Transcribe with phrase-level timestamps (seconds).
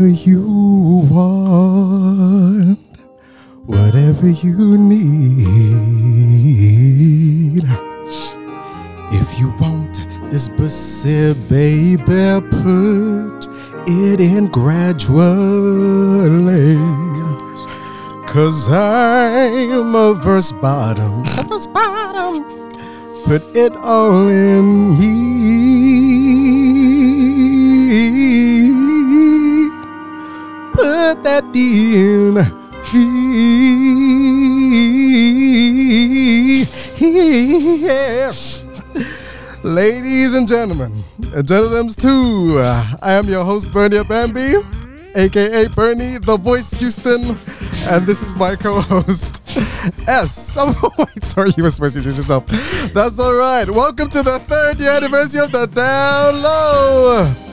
[0.00, 0.44] Whatever you
[1.10, 2.78] want,
[3.66, 5.64] whatever you need.
[9.12, 13.46] If you want this pussy, baby, put
[13.86, 15.18] it in gradually.
[18.26, 22.42] Cause I'm a verse bottom, a verse bottom.
[23.26, 25.39] Put it all in me.
[31.00, 32.34] Put that here.
[39.64, 41.02] Ladies and gentlemen,
[41.34, 44.56] and gentlemen too, I am your host Bernie Bambi,
[45.14, 47.34] aka Bernie, the voice Houston,
[47.88, 49.40] and this is my co-host
[50.06, 50.54] S.
[50.58, 52.46] Oh, wait, sorry, you were supposed to introduce yourself.
[52.92, 53.68] That's all right.
[53.70, 57.49] Welcome to the third year anniversary of the Down Low.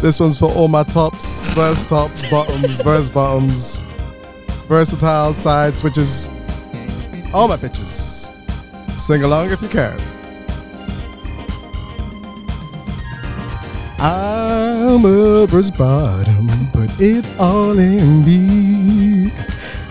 [0.00, 3.80] This one's for all my tops, verse tops, bottoms, verse bottoms,
[4.68, 6.28] versatile side switches,
[7.32, 8.30] all my bitches.
[8.96, 9.98] Sing along if you can.
[13.98, 19.32] I'm a verse bottom, put it all in me.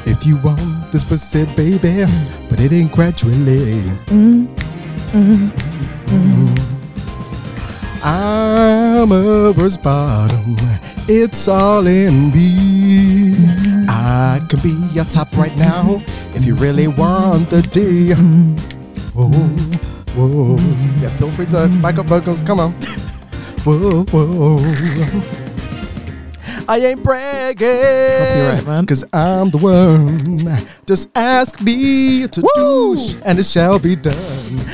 [0.06, 2.06] If you want this pussy, baby,
[2.48, 3.82] put it in gradually.
[4.08, 4.46] Mm-hmm.
[5.18, 5.48] Mm-hmm.
[6.06, 6.65] Mm-hmm.
[8.08, 10.56] I'm a verse bottom,
[11.08, 13.34] it's all in me.
[13.90, 16.04] I can be your top right now
[16.36, 18.14] if you really want the D.
[19.14, 19.32] Whoa,
[20.14, 20.56] whoa.
[21.02, 22.74] Yeah, feel free to back up vocals, come on.
[23.64, 25.45] Whoa, whoa.
[26.68, 27.68] I ain't bragging.
[27.68, 28.86] Copyright, man.
[28.86, 30.68] Cause I'm the one.
[30.86, 34.16] Just ask me to do, and it shall be done.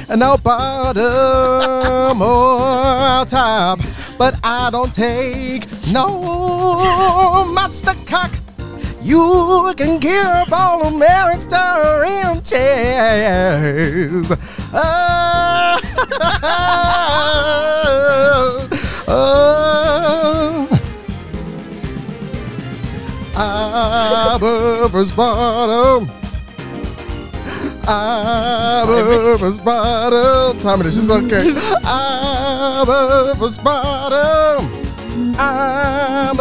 [0.09, 3.79] And I'll bottom or top.
[4.17, 8.31] But I don't take no monster cock.
[9.01, 10.91] You can give all
[11.39, 14.31] star in chairs.
[14.73, 15.79] Ah,
[19.07, 20.80] oh,
[23.35, 26.09] I'm a bottom.
[27.87, 30.59] I'm a bottom.
[30.61, 31.53] Time it is okay.
[31.83, 34.81] I'm a bottom.
[35.37, 36.39] I'm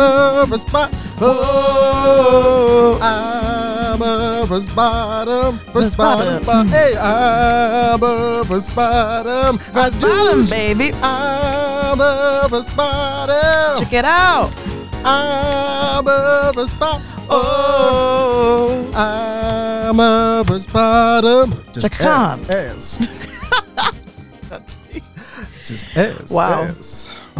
[0.52, 0.90] a spot.
[1.22, 6.68] Oh, I'm a first bottom, first bottom, bottom.
[6.68, 10.92] hey, I'm a first bottom, First bottom, baby.
[11.02, 14.54] I'm a first bottom, Check it out.
[15.02, 17.02] I'm a first bottom.
[17.30, 18.90] Oh.
[18.94, 19.88] oh.
[19.88, 22.38] I'm a first bottom, just Check on.
[22.50, 23.26] S, S.
[25.64, 26.74] just S, Wow.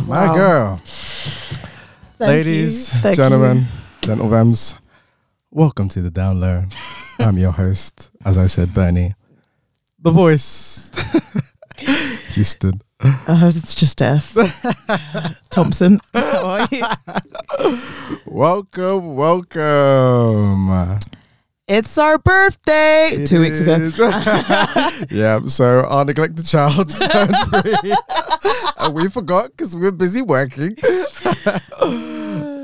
[0.06, 0.34] My Wow.
[0.34, 0.76] girl.
[0.84, 3.00] Thank Ladies, you.
[3.00, 3.66] Thank gentlemen,
[4.03, 4.54] gentlemen,
[5.50, 6.65] welcome to the Down Low.
[7.19, 9.15] I'm your host, as I said, Bernie,
[9.98, 10.91] the voice,
[12.31, 12.81] Houston.
[13.03, 14.37] Uh, it's just us.
[15.50, 16.00] Thompson.
[16.12, 17.78] How are you?
[18.27, 20.99] Welcome, welcome.
[21.66, 23.10] It's our birthday.
[23.12, 23.77] It Two weeks ago.
[25.10, 27.94] yeah, so our neglected child turned three,
[28.78, 30.75] and we forgot because we were busy working.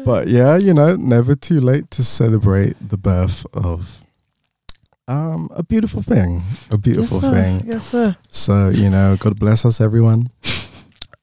[0.05, 4.05] but yeah, you know, never too late to celebrate the birth of
[5.09, 7.63] um a beautiful thing, a beautiful yes, thing.
[7.65, 8.17] Yes, sir.
[8.29, 10.31] So you know, God bless us, everyone,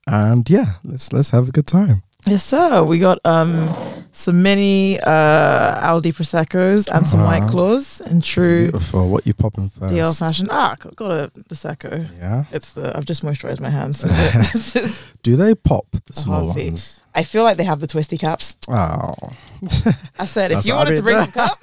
[0.07, 2.03] and yeah, let's let's have a good time.
[2.25, 2.83] Yes, sir.
[2.83, 3.75] We got um
[4.16, 7.51] some mini uh Aldi Prosecco's and some White Uh-huh.
[7.51, 9.09] Claws in true Beautiful.
[9.09, 9.91] What you popping first?
[9.94, 10.50] the old fashioned.
[10.51, 12.07] Ah, got- a Prosecco.
[12.19, 12.46] Yeah.
[12.52, 13.99] It's the I've just moisturized my hands.
[13.99, 14.08] So
[14.53, 17.02] this is, Do they pop the small ones?
[17.16, 18.55] I feel like they have the twisty caps.
[18.67, 19.14] Oh.
[20.20, 21.58] I said if you what I wanted to bring some cup,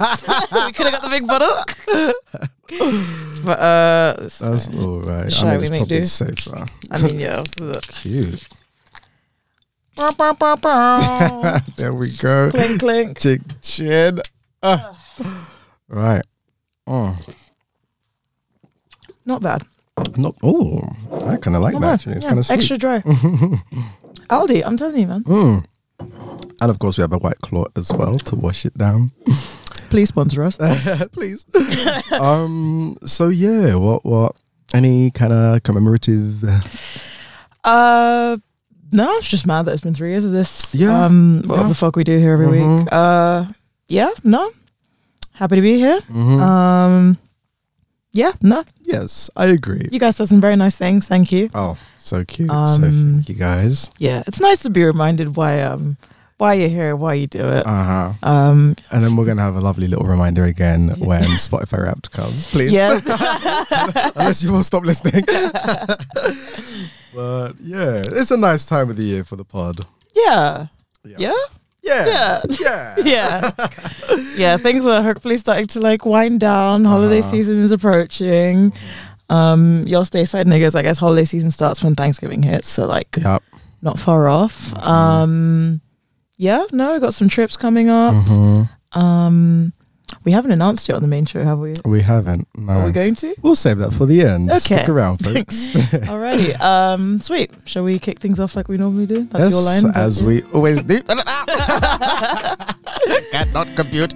[0.67, 1.55] we could have got the big bottle.
[3.45, 4.43] but uh, That's
[4.77, 5.33] all right.
[5.33, 6.05] Shall I mean, we make do?
[6.05, 6.67] safer.
[6.91, 7.43] I mean, yeah.
[10.01, 11.67] So the, Cute.
[11.67, 12.51] clink there we go.
[12.51, 12.81] clink.
[12.81, 13.19] Clink.
[13.19, 14.21] Chick chin.
[14.63, 14.97] Ah.
[15.89, 16.23] Right.
[16.87, 17.19] Oh,
[19.27, 19.63] Not bad.
[20.17, 20.35] not.
[20.43, 20.81] Oh,
[21.27, 21.87] I kind of like Not that.
[21.87, 21.93] bad.
[21.95, 22.55] Actually, it's Yeah, kind of sweet.
[22.57, 23.01] extra dry.
[24.31, 25.25] Aldi, I'm telling you, man.
[25.25, 25.65] Mm.
[26.63, 29.13] And of course, we have a white claw as well to wash it down.
[29.91, 30.57] Please sponsor us.
[31.13, 31.45] Please.
[32.13, 32.97] um.
[33.05, 34.35] So yeah, what what?
[34.73, 36.43] Any kind of commemorative?
[37.65, 38.39] uh,
[38.93, 40.75] No, it's just mad that it's been three years of this.
[40.75, 41.69] Yeah, Um, what yeah.
[41.69, 42.79] the fuck we do here every Mhm.
[42.81, 42.89] week.
[42.93, 43.45] Uh,
[43.89, 44.51] yeah, no.
[45.35, 46.01] Happy to be here.
[46.11, 46.41] mhm.
[46.41, 47.19] Um,
[48.13, 49.87] yeah, no, Yes, I agree.
[49.93, 51.07] you guys said some very nice things.
[51.07, 51.49] Thank you.
[51.55, 52.49] Oh, so cute.
[52.49, 53.91] so Um, thank you guys.
[53.99, 55.97] Yeah, it's nice to be reminded why um
[56.41, 57.67] why you're here, why you do it.
[57.67, 58.13] Uh huh.
[58.23, 62.47] Um, And then we're gonna have a lovely little reminder again when Spotify Wrapped comes,
[62.47, 62.73] please.
[62.73, 63.05] yes,
[64.17, 65.25] Unless you will stop listening.
[67.15, 69.81] but yeah, it's a nice time of the year for the pod.
[70.15, 70.67] yeah,
[71.05, 71.35] yeah, Yeah.
[71.83, 72.43] Yeah.
[72.61, 72.95] Yeah.
[73.05, 73.51] yeah,
[74.37, 74.57] yeah.
[74.59, 76.85] Things are hopefully starting to like wind down.
[76.85, 77.31] Holiday Uh-huh.
[77.31, 78.73] season is approaching.
[79.31, 80.75] Um, y'all stay side niggas.
[80.77, 83.43] I guess holiday season starts when Thanksgiving hits, so like Yep.
[83.83, 84.73] not far off.
[84.75, 84.87] Mhm.
[84.87, 85.81] Um,
[86.41, 88.15] yeah, no, we got some trips coming up.
[88.15, 88.69] Mhm.
[88.93, 89.73] Um,
[90.25, 91.75] we haven't announced it on the main show, have we?
[91.85, 92.49] We haven't.
[92.57, 92.73] No.
[92.73, 93.35] Are we going to?
[93.43, 94.49] We'll save that for the end.
[94.51, 94.59] Okay.
[94.59, 95.69] Stick around, folks.
[96.09, 96.59] Alrighty.
[96.61, 97.51] Um, sweet.
[97.67, 99.25] Shall we kick things off like we normally do?
[99.25, 99.85] That's your line.
[99.95, 100.99] as we always do.
[103.33, 104.15] Cannot compute.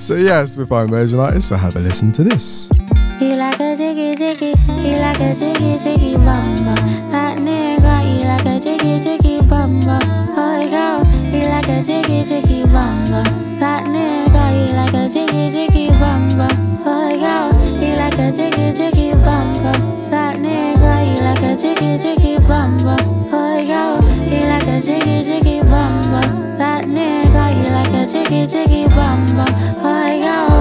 [0.00, 2.70] so yes, with our immersion artists, so have a listen to this.
[3.18, 6.74] He like a jiggy jiggy, he like a jiggy jiggy bum bum.
[7.12, 10.00] That nigga, he like a jiggy jiggy bum bum.
[10.36, 10.83] Oh he like
[11.74, 13.58] a jiggy jiggy bum bum.
[13.58, 16.82] That nigga, he like a jiggy jiggy bum bum.
[16.86, 17.50] Oh girl,
[17.80, 20.10] he like a jiggy jiggy bum bum.
[20.10, 22.98] That nigga, he like a jiggy jiggy bum bum.
[23.32, 26.58] Oh girl, he like a jiggy jiggy bum bum.
[26.58, 29.52] That nigga, he like a jiggy jiggy bum bum.
[29.82, 30.53] Oh girl,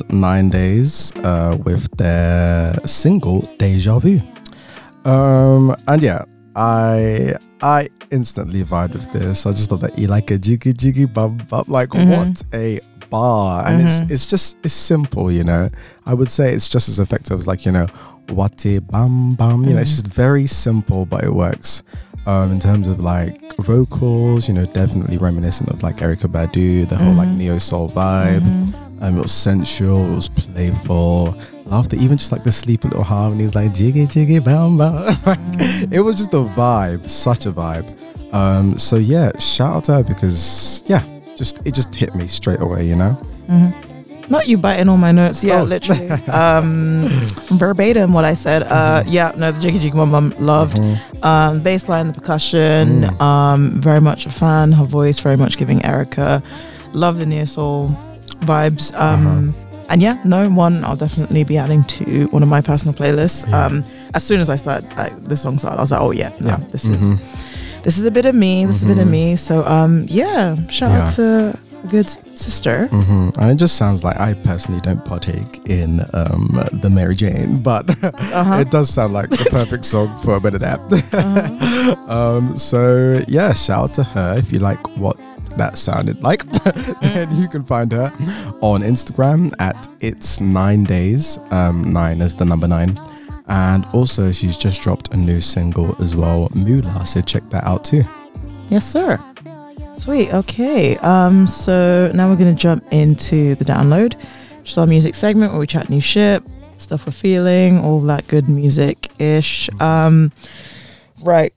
[0.00, 4.20] was Nine Days uh, with their single Deja Vu.
[5.04, 6.24] Um, and yeah,
[6.56, 9.46] I I instantly vibed with this.
[9.46, 11.64] I just thought that you like a jiggy jiggy bum bum.
[11.68, 12.08] Like Mhm.
[12.16, 12.80] what a
[13.10, 13.66] bar.
[13.68, 13.84] And Mhm.
[13.86, 15.68] it's it's just it's simple, you know.
[16.06, 17.86] I would say it's just as effective as like, you know,
[18.30, 19.64] what a bum bum.
[19.64, 20.02] You know, it's Mhm.
[20.02, 21.82] just very simple, but it works.
[22.26, 26.96] Um, in terms of like vocals, you know, definitely reminiscent of like Erykah Badu, the
[26.96, 27.36] whole like Mhm.
[27.36, 28.46] neo soul vibe.
[29.00, 31.36] Um, it was sensual, it was playful.
[31.66, 32.00] Loved it.
[32.00, 35.06] Even just like the sleepy little harmonies, like jiggy jiggy bam bam.
[35.26, 35.38] like,
[35.92, 37.86] it was just a vibe, such a vibe.
[38.32, 41.02] Um, so yeah, shout out to her because yeah,
[41.36, 43.16] just it just hit me straight away, you know.
[43.48, 43.74] Mhm.
[44.30, 45.44] Not you biting all my notes.
[45.44, 45.64] Yeah, Oh.
[45.64, 46.08] literally.
[46.32, 47.04] Um,
[47.52, 48.62] verbatim what I said.
[48.62, 50.78] Uh, yeah, no, the Jiggy Jiggy Mum Mum loved.
[50.78, 51.24] Mhm.
[51.24, 53.02] Um, bass line, the percussion.
[53.02, 53.20] Mm.
[53.20, 54.72] Um, very much a fan.
[54.72, 56.42] Her voice very much giving Erykah.
[56.94, 57.90] Love the neo soul
[58.40, 58.92] vibes.
[58.98, 59.60] Um, Uh-huh.
[59.90, 63.44] And yeah, no one I'll definitely be adding to one of my personal playlists.
[63.46, 63.66] Yeah.
[63.66, 66.30] Um, as soon as I started, I, the song started, I was like, oh yeah,
[66.40, 66.60] no, Yeah.
[66.72, 66.94] this Mhm.
[66.94, 67.20] is
[67.82, 68.64] this is a bit of me.
[68.64, 69.10] This is a bit of Mhm.
[69.10, 69.36] me.
[69.36, 71.02] So um, yeah, shout Yeah.
[71.04, 71.24] out to
[71.84, 72.86] a good sister.
[72.86, 77.60] hmm And it just sounds like I personally don't partake in um, the Mary Jane,
[77.60, 78.60] but Uh-huh.
[78.64, 80.80] it does sound like the perfect song for a bit of that.
[81.12, 82.08] Uh-huh.
[82.18, 85.16] um, so yeah, shout out to her if you like what
[85.56, 86.44] that sounded like.
[87.00, 88.12] then you can find her
[88.60, 91.38] on Instagram at it's nine days.
[91.50, 92.98] Um, nine is the number nine.
[93.46, 97.04] And also, she's just dropped a new single as well, Moolah.
[97.04, 98.04] So check that out too.
[98.68, 99.22] Yes, sir.
[99.96, 100.32] Sweet.
[100.32, 100.96] Okay.
[100.98, 101.46] Um.
[101.46, 104.16] So now we're gonna jump into the download.
[104.64, 106.42] just our music segment where we chat new shit,
[106.76, 109.68] stuff we're feeling, all that good music ish.
[109.80, 110.32] Um,
[111.22, 111.52] right.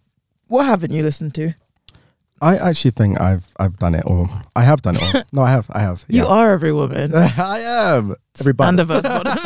[0.48, 1.54] What haven't you listened to?
[2.42, 4.30] I actually think I've I've done it all.
[4.56, 5.22] I have done it all.
[5.34, 5.68] No, I have.
[5.72, 6.06] I have.
[6.08, 7.14] You are every woman.
[7.16, 8.16] I am.
[8.40, 8.70] Everybody.
[8.70, 9.38] And a verse bottom.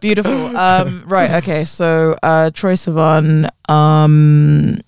[0.00, 0.56] Beautiful.
[0.56, 1.30] Um, right.
[1.42, 1.64] Okay.
[1.64, 3.48] So uh, Troye Sivan.
[3.70, 4.78] Um,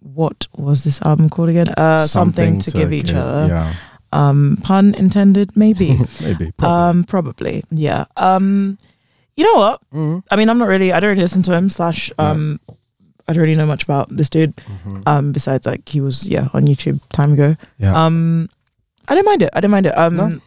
[0.00, 1.68] what was this album called again?
[1.76, 3.48] Uh, something, to, give each other.
[3.48, 3.74] Yeah.
[4.12, 5.98] Um, pun intended, maybe.
[6.20, 6.52] Maybe.
[6.52, 7.00] Probably.
[7.00, 7.64] um, probably.
[7.70, 8.04] Yeah.
[8.16, 8.76] Um,
[9.36, 9.80] you know what?
[9.94, 10.22] Mhm.
[10.30, 10.92] I mean, I'm not really.
[10.92, 11.70] I don't really listen to him.
[11.70, 12.60] Slash, um,
[13.28, 14.54] I don't really know much about this dude.
[14.56, 15.02] Mhm.
[15.06, 17.56] Um, besides like he was yeah on YouTube time ago.
[17.78, 17.94] yeah.
[17.94, 18.48] Um,
[19.08, 19.50] I didn't mind it.
[19.52, 19.96] I didn't mind it.
[19.98, 20.40] Um, No?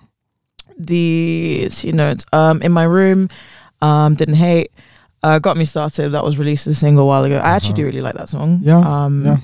[0.78, 3.30] the you know it's um in my room,
[3.82, 4.72] um didn't hate.
[5.24, 6.10] Uh, got me started.
[6.10, 7.38] That was released as a single a while ago.
[7.38, 7.76] I actually Uh-huh.
[7.78, 8.60] do really like that song.
[8.62, 9.38] Yeah, Um, yeah.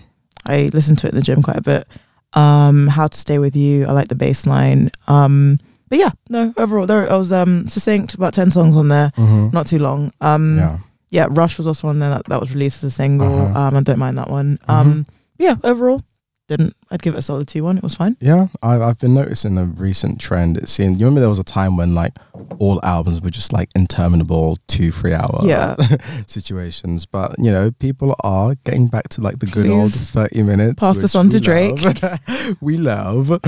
[0.46, 1.88] I listen to it in the gym quite a bit.
[2.34, 3.86] Um, How to Stay with You.
[3.88, 4.92] I like the bass line.
[5.08, 5.58] Um,
[5.90, 6.54] but yeah, no.
[6.58, 8.14] Overall, there I was um succinct.
[8.14, 9.12] About ten songs on there.
[9.18, 9.52] Mhm.
[9.54, 10.12] Not too long.
[10.22, 10.78] Um, yeah.
[11.12, 12.10] Yeah, Rush was also on there.
[12.10, 13.42] That, that was released as a single.
[13.42, 13.60] Uh-huh.
[13.60, 14.58] Um, I don't mind that one.
[14.68, 15.06] Um,
[15.38, 16.02] yeah, overall,
[16.48, 16.76] didn't.
[16.92, 17.78] I'd give it a solid two one.
[17.78, 18.18] It was fine.
[18.20, 20.58] Yeah, I've, I've been noticing a recent trend.
[20.58, 22.14] It seemed, you remember there was a time when like
[22.60, 25.76] all albums were just like interminable two, three hour Yeah.
[26.28, 27.06] situations.
[27.06, 30.80] But, you know, people are getting back to like the good old 30 minutes.
[30.80, 31.82] pass this on to Drake.
[31.82, 32.58] love.
[32.62, 33.40] we love.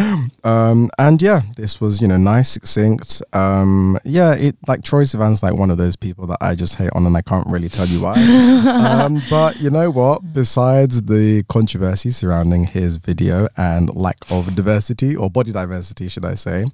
[0.45, 3.21] Um, and yeah, this was, you know, nice, succinct.
[3.33, 6.91] Um, yeah, it like Troye Sivan's like one of those people that I just hate
[6.93, 8.13] on and I can't really tell you why.
[9.03, 10.33] um, but you know what?
[10.33, 16.35] Besides the controversy surrounding his video and lack of diversity or body diversity, should I
[16.35, 16.65] say,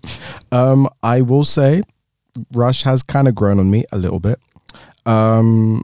[0.52, 1.82] um, I will say
[2.54, 4.40] Rush has kind of grown on me a little bit.
[5.06, 5.84] Um,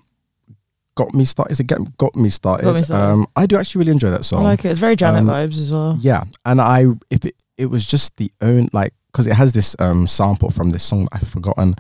[0.96, 1.52] got me started.
[1.52, 2.64] Is it get, got me started?
[2.66, 3.04] Got Me Started.
[3.06, 4.42] Um, I do actually really enjoy that song.
[4.46, 4.70] I like it.
[4.72, 5.98] It's very Janet Um, vibes as well.
[6.00, 9.76] Yeah, and I if it it was just the own like because it has this
[9.80, 11.76] um sample from this song that I've forgotten.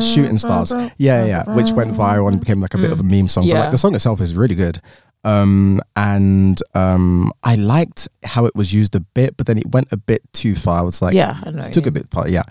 [0.00, 3.02] Shooting stars, yeah, yeah, yeah, which went viral and became like a bit of a
[3.02, 3.42] meme song.
[3.44, 3.60] But Yeah.
[3.62, 4.80] like the song itself is really good,
[5.24, 9.88] um, and um, I liked how it was used a bit, but then it went
[9.92, 10.86] a bit too far.
[10.88, 11.62] It's like yeah, I know.
[11.64, 12.42] it took a bit part, yeah,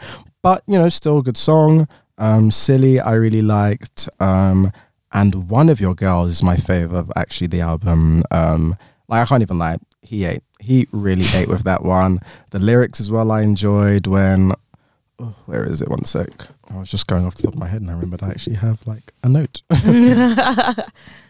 [0.41, 1.87] but you know, still a good song.
[2.17, 4.07] Um, silly, I really liked.
[4.19, 4.71] Um,
[5.11, 8.23] and one of your girls is my favorite of actually the album.
[8.31, 10.43] Um, like I can't even lie, he ate.
[10.59, 12.19] He really ate with that one.
[12.51, 14.53] The lyrics as well, I enjoyed when.
[15.21, 15.89] Oh, where is it?
[15.89, 16.29] One sec.
[16.69, 18.55] I was just going off the top of my head and I remembered I actually
[18.55, 19.61] have like a note.
[19.71, 20.83] okay,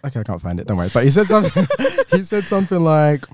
[0.03, 0.67] I can't find it.
[0.67, 0.89] Don't worry.
[0.93, 1.67] But he said something.
[2.11, 3.25] he said something like,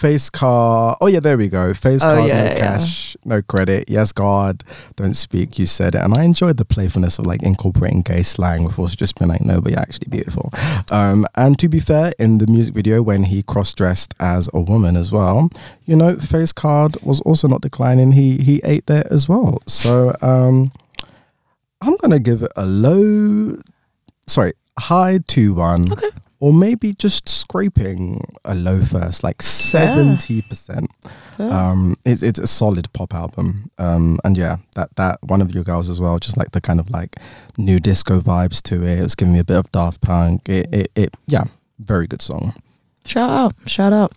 [0.00, 1.74] "Face car." Oh yeah, there we go.
[1.74, 2.58] Face Oh, card, yeah, no yeah.
[2.58, 3.84] cash, no credit.
[3.88, 4.64] Yes, God,
[4.96, 5.58] don't speak.
[5.58, 8.94] You said it, and I enjoyed the playfulness of like incorporating gay slang with also
[8.96, 10.50] just being like, "No, but you're actually beautiful."
[10.90, 14.96] Um, and to be fair, in the music video when he cross-dressed as a woman
[14.96, 15.50] as well,
[15.84, 18.12] you know, face card was also not declining.
[18.12, 19.58] He he ate there as well.
[19.66, 20.72] So um,
[21.82, 23.58] I'm gonna give it a low,
[24.26, 25.84] sorry, high two one.
[25.92, 26.08] Okay.
[26.40, 30.90] Or maybe just scraping a low first, like seventy percent.
[31.36, 31.52] Fair.
[31.52, 33.70] Um, it's it's a solid pop album.
[33.76, 36.80] Um, and yeah, that that one of your girls as well, just like the kind
[36.80, 37.16] of like
[37.58, 38.98] new disco vibes to it.
[38.98, 40.48] It was giving me a bit of Daft Punk.
[40.48, 41.44] It it, it yeah,
[41.78, 42.54] very good song.
[43.04, 44.12] Shout out, shout out.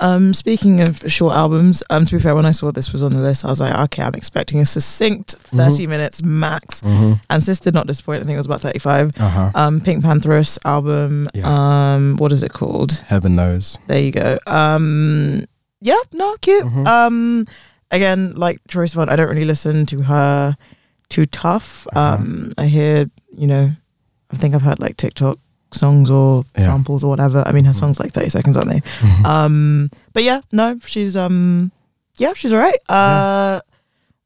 [0.00, 3.12] Um, speaking of short albums, um, to be fair, when I saw this was on
[3.12, 6.80] the list, I was like, okay, I'm expecting a succinct 30 minutes max.
[6.80, 7.14] Mm-hmm.
[7.28, 8.22] And Sis did not disappoint.
[8.22, 9.12] I think it was about 35.
[9.18, 9.50] Uh huh.
[9.54, 11.28] Um, Pink Pantheress album.
[11.34, 11.94] Yeah.
[11.94, 12.92] Um, what is it called?
[13.06, 13.78] Heaven knows.
[13.86, 14.38] There you go.
[14.46, 15.44] Um,
[15.80, 16.64] yeah, no, cute.
[16.64, 16.86] Mhm.
[16.86, 17.46] Um,
[17.90, 20.56] again, like Troye Sivan, I don't really listen to her
[21.08, 21.86] too tough.
[21.92, 22.14] Uh-huh.
[22.22, 23.70] Um, I hear, you know,
[24.30, 25.38] I think I've heard like TikTok
[25.72, 26.66] songs or Yeah.
[26.66, 27.42] samples or whatever.
[27.46, 27.76] I mean, her Mhm.
[27.80, 28.80] songs like 30 seconds, aren't they?
[28.80, 29.26] Mhm.
[29.26, 31.70] Um, but yeah, no, she's um,
[32.18, 32.78] yeah, she's alright.
[32.88, 33.60] Uh,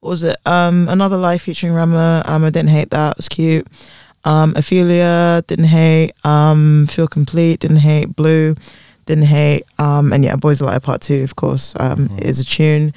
[0.01, 0.37] what was it?
[0.47, 2.23] Um, another life featuring Rema.
[2.27, 3.13] Um, I didn't hate that.
[3.13, 3.67] It was cute.
[4.25, 6.13] Um, Ophelia didn't hate.
[6.25, 8.17] Um, Feel Complete didn't hate.
[8.17, 8.55] Blue
[9.07, 9.65] didn't hate.
[9.79, 12.21] Um, and yeah, Boy's a Liar Part Two, of course, um, Mhm.
[12.21, 12.93] is a tune.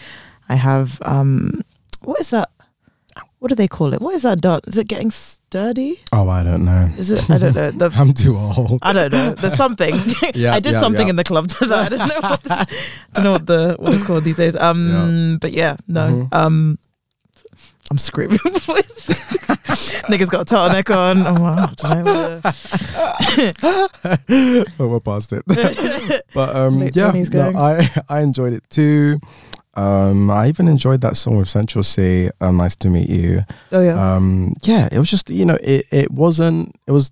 [0.50, 1.62] I have um,
[2.02, 2.50] what is that?
[3.48, 4.02] What do they call it?
[4.02, 4.60] What is that done?
[4.68, 6.02] Is it getting sturdy?
[6.12, 6.92] oh, I don't know.
[6.98, 7.30] Is it?
[7.30, 7.72] I don't know.
[7.72, 8.80] The I'm too old.
[8.82, 9.36] I don't know.
[9.36, 9.96] There's something.
[10.36, 11.12] Yeah, I did yeah, something yeah.
[11.12, 11.94] in the club to that.
[11.94, 12.20] I don't know.
[12.20, 14.58] What it's, don't know what the what it's called these days.
[14.58, 16.10] Um, but yeah, no.
[16.10, 16.34] Mhm.
[16.34, 16.78] Um,
[17.90, 18.40] I'm screaming.
[20.10, 21.20] Niggas got a turtleneck on.
[21.26, 21.70] Oh, wow.
[21.84, 22.42] I don't know
[24.80, 25.44] oh, we're past it.
[26.34, 27.54] but um, Late yeah, no.
[27.58, 29.20] I I enjoyed it too.
[29.78, 32.32] Um, I even enjoyed that song with Central Cee.
[32.42, 33.42] Um, nice to meet you.
[33.72, 34.16] oh yeah.
[34.16, 37.12] Um, yeah, it was just you know it it wasn't it was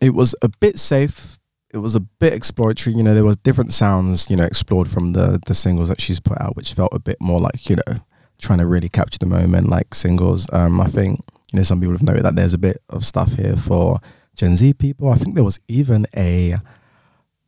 [0.00, 1.38] it was a bit safe.
[1.70, 2.96] It was a bit exploratory.
[2.96, 6.18] You know, there was different sounds you know explored from the the singles that she's
[6.18, 7.98] put out, which felt a bit more like you know
[8.40, 10.48] trying to really capture the moment, like singles.
[10.50, 11.20] Um, I think
[11.52, 14.00] you know some people have noted that there's a bit of stuff here for
[14.34, 15.10] Gen Z people.
[15.10, 16.56] I think there was even a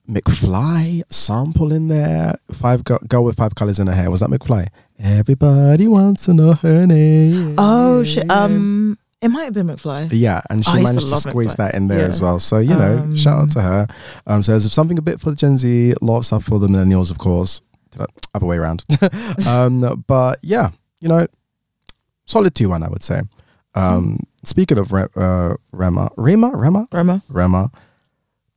[0.08, 2.34] McFly sample in there.
[2.52, 4.10] Five go, girl with five colors in her hair.
[4.10, 4.68] Was that McFly?
[4.98, 7.54] Everybody wants to know her name.
[7.58, 8.30] Oh shit.
[8.30, 10.08] Um, it might have been McFly.
[10.12, 11.56] Yeah, and she to managed to love squeeze McFly.
[11.56, 12.06] that in there Yeah.
[12.06, 12.38] as well.
[12.38, 13.86] So you know, Um, shout out to her.
[14.26, 16.58] Um, so there's something a bit for the Gen Z, a lot of stuff for
[16.58, 17.60] the millennials, of course.
[18.34, 18.84] Other way around.
[19.48, 20.70] um, but yeah,
[21.00, 21.26] you know,
[22.26, 23.22] solid two one, I would say.
[23.76, 27.22] Um, speaking of Re- uh, Rema, Rema, Rema, Rema.
[27.28, 27.70] Rema.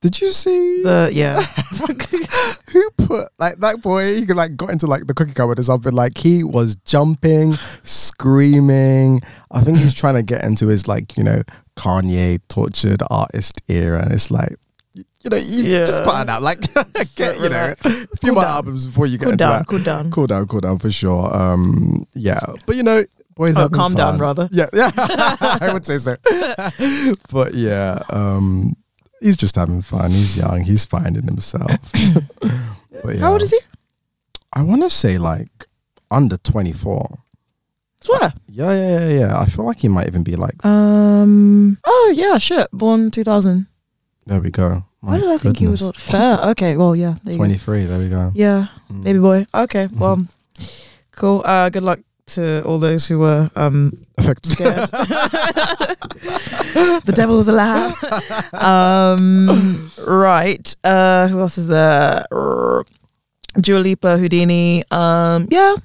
[0.00, 1.42] Did you see The yeah.
[2.72, 4.14] who put like that boy?
[4.20, 5.92] He like got into like the cookie cupboard or something.
[5.92, 9.22] Like he was jumping, screaming.
[9.50, 11.42] I think he's trying to get into his like you know
[11.76, 14.56] Kanye tortured artist era, and it's like
[14.94, 15.84] you know you Yeah.
[15.86, 16.60] just put it out like
[17.16, 18.52] get you know a few Cool more down.
[18.52, 19.58] albums before you get cool into down.
[19.58, 19.66] that.
[19.66, 20.10] Cool down.
[20.10, 21.34] Cool down, cool down for sure.
[21.34, 24.20] Um, yeah, but you know, boys, Oh, calm down, fun.
[24.20, 24.48] rather.
[24.52, 26.16] Yeah, yeah, I would say so.
[27.32, 28.74] but yeah, um,
[29.20, 30.10] he's just having fun.
[30.10, 30.62] He's young.
[30.62, 31.70] He's finding himself.
[33.02, 33.58] but yeah, How old is he?
[34.52, 35.66] I want to say like
[36.10, 37.18] under twenty four.
[38.00, 38.32] Swear.
[38.48, 39.38] Yeah, yeah, yeah, yeah.
[39.40, 40.64] I feel like he might even be like.
[40.64, 41.78] Um.
[41.84, 42.38] Oh yeah.
[42.38, 42.68] Shit.
[42.72, 43.66] Born two thousand.
[44.26, 44.84] There we go.
[45.00, 45.96] Why My did I think he was old?
[45.96, 46.38] Fair.
[46.50, 46.76] Okay.
[46.76, 47.16] Well, yeah.
[47.24, 47.44] There you go.
[47.44, 47.84] twenty three?
[47.84, 48.32] There we go.
[48.34, 48.68] Yeah.
[48.90, 49.04] Mm.
[49.04, 49.46] Baby boy.
[49.54, 49.88] Okay.
[49.92, 50.26] Well.
[51.12, 51.42] Cool.
[51.44, 51.68] Uh.
[51.70, 54.52] Good luck to all those who were um Affected.
[54.52, 54.90] scared.
[57.04, 57.94] the devil was alive.
[58.54, 60.74] um, right.
[60.84, 62.24] Uh, who else is there?
[63.60, 64.84] Dua Lipa, Houdini.
[64.90, 65.76] Um, yeah,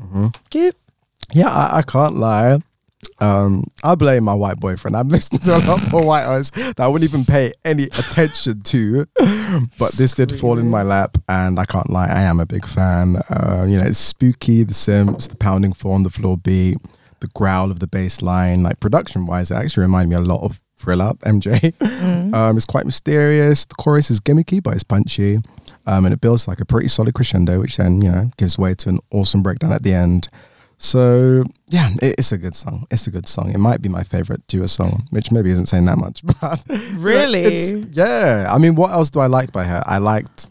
[0.00, 0.34] Mhm.
[0.50, 0.76] cute.
[1.32, 2.58] Yeah, I, I can't lie.
[3.18, 4.96] Um, I blame my white boyfriend.
[4.96, 8.62] I'm listening to a lot more white artists that I wouldn't even pay any attention
[8.62, 9.06] to.
[9.78, 12.66] But this did fall in my lap, and I can't lie, I am a big
[12.66, 13.16] fan.
[13.28, 16.78] Uh, you know, it's spooky, the Sims, the pounding four on the floor beat,
[17.20, 18.62] the growl of the bass line.
[18.62, 21.72] Like production wise, it actually reminded me a lot of Thriller, MJ.
[22.34, 23.64] Um, it's quite mysterious.
[23.66, 25.38] The chorus is gimmicky, but it's punchy.
[25.86, 28.74] Um, and it builds like a pretty solid crescendo, which then, you know, gives way
[28.74, 30.28] to an awesome breakdown at the end.
[30.84, 32.86] So, yeah, it, it's a good song.
[32.90, 33.52] It's a good song.
[33.54, 36.22] It might be my favorite Dua song, which maybe isn't saying that much.
[36.40, 36.60] But
[36.94, 37.44] Really?
[37.44, 38.48] it's, yeah.
[38.50, 39.80] I mean, what else do I like by her?
[39.86, 40.48] I liked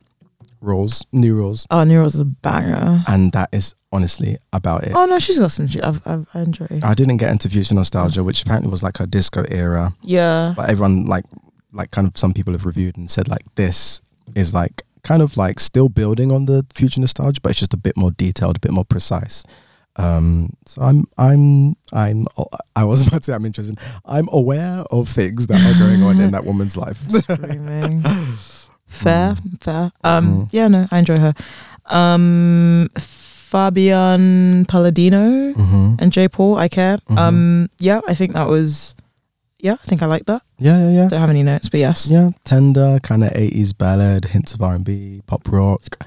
[0.61, 3.03] Rules, New Rules, oh, Nero's a banger.
[3.07, 4.93] and that is honestly about it.
[4.95, 5.67] Oh no, she's got some.
[5.83, 6.67] I've, I've I enjoy.
[6.83, 9.93] I didn't get into Future Nostalgia, which apparently was like her disco era.
[10.03, 10.53] Yeah.
[10.55, 11.25] but everyone like
[11.73, 14.01] like kind of some people have reviewed and said like this
[14.35, 17.77] is like kind of like still building on the future nostalgia but it's just a
[17.77, 19.43] bit more detailed a bit more precise
[20.01, 22.25] um so i'm i'm i'm
[22.75, 26.19] i was about to say i'm interested i'm aware of things that are going on
[26.19, 26.97] in that woman's life
[28.87, 29.91] fair, fair.
[30.03, 30.49] Um, Mhm.
[30.51, 31.33] yeah, no, I enjoy her.
[31.85, 35.95] Um, Fabiana Palladino mm-hmm.
[35.99, 36.97] and Jai Paul, I care.
[37.09, 37.17] Mhm.
[37.17, 38.95] Um, yeah, I think that was.
[39.59, 40.41] Yeah, I think I like that.
[40.57, 42.07] yeah yeah yeah Don't have any notes, but yes.
[42.09, 46.03] yeah tender kind of 80s ballad hints of r&b pop rock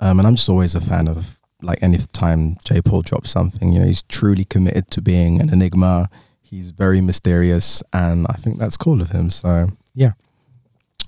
[0.00, 3.72] um, and i'm just always a fan of like any time jai paul drops something
[3.72, 6.08] you know he's truly committed to being an enigma
[6.42, 10.12] he's very mysterious and i think that's cool of him so yeah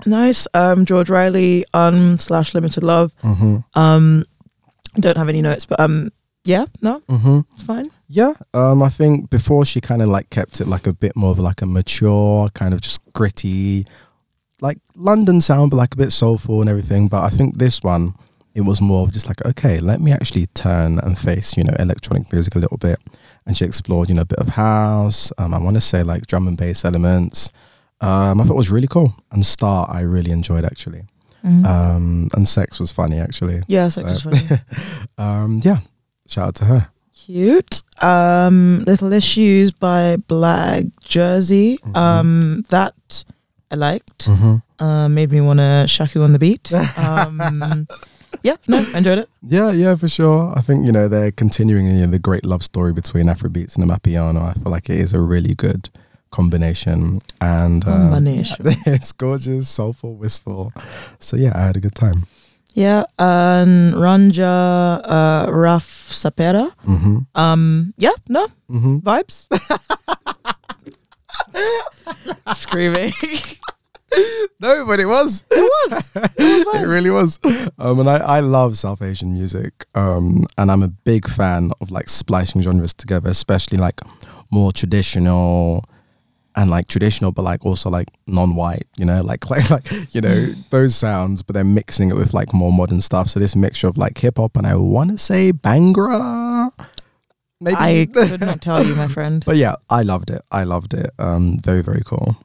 [0.06, 0.46] Nice.
[0.54, 3.12] Um, George Riley, un slash limited love.
[3.24, 3.56] mm-hmm.
[3.76, 4.24] Um,
[5.00, 6.12] don't have any notes, but um,
[6.44, 7.40] yeah, no, Mm-hmm.
[7.54, 7.90] it's fine.
[8.08, 11.32] yeah um i think before she kind of like kept it like a bit more
[11.32, 13.86] of like a mature kind of just gritty
[14.62, 18.14] like london sound but like a bit soulful and everything but i think this one
[18.54, 21.74] it was more of just like okay let me actually turn and face you know
[21.78, 22.98] electronic music a little bit
[23.46, 26.26] and she explored you know a bit of house um, i want to say like
[26.26, 27.50] drum and bass elements
[28.00, 31.02] um, i thought it was really cool and star i really enjoyed actually
[31.44, 31.64] Mhm.
[31.66, 34.60] um, and sex was funny actually yeah, it's like just funny.
[35.18, 35.78] um, yeah
[36.26, 37.82] shout out to her Cute.
[38.02, 41.78] Um, Little Issues by Blaq Jerzee.
[41.80, 41.96] Mhm.
[41.96, 43.24] Um, that
[43.70, 44.26] I liked.
[44.28, 44.56] mm-hmm.
[44.82, 46.72] Uh, made me want to shaku on the beat.
[46.96, 47.86] Um,
[48.42, 49.28] yeah, no, I enjoyed it.
[49.42, 50.52] Yeah, yeah, for sure.
[50.56, 53.84] I think you know they're continuing you know, the great love story between Afrobeats and
[53.88, 54.42] Amapiano.
[54.42, 55.90] I feel like it is a really good
[56.30, 58.56] combination, and um, Combination.
[58.86, 60.72] it's gorgeous, soulful, wistful.
[61.18, 62.26] So yeah, I had a good time.
[62.74, 66.70] Yeah, and Ranjha uh, Raf Sapera.
[66.86, 67.18] Mm-hmm.
[67.34, 68.98] Um, yeah, no Mm-hmm.
[68.98, 69.46] vibes.
[72.56, 73.12] Screaming.
[74.60, 75.44] No, but it was.
[75.52, 76.10] it was.
[76.16, 77.38] it really was.
[77.78, 79.86] Um, and I, I love South Asian music.
[79.94, 84.00] Um, and I'm a big fan of like splicing genres together, especially like
[84.50, 85.84] more traditional
[86.56, 90.52] and like traditional, but like also like non-white, you know, like like like you know
[90.70, 93.28] those sounds, but then mixing it with like more modern stuff.
[93.28, 96.72] So this mixture of like hip hop and I want to say Bhangra.
[97.60, 97.76] maybe.
[97.78, 99.44] I could not tell you, my friend.
[99.46, 100.42] but yeah, I loved it.
[100.50, 101.10] I loved it.
[101.20, 102.36] Um, very very cool.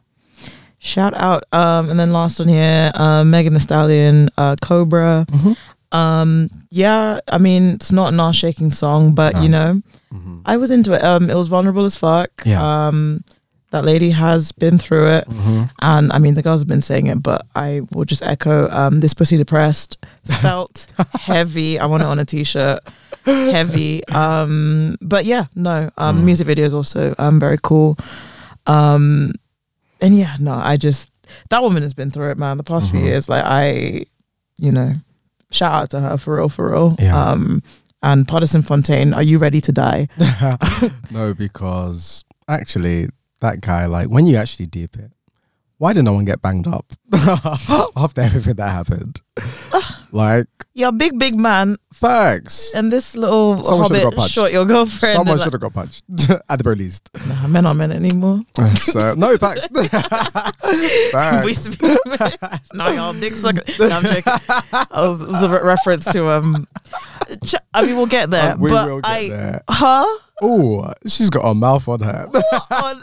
[0.83, 1.45] Shout out.
[1.53, 5.25] Um, and then last on here, uh, Megan Thee Stallion, uh, Cobra.
[5.31, 5.55] Mhm.
[5.93, 9.73] Um, yeah, I mean, it's not an ass shaking song, but you No.
[9.73, 9.81] know,
[10.13, 10.41] Mhm.
[10.45, 11.01] I was into it.
[11.03, 12.29] Um, it was vulnerable as fuck.
[12.45, 12.61] Yeah.
[12.87, 13.23] Um,
[13.71, 15.29] that lady has been through it.
[15.29, 15.69] Mhm.
[15.81, 18.99] And I mean, the girls have been saying it, but I will just echo um,
[18.99, 20.85] this pussy depressed felt
[21.19, 21.79] heavy.
[21.79, 22.81] I want it on a t shirt.
[23.25, 24.05] Heavy.
[24.09, 25.89] Um, but yeah, no.
[25.97, 26.23] Um, Mm.
[26.25, 27.95] Music video is also um, very cool.
[28.67, 29.31] Um,
[30.03, 31.11] and yeah, no, I just,
[31.49, 32.57] that woman has been through it, man.
[32.57, 33.05] The past few Mhm.
[33.05, 34.05] years, like, I,
[34.59, 34.93] you know,
[35.51, 36.95] shout out to her for real, for real.
[36.99, 37.17] Yeah.
[37.19, 37.63] Um,
[38.01, 40.07] and Partisan Fontaine, are you ready to die?
[41.11, 43.07] no, because actually,
[43.39, 45.11] that guy, like, when you actually deep it,
[45.77, 46.85] why did no one get banged up
[47.95, 49.21] after everything that happened?
[50.13, 50.45] Like,
[50.75, 52.73] You're a big, big man, facts.
[52.75, 54.33] and this little Someone hobbit got punched.
[54.33, 55.15] shot your girlfriend.
[55.15, 56.03] Someone should have got punched
[56.49, 57.09] at the very least.
[57.27, 58.41] Nah, men aren't men anymore.
[58.75, 59.67] so no facts.
[61.11, 61.45] facts.
[61.47, 61.95] used to be
[62.73, 63.63] no, y'all dick sucker.
[63.79, 64.23] No, I'm joking.
[64.25, 66.67] I was, it was a re- reference to um.
[67.43, 68.53] ch- I mean, we'll get there.
[68.53, 69.61] Uh, we but will get I, there.
[69.69, 70.19] Huh?
[70.41, 72.27] Oh, she's got a mouth on her.
[72.71, 73.01] On,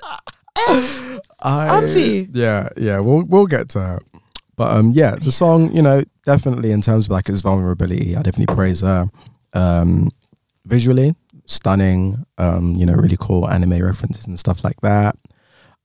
[1.42, 2.29] I, Auntie.
[2.33, 3.99] Yeah, yeah, we'll we'll get to her.
[4.57, 8.23] But um, yeah, the song, you know, definitely in terms of like its vulnerability, I
[8.23, 9.07] definitely praise her.
[9.55, 10.11] Um,
[10.67, 11.15] visually
[11.47, 12.25] stunning.
[12.39, 15.17] Um, you know, really cool anime references and stuff like that.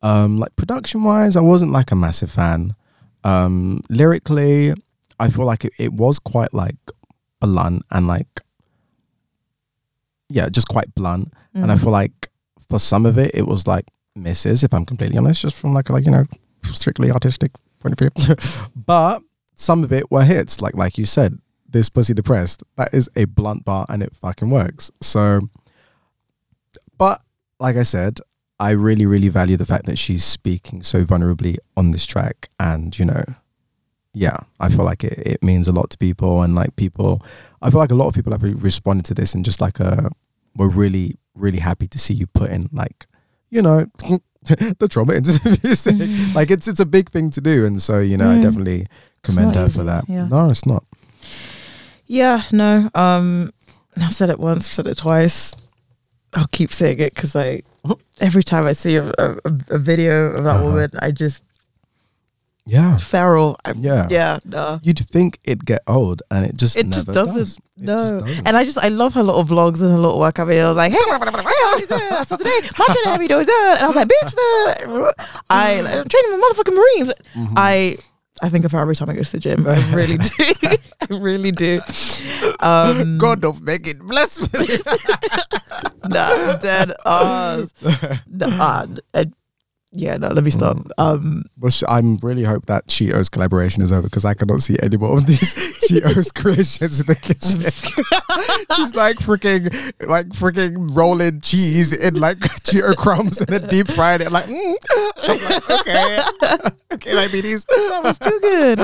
[0.01, 2.75] Um, like production wise, I wasn't like a massive fan.
[3.23, 4.73] Um, lyrically,
[5.19, 6.75] I feel like it, it was quite like
[7.39, 8.27] blunt and like
[10.29, 11.33] yeah, just quite blunt.
[11.53, 11.79] And I Mhm.
[11.81, 12.29] feel like
[12.69, 15.89] for some of it, it was like misses, if I'm completely honest, just from like,
[15.89, 16.25] like you know,
[16.63, 17.51] strictly artistic
[18.75, 19.21] but
[19.55, 22.63] some of it were hits, like like you said, this pussy depressed.
[22.77, 24.91] That is a blunt bar, and it fucking works.
[25.01, 25.41] So,
[26.97, 27.21] but
[27.59, 28.19] like I said,
[28.59, 32.97] I really really value the fact that she's speaking so vulnerably on this track, and
[32.97, 33.23] you know.
[34.17, 37.21] Yeah, I feel like it, it means a lot to people, and like people,
[37.61, 40.09] I feel like a lot of people have responded to this and just like a,
[40.55, 43.07] we're really really happy to see you put in like
[43.55, 43.77] you know
[44.79, 45.95] the trauma into the music
[46.35, 48.41] like it's it's a big thing to do and so you know i Mm.
[48.47, 48.85] definitely
[49.23, 50.27] commend her for that yeah.
[50.27, 50.83] no it's not
[52.07, 52.89] Yeah, no.
[52.93, 53.51] Um,
[53.97, 55.55] I've said it once, I've said it twice.
[56.35, 57.63] I'll keep saying it because I,
[58.21, 59.35] every time I see a, a,
[59.69, 60.65] a video of that Uh-huh.
[60.65, 61.41] woman, I just
[62.65, 63.57] yeah feral.
[63.63, 64.79] I, yeah yeah, no.
[64.83, 67.35] you'd think it'd get old and it just It just doesn't.
[67.35, 67.57] does.
[67.57, 68.47] It No, just doesn't.
[68.47, 70.75] and I just I love her little vlogs and her little workout videos.
[70.75, 72.23] Like, hey, what you doing?
[72.25, 74.33] so today, my training me doing that, and I was like, bitch,
[75.07, 75.11] uh,
[75.49, 77.13] I I'm training my motherfucking Marines.
[77.35, 77.53] Mhm.
[77.55, 77.97] I
[78.41, 79.65] I think of her every time I go to the gym.
[79.67, 80.33] I really do.
[81.01, 81.79] I really do.
[82.59, 84.67] Um, god of Megan, bless me
[86.09, 87.73] nah, dead ass.
[88.27, 89.25] Nah, uh,
[89.95, 90.77] yeah, no, let me stop.
[90.77, 90.89] Mm.
[90.97, 94.97] Um, well, i'm really hope that cheetos collaboration is over because i cannot see any
[94.97, 95.53] more of these
[95.89, 97.61] cheetos creations in the kitchen
[98.75, 99.65] she's like freaking
[100.07, 104.75] like freaking rolling cheese in like cheeto crumbs and then deep frying it like, mm.
[105.27, 108.79] Like okay okay diabetes that was too good.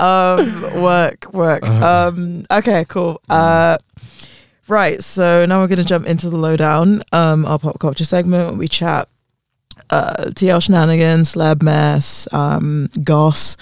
[0.00, 1.62] um, work, work.
[1.62, 2.08] Uh-huh.
[2.08, 3.20] Um, okay, cool.
[3.28, 3.78] Uh,
[4.68, 5.02] right.
[5.02, 7.02] So now we're gonna jump into the lowdown.
[7.12, 8.58] Um, our pop culture segment.
[8.58, 9.08] We chat.
[9.92, 13.56] Uh, TL shenanigans, slab mess, um, goss,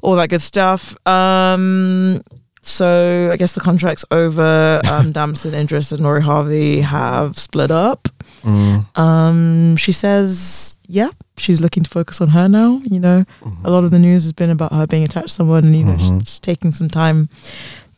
[0.00, 0.96] all that good stuff.
[1.06, 2.22] Um,
[2.62, 4.80] so I guess the contract's over.
[4.90, 8.08] Um, Damson, Idris, and Lori Harvey have split up.
[8.42, 8.98] Mm.
[8.98, 12.80] Um, she says, yeah, she's looking to focus on her now.
[12.84, 13.24] You know,
[13.64, 15.84] a lot of the news has been about her being attached to someone and, you
[15.84, 16.00] know, Mhm.
[16.00, 17.28] she's just taking some time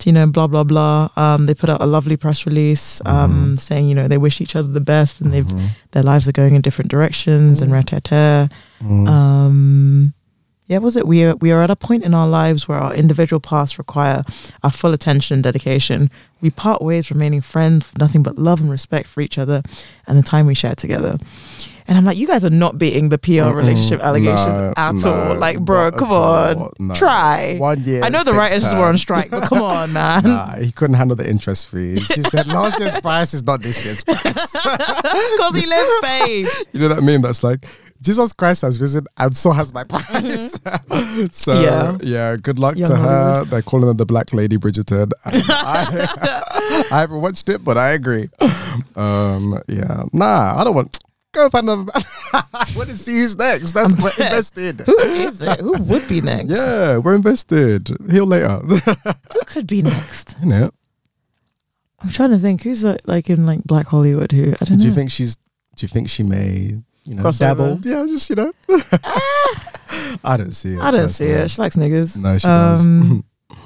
[0.06, 1.08] you know, blah, blah, blah.
[1.16, 4.54] Um, they put out a lovely press release um, saying, you know, they wish each
[4.56, 5.68] other the best and they've Mhm.
[5.92, 7.86] their lives are going in different directions and rat
[8.82, 9.08] Mm.
[9.08, 10.12] um,
[10.66, 11.06] yeah, was it?
[11.06, 14.22] We are we are at a point in our lives where our individual paths require
[14.62, 16.10] our full attention and dedication.
[16.40, 19.62] We part ways, remaining friends with nothing but love and respect for each other
[20.06, 21.18] and the time we share together.
[21.86, 23.54] And I'm like, you guys are not beating the PR Mm-mm.
[23.56, 25.34] relationship allegations No, at no, all.
[25.36, 26.72] Like, bro, come on, all.
[26.78, 26.94] No.
[26.94, 27.56] try.
[27.58, 28.02] One year.
[28.02, 28.78] I know the writers term.
[28.78, 30.22] were on strike, but come on, man.
[30.24, 32.00] Nah, he couldn't handle the interest fees.
[32.06, 34.22] She said last year's price is not this year's price.
[35.34, 36.46] Because he lives Spain.
[36.72, 37.66] you know that meme that's like,
[38.00, 40.58] Jesus Christ has risen and so has my price.
[41.32, 41.98] so Yeah.
[42.02, 42.36] yeah.
[42.36, 43.44] good luck Young to her.
[43.44, 45.10] They're calling her the Black Lady Bridgerton.
[45.24, 48.28] I, I haven't watched it, but I agree.
[48.96, 50.98] Um, yeah, nah, I don't want.
[51.34, 51.90] Go find another.
[52.32, 53.72] I want to see who's next.
[53.72, 54.80] That's we're invested.
[54.80, 55.58] Who is it?
[55.60, 56.50] Who would be next?
[56.50, 57.88] Yeah, we're invested.
[58.08, 58.58] Heal later.
[58.58, 60.36] Who could be next?
[60.38, 60.52] Isn't?
[62.00, 64.76] I'm trying to think who's like, like in like Black Hollywood who I don't know.
[64.76, 65.36] Do you think she's?
[65.36, 66.78] Do you think she may?
[67.04, 67.38] You know, Crossover?
[67.38, 67.80] dabble?
[67.82, 68.52] Yeah, just you know.
[70.24, 70.80] I don't see it.
[70.80, 71.50] I don't see it.
[71.50, 72.20] She likes niggas.
[72.20, 73.58] No, she Um, does.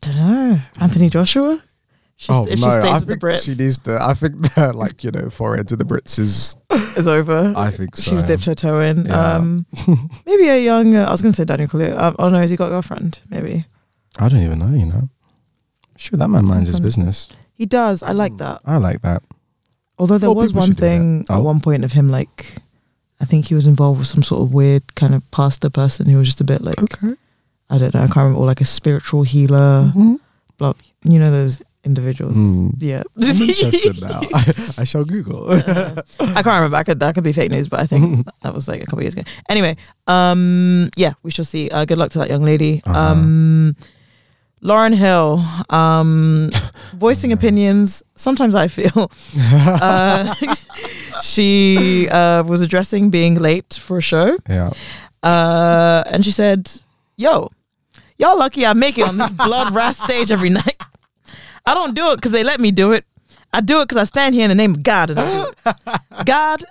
[0.02, 0.58] Don't know.
[0.80, 1.62] Anthony Joshua.
[2.16, 3.98] She's, oh if no, she stays I with the Brits, she needs to.
[4.00, 6.56] I think that, like you know, forehead to the Brits is.
[6.70, 7.52] it's over.
[7.56, 8.10] I think so.
[8.12, 9.06] She's dipped her toe in.
[9.06, 9.32] Yeah.
[9.34, 9.66] Um,
[10.26, 10.94] maybe a young.
[10.94, 11.98] Uh, I was going to say Daniel Kaluuya.
[11.98, 13.20] Um, oh no, has he got a girlfriend?
[13.30, 13.64] Maybe
[14.18, 14.68] I don't even know.
[14.70, 15.08] You know.
[15.96, 17.28] Sure, that man minds his business.
[17.54, 18.02] he does.
[18.02, 18.60] I like that.
[18.64, 19.22] I like that.
[19.98, 20.86] Although there Well, was one should do that.
[20.86, 21.38] thing Oh.
[21.38, 22.56] at one point of him, like
[23.20, 26.18] I think he was involved with some sort of weird kind of pastor person who
[26.18, 27.14] was just a bit like Okay.
[27.70, 28.00] I don't know.
[28.00, 28.40] I can't remember.
[28.40, 29.92] Or like a spiritual healer.
[29.94, 30.18] Mhm.
[30.58, 30.74] Blah.
[31.04, 32.34] You know those individuals.
[32.34, 32.70] Hmm.
[32.78, 33.02] Yeah.
[33.16, 34.20] I'm interested now.
[34.34, 35.50] I, I shall Google.
[35.52, 36.76] Uh, I can't remember.
[36.76, 39.02] I could, that could be fake news, but I think that was like a couple
[39.02, 39.22] years ago.
[39.48, 41.70] Anyway, um, yeah, we shall see.
[41.70, 42.82] Uh, good luck to that young lady.
[42.86, 42.98] Uh-huh.
[42.98, 43.76] Um,
[44.62, 46.50] Lauryn Hill, um,
[46.94, 48.02] voicing opinions.
[48.16, 50.34] Sometimes I feel uh,
[51.22, 54.70] she uh, was addressing being late for a show, yeah.
[55.22, 56.72] uh, and she said,
[57.18, 57.50] "Yo,
[58.18, 60.73] y'all lucky I make it on this blood ras stage every night.
[61.66, 63.04] I don't do it because they let me do it.
[63.52, 65.52] I do it because I stand here in the name of God and I do
[65.66, 66.00] it.
[66.26, 66.64] God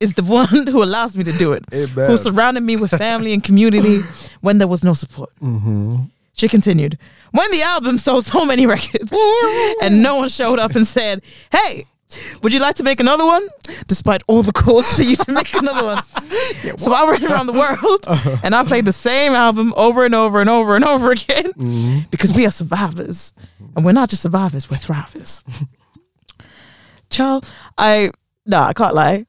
[0.00, 2.10] is the one who allows me to do it, Amen.
[2.10, 4.02] who surrounded me with family and community
[4.40, 5.30] when there was no support.
[5.42, 5.96] Mm-hmm.
[6.34, 6.98] She continued,
[7.32, 9.12] when the album sold so many records
[9.82, 11.84] and no one showed up and said, hey,
[12.42, 13.46] would you like to make another one?
[13.86, 16.02] Despite all the calls for you to make another one.
[16.78, 20.40] so I went around the world and I played the same album over and over
[20.40, 22.08] and over and over again Mm-hmm.
[22.10, 23.32] because we are survivors.
[23.76, 25.42] And we're not just survivors, we're thrivers.
[27.10, 28.10] Child, I,
[28.46, 29.24] no, I can't lie.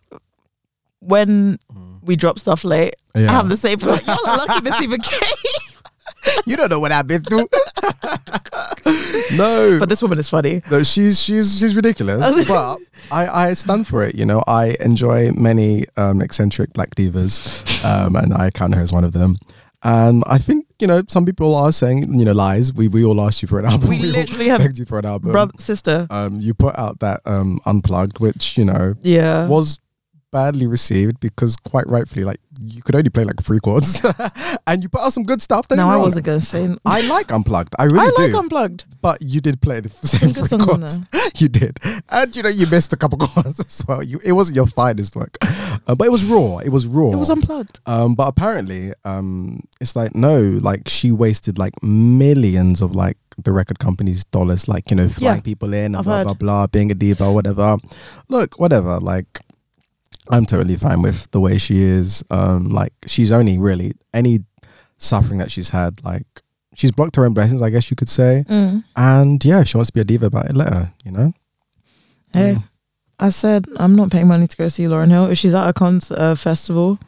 [1.00, 1.60] When
[2.02, 4.02] we drop stuff late, I have the same feeling.
[4.06, 5.20] Y'all are lucky this even came.
[6.46, 7.46] You don't know what I've been through.
[9.36, 9.78] no.
[9.80, 10.62] But this woman is funny.
[10.70, 12.78] No, she's she's she's ridiculous, but
[13.12, 14.16] I I stand for it.
[14.16, 18.92] You know, I enjoy many um, eccentric black divas, um, and I count her as
[18.92, 19.38] one of them.
[19.82, 22.74] And I think you know some people are saying you know lies.
[22.74, 23.90] We we all asked you for an album.
[23.90, 25.32] We all literally have- begged you for an album.
[25.32, 26.06] Brother, sister.
[26.10, 29.48] Um, you put out that um unplugged, which you know Yeah.
[29.48, 29.80] was
[30.32, 34.02] badly received because quite rightfully, like you could only play like three chords,
[34.68, 35.68] and you put out some good stuff.
[35.68, 36.76] don't no, I wasn't to say.
[36.86, 37.74] I like unplugged.
[37.80, 38.38] I really I like do.
[38.40, 38.86] Unplugged.
[39.02, 41.00] but you did play the same three chords.
[41.38, 44.04] You did, and you know you missed a couple chords as well.
[44.04, 46.58] You, it wasn't your finest work, uh, but it was raw.
[46.58, 47.12] It was raw.
[47.12, 47.80] It was Unplugged.
[47.86, 53.54] um, but apparently, um, it's like no, like she wasted like millions of like the
[53.54, 56.24] record company's dollars, like you know, flying Yeah, people in and I've blah heard.
[56.26, 57.78] blah blah, being a diva or whatever.
[58.28, 59.00] Look, whatever.
[59.00, 59.40] Like,
[60.30, 62.24] I'm totally fine with the way she is.
[62.30, 64.40] Um, like she's only really any
[64.98, 66.26] suffering that she's had, like
[66.76, 68.44] she's blocked her own blessings, I guess you could say.
[68.48, 68.84] Mm.
[68.96, 70.94] And yeah, if she wants to be a diva about it, let her.
[71.04, 71.34] You know.
[72.34, 72.64] Hey, Mm.
[73.20, 75.26] I said I'm not paying money to go see Lauryn Hill.
[75.32, 77.00] If she's at a con- uh, festival,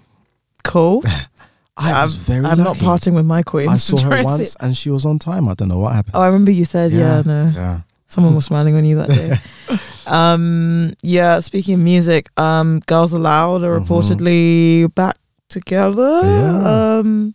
[0.63, 1.03] cool.
[1.77, 2.45] I was I'm- very.
[2.51, 3.69] I'm not parting with my queen.
[3.69, 5.47] I saw her once see- and she was on time.
[5.47, 6.15] I don't know what happened.
[6.15, 7.21] Oh, I remember you said, yeah, Yeah.
[7.25, 7.51] no.
[7.55, 7.81] yeah.
[8.11, 9.39] Someone was smiling on you that day.
[10.05, 13.87] um, yeah, speaking of music, um, Girls Aloud are Mhm.
[13.87, 15.15] reportedly back
[15.47, 16.19] together.
[16.23, 16.97] Yeah.
[16.99, 17.33] Um,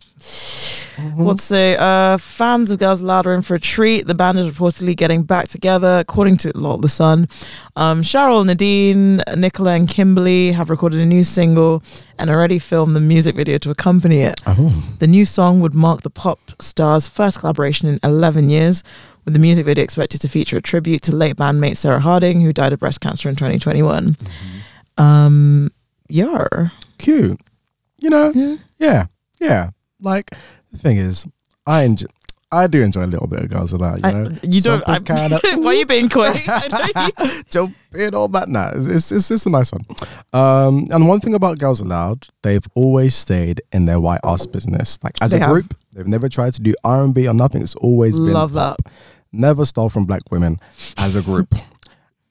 [1.15, 1.77] What's say?
[1.77, 4.07] Uh, fans of Girls Aloud are in for a treat.
[4.07, 7.27] The band is reportedly getting back together, according to Lot the Sun.
[7.75, 11.83] Um, Cheryl, Nadine, Nicola, and Kimberly have recorded a new single
[12.17, 14.41] and already filmed the music video to accompany it.
[14.47, 14.73] Oh.
[14.99, 18.83] The new song would mark the pop star's first collaboration in 11 years,
[19.27, 22.53] with the music video expected to feature a tribute to late bandmate Sarah Harding, who
[22.53, 24.15] died of breast cancer in 2021.
[24.97, 25.69] Um,
[26.07, 26.69] yeah.
[26.97, 27.37] Cute.
[27.99, 28.55] You know, Yeah.
[28.77, 29.05] yeah.
[29.41, 29.69] Yeah.
[30.01, 30.29] Like
[30.71, 31.27] the thing is,
[31.65, 32.07] I enjoy
[32.49, 34.29] I do enjoy a little bit of girls aloud, you I- know.
[34.43, 34.81] you don't.
[34.87, 36.29] I, Something kinda- why are you being coy?
[36.47, 38.47] I know you- Jump in all that.
[38.47, 39.85] Nah, it's, it's, it's, a nice one.
[40.31, 44.97] Um, and one thing about Girls Aloud, they've always stayed in their white ass business.
[45.03, 45.49] Like as They a have.
[45.49, 47.61] group, they've never tried to do R and B or nothing.
[47.63, 48.77] It's always been Love that.
[49.31, 50.59] Never stole from black women
[50.97, 51.53] as a group.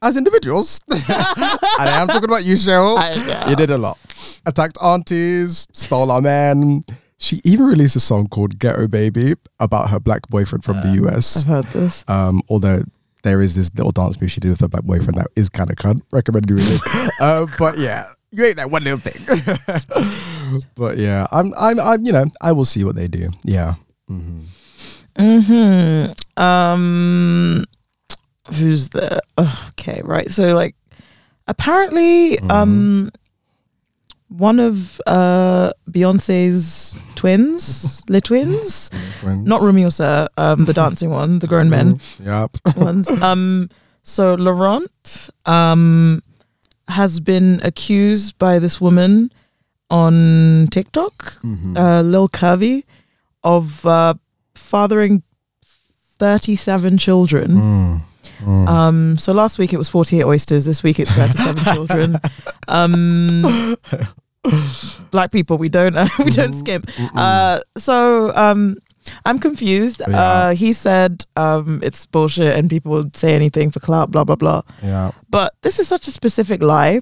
[0.02, 3.48] as individuals, and I am talking about you, Cheryl.
[3.48, 3.98] You did a lot.
[4.46, 6.82] Attacked aunties, stole our man.
[7.18, 11.38] She even released a song called Ghetto Baby about her black boyfriend from the US.
[11.38, 12.04] I've heard this.
[12.08, 12.82] Um, although
[13.22, 15.70] there is this little dance move she did with her black boyfriend that is kind
[15.70, 16.02] of cunt.
[16.12, 16.80] Recommend doing it.
[17.20, 20.60] uh, but yeah, you ain't that one little thing.
[20.76, 23.30] but yeah, I'm, I'm, I'm, you know, I will see what they do.
[23.44, 23.74] Yeah.
[24.08, 24.42] hmm
[25.18, 26.06] Hmm.
[26.36, 27.64] Um.
[28.54, 29.20] Who's there?
[29.38, 30.30] Ugh, okay, right.
[30.30, 30.76] So like,
[31.48, 32.50] apparently, Mm-hmm.
[32.50, 33.10] um,
[34.28, 39.46] one of uh Beyonce's twins, the twins, Twins.
[39.46, 42.56] not Rumi or Sir, um, the dancing one, the grown men Yep.
[42.76, 43.68] ones, um,
[44.02, 46.22] So Laurent um,
[46.88, 49.32] has been accused by this woman
[49.90, 51.76] on TikTok, Mhm.
[51.78, 52.82] uh, Lil Curvy,
[53.44, 54.14] of uh,
[54.54, 55.22] fathering
[56.18, 57.50] 37 children.
[57.50, 58.00] Mm,
[58.40, 58.68] mm.
[58.68, 60.64] Um, so last week it was 48 oysters.
[60.64, 62.16] This week it's 37 children.
[62.68, 63.76] Um,
[65.10, 66.88] black people, we don't uh, we don't skimp.
[67.14, 68.76] Uh, so um,
[69.24, 70.02] I'm confused.
[70.08, 70.20] Yeah.
[70.20, 74.36] Uh, he said um, it's bullshit and people would say anything for clout, blah blah
[74.36, 74.62] blah.
[74.82, 77.00] yeah, But this is such a specific lie.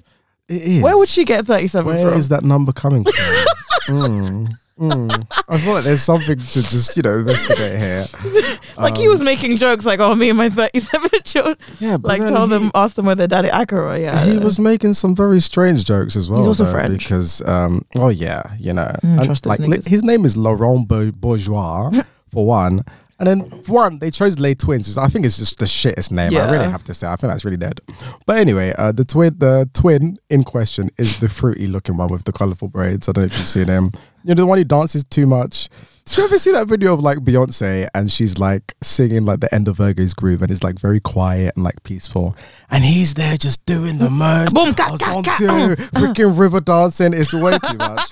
[0.49, 0.81] it is.
[0.83, 2.19] Where would she get 37 Where from?
[2.19, 3.13] is that number coming from?
[3.87, 4.49] mm,
[4.79, 5.27] mm.
[5.47, 8.05] I feel like there's something to just you know investigate here.
[8.77, 12.07] like he Um, was making jokes like, "Oh, me and my 37 children." yeah, but
[12.09, 13.99] Like tell he- them, ask them whether daddy Akira.
[13.99, 16.39] Yeah, he was making some very strange jokes as well.
[16.39, 17.03] He's also though, French.
[17.03, 19.87] because um, oh yeah, you know, Mm, and, trust like niggas.
[19.87, 21.91] his name is Laurent Bour- Bourgeois
[22.29, 22.83] for one.
[23.17, 24.89] And then for one, they chose Les Twins.
[24.89, 26.35] which I think it's just the shittest name.
[26.35, 27.07] I really have to say.
[27.07, 27.79] I think that's really dead.
[28.25, 32.25] But anyway, uh, the twin, the twin in question is the fruity looking one with
[32.25, 33.07] the colorful braids.
[33.07, 33.93] I don't know if you've seen him.
[34.25, 35.69] You know the one who dances too much.
[36.05, 39.53] Did you ever see that video of like Beyonce and she's like singing like the
[39.53, 42.35] end of Virgo's groove and it's like very quiet and like peaceful,
[42.71, 44.55] and he's there just doing the most.
[44.55, 47.13] Boom, ka, ka, on ka, to uh, freaking river dancing.
[47.13, 48.11] It's way too much.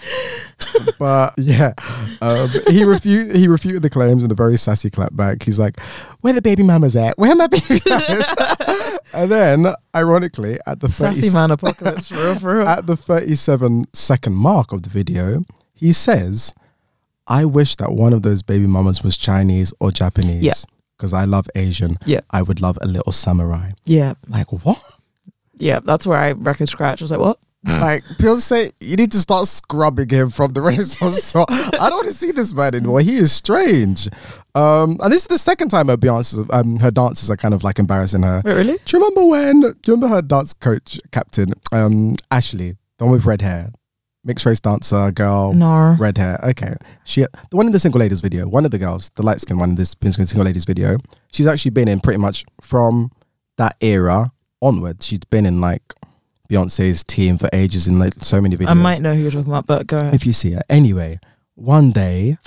[1.00, 1.74] but yeah,
[2.22, 5.42] um, he refuted he refuted the claims in a very sassy clapback.
[5.42, 5.80] He's like,
[6.22, 7.18] "Where the baby mamas at?
[7.18, 12.36] Where my baby mamas?" and then, ironically, at the 30, sassy man apocalypse for real,
[12.36, 12.68] for real.
[12.68, 16.54] at the 37 second mark of the video, he says,
[17.28, 20.54] "I wish that one of those baby mamas was Chinese or Japanese." Yeah.
[20.98, 21.98] Because I love Asian.
[22.06, 22.22] Yeah.
[22.30, 23.72] I would love a little samurai.
[23.86, 24.82] yeah, Like, what?
[25.58, 25.80] yeah.
[25.84, 27.02] That's where I record scratch.
[27.02, 27.40] I was like, what?
[27.82, 31.46] like Beyonce, you need to start scrubbing him from the Renaissance tour.
[31.50, 33.00] I don't want to see this man anymore.
[33.02, 34.08] He is strange.
[34.54, 37.64] Um, and this is the second time her Beyonce, um, her dances are kind of
[37.64, 38.42] like embarrassing her.
[38.46, 38.78] Wait, really?
[38.86, 39.62] Do you remember when?
[39.62, 43.72] Do you remember her dance coach captain, um, Ashley, the one with red hair,
[44.24, 45.96] mixed race dancer girl, No.
[46.00, 46.40] red hair.
[46.44, 48.48] Okay, she the one in the single ladies video.
[48.48, 50.98] One of the girls, the light skin one in this single ladies video.
[51.32, 53.12] She's actually been in pretty much from
[53.58, 54.32] that era
[54.62, 55.06] onwards.
[55.06, 55.82] She's been in like
[56.50, 58.70] Beyonce's team for ages in like so many videos.
[58.70, 60.16] I might know who you're talking about, but go ahead.
[60.16, 60.62] if you see her.
[60.70, 61.20] Anyway,
[61.56, 62.38] one day,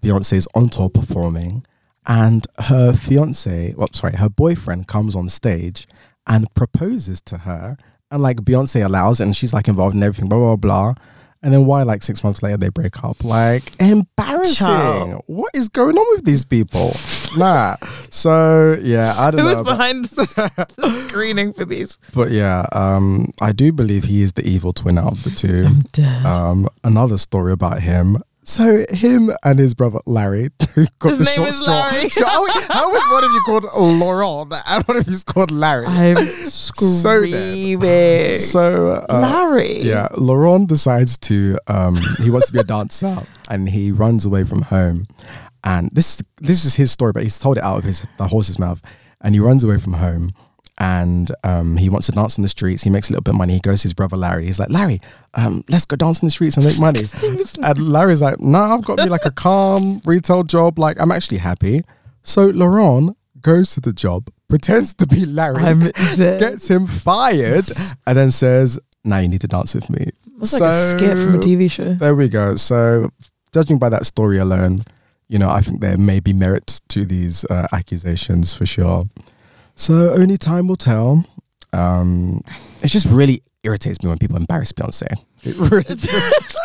[0.00, 1.64] Beyonce's on tour performing,
[2.06, 5.86] and her fiance, well, sorry, her boyfriend comes on stage
[6.26, 7.76] and proposes to her,
[8.10, 10.94] and like Beyonce allows it, and she's like involved in everything, blah blah blah.
[11.42, 13.22] And then why, like six months later, they break up?
[13.22, 14.66] Like embarrassing.
[14.66, 15.22] Child.
[15.26, 16.96] What is going on with these people?
[17.36, 17.76] nah.
[18.10, 19.62] So yeah, I don't Who know.
[19.62, 21.98] was behind the, the screening for these?
[22.14, 25.68] but yeah, um, I do believe he is the evil twin out of the two.
[25.92, 26.24] dead.
[26.26, 28.16] Um, another story about him.
[28.48, 31.80] So him and his brother Larry who got His the name short is straw.
[31.90, 32.08] Larry.
[32.10, 35.84] So how, how is one of you called Laurent and one of you's called Larry?
[35.86, 38.38] I'm So screaming.
[38.38, 39.80] so uh, Larry.
[39.82, 43.16] yeah, Laurent decides to um, he wants to be a dancer
[43.50, 45.06] and he runs away from home.
[45.64, 48.58] And this this is his story, but he's told it out of his the horse's
[48.58, 48.80] mouth.
[49.22, 50.32] And he runs away from home
[50.78, 52.82] and um, he wants to dance in the streets.
[52.82, 53.54] He makes a little bit of money.
[53.54, 54.46] He goes to his brother Larry.
[54.46, 54.98] He's like, Larry,
[55.34, 57.02] um, let's go dance in the streets and make money.
[57.62, 60.78] and Larry's like, nah, I've got me like a calm retail job.
[60.78, 61.82] Like, I'm actually happy.
[62.22, 67.64] So Laurent goes to the job, pretends to be Larry, gets him fired,
[68.06, 70.10] and then says, now you need to dance with me.
[70.38, 71.94] That's like a skit from a TV show.
[71.94, 72.56] There we go.
[72.56, 73.10] So,
[73.52, 74.82] judging by that story alone,
[75.28, 79.04] you know, I think there may be merit to these uh, accusations for sure.
[79.76, 81.24] So, only time will tell.
[81.72, 82.42] Um,
[82.82, 85.06] it just really irritates me when people embarrass Beyonce.
[85.44, 86.02] It really just.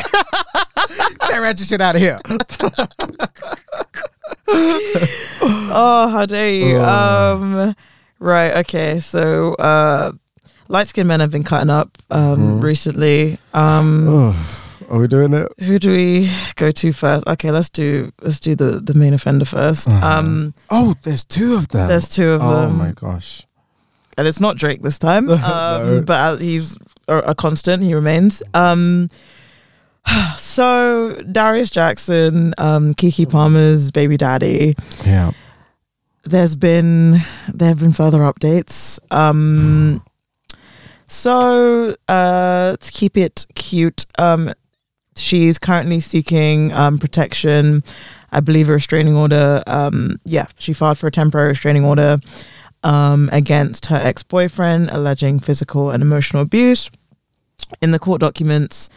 [1.30, 2.20] Get that shit out of here.
[5.74, 6.76] Oh, how dare you?
[6.78, 7.38] Oh.
[7.42, 7.76] Um,
[8.20, 8.58] right.
[8.58, 9.00] Okay.
[9.00, 10.12] So, uh,
[10.68, 12.62] light skinned men have been cutting up um, Mhm.
[12.64, 13.38] recently.
[13.54, 14.61] Um, Oh,
[14.92, 15.48] are we doing it?
[15.60, 17.26] who do we go to first?
[17.26, 20.08] Okay, let's do let's do the the main offender 1st Uh-huh.
[20.20, 21.88] Um, Oh, there's two of them.
[21.88, 23.48] there's two of oh them, Oh my gosh.
[24.18, 25.26] and it's not Drake this time.
[25.32, 25.36] No.
[25.36, 26.78] Um, but uh, he's
[27.08, 27.82] a, a constant.
[27.84, 28.44] He remains.
[28.54, 29.10] Um,
[30.36, 34.76] so Darius Jackson, um, Keke Palmer's baby daddy.
[35.06, 35.32] Yeah.
[36.24, 37.20] there's been
[37.54, 39.00] there have been further updates.
[39.12, 40.04] Um,
[41.08, 44.54] so uh, to keep it cute, um,
[45.16, 47.84] she's currently seeking um, protection.
[48.32, 49.62] I believe a restraining order.
[49.68, 52.20] Um, yeah, she filed for a temporary restraining order
[52.84, 56.90] um, against her ex boyfriend, alleging physical and emotional abuse.
[57.82, 58.90] In the court documents,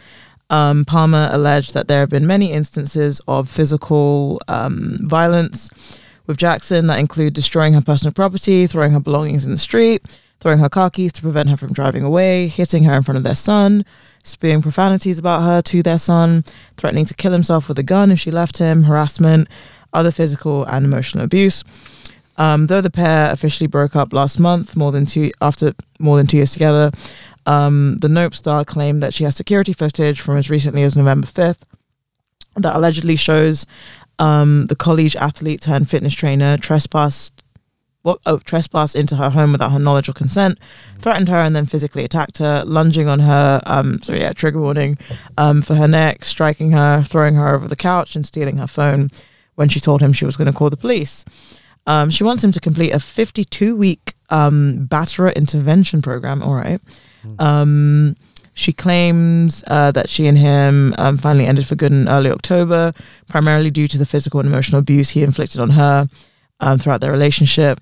[0.49, 5.69] um, Palmer alleged that there have been many instances of physical um, violence
[6.27, 10.03] with Jackson that include destroying her personal property, throwing her belongings in the street,
[10.45, 13.23] throwing her car keys to prevent her from driving away, hitting her in front of
[13.23, 13.83] their son,
[14.23, 16.43] spewing profanities about her to their son,
[16.77, 19.47] threatening to kill himself with a gun if she left him, harassment,
[19.91, 21.63] other physical and emotional abuse.
[22.37, 26.27] Um, though the pair officially broke up last month, more than two after more than
[26.27, 26.91] two years together,
[27.47, 31.25] um, the Nope star claimed that she has security footage from as recently as November
[31.25, 31.65] fifth
[32.55, 33.65] that allegedly shows
[34.19, 37.34] um, the college athlete turned fitness trainer trespassed
[38.05, 40.59] what oh, trespassed into her home without her knowledge or consent,
[40.99, 43.59] threatened her and then physically attacked her, lunging on her.
[43.65, 44.97] Um, so yeah, trigger warning
[45.39, 49.09] um, for her neck, striking her, throwing her over the couch, and stealing her phone
[49.55, 51.25] when she told him she was going to call the police.
[51.87, 56.43] Um, she wants him to complete a 52 week um, batterer intervention program.
[56.43, 56.79] All right.
[57.39, 58.15] Um,
[58.53, 62.93] she claims uh, that she and him um, finally ended for good in early October,
[63.27, 66.07] primarily due to the physical and emotional abuse he inflicted on her
[66.59, 67.81] um, throughout their relationship.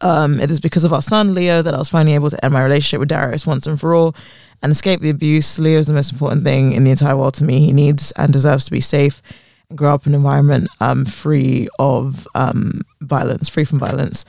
[0.00, 2.54] Um, it is because of our son, Leo, that I was finally able to end
[2.54, 4.14] my relationship with Darius once and for all
[4.62, 5.58] and escape the abuse.
[5.58, 7.60] Leo is the most important thing in the entire world to me.
[7.60, 9.22] He needs and deserves to be safe
[9.68, 14.24] and grow up in an environment um, free of um, violence, free from violence.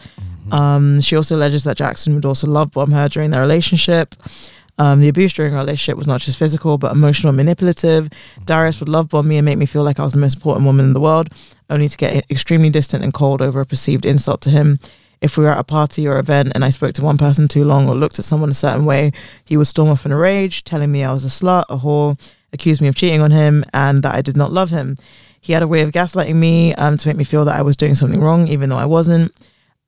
[0.52, 4.16] Um, she also alleges that Jackson would also love bomb her during their relationship.
[4.78, 8.10] Um, the abuse during our relationship was not just physical, but emotional and manipulative.
[8.46, 10.66] Darius would love bomb me and make me feel like I was the most important
[10.66, 11.30] woman in the world,
[11.70, 14.80] only to get extremely distant and cold over a perceived insult to him.
[15.22, 17.64] If we were at a party or event and I spoke to one person too
[17.64, 19.12] long or looked at someone a certain way,
[19.46, 22.20] he would storm off in a rage, telling me I was a slut, a whore,
[22.54, 24.98] accused me of cheating on him, and that I did not love him.
[25.40, 27.78] He had a way of gaslighting me um, to make me feel that I was
[27.78, 29.34] doing something wrong, even though I wasn't.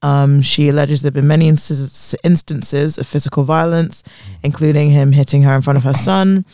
[0.01, 4.03] Um, she alleges there have been many instances, instances of physical violence,
[4.43, 6.45] including him hitting her in front of her son,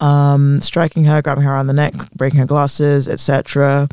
[0.00, 3.88] um, striking her, grabbing her around the neck, breaking her glasses, etc.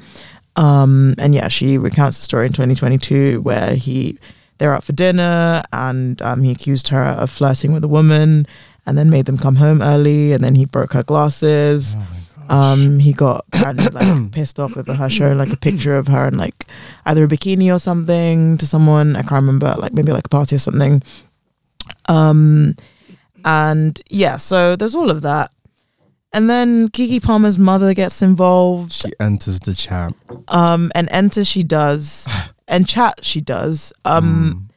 [0.57, 4.17] Um, and yeah, she recounts the story in 2022 where he
[4.57, 8.47] they're out for dinner and um, he accused her of flirting with a woman
[8.87, 11.95] and then made them come home early and then he broke her glasses.
[12.49, 16.25] Um, he got apparently like pissed off over her showing like a picture of her
[16.25, 16.65] and like
[17.05, 19.15] either a bikini or something to someone.
[19.15, 21.03] I can't remember, like maybe like a party or something.
[22.07, 22.75] Um,
[23.45, 25.51] and yeah, so there's all of that.
[26.33, 28.91] And then Keke Palmer's mother gets involved.
[28.91, 30.13] She enters the chat.
[30.49, 32.27] Um, and enter she does,
[32.67, 33.93] and chat she does.
[34.05, 34.69] Um,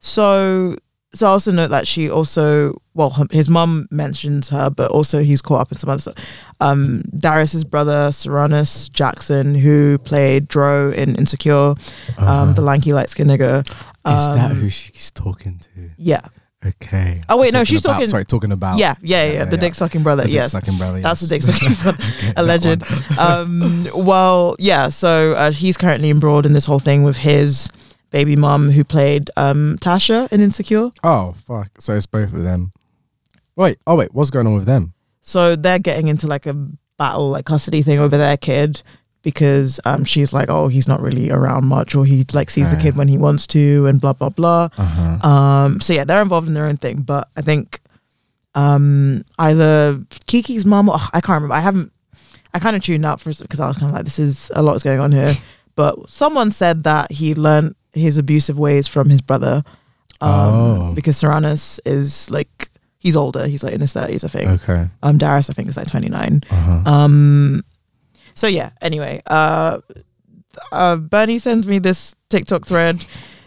[0.00, 0.76] so
[1.14, 5.40] so I also note that she also well his mum mentions her, but also he's
[5.40, 6.16] caught up in some other stuff.
[6.60, 11.74] Um, Darius's brother Sarunas Jackson, who played Dro in Insecure,
[12.18, 13.68] um, the lanky light skinned nigger.
[14.04, 14.16] Uh-huh.
[14.16, 15.90] Is that Um, who she's talking to?
[15.96, 16.20] Yeah,
[16.66, 17.20] Okay.
[17.28, 18.78] Oh, wait, no, she's about- talking- Sorry, talking about.
[18.78, 19.44] yeah, yeah, yeah.
[19.44, 20.22] the dick sucking brother.
[20.22, 21.98] The dick yes, sucking brother, That's the dick sucking brother.
[22.02, 23.18] Okay, that alleged.
[23.18, 24.88] um, well, yeah.
[24.88, 27.68] So uh, he's currently embroiled in this whole thing with his
[28.10, 30.90] baby mom, who played um, Tasha in Insecure.
[31.02, 31.68] Oh fuck!
[31.80, 32.72] So it's both of them.
[33.56, 33.76] Wait.
[33.86, 34.14] Oh wait.
[34.14, 34.94] What's going on with them?
[35.20, 36.54] So they're getting into like a
[36.98, 38.82] battle, like custody thing over their kid
[39.24, 42.76] because um, she's like, oh, he's not really around much, or he like sees the
[42.76, 44.68] kid when he wants to, and blah blah blah.
[44.78, 45.28] Uh huh.
[45.28, 47.80] Um, so yeah, they're involved in their own thing, but I think
[48.54, 49.94] um, either
[50.26, 51.54] Keke's mum, or I can't remember.
[51.54, 51.90] I haven't.
[52.52, 54.62] I kind of tuned out for because I was kind of like, this is a
[54.62, 55.32] lot is going on here.
[55.74, 59.64] But someone said that he learned his abusive ways from his brother,
[60.20, 60.92] um, Oh.
[60.94, 62.68] because Sarunas is like
[62.98, 63.46] he's older.
[63.48, 64.50] He's like in his thirties, I think.
[64.62, 64.88] Okay.
[65.02, 66.42] Um, Darius, I think, is like twenty nine.
[66.50, 66.90] Uh huh.
[66.90, 67.64] Um,
[68.34, 68.70] so yeah.
[68.80, 69.78] Anyway, uh,
[70.72, 73.04] uh, Bernie sends me this TikTok thread.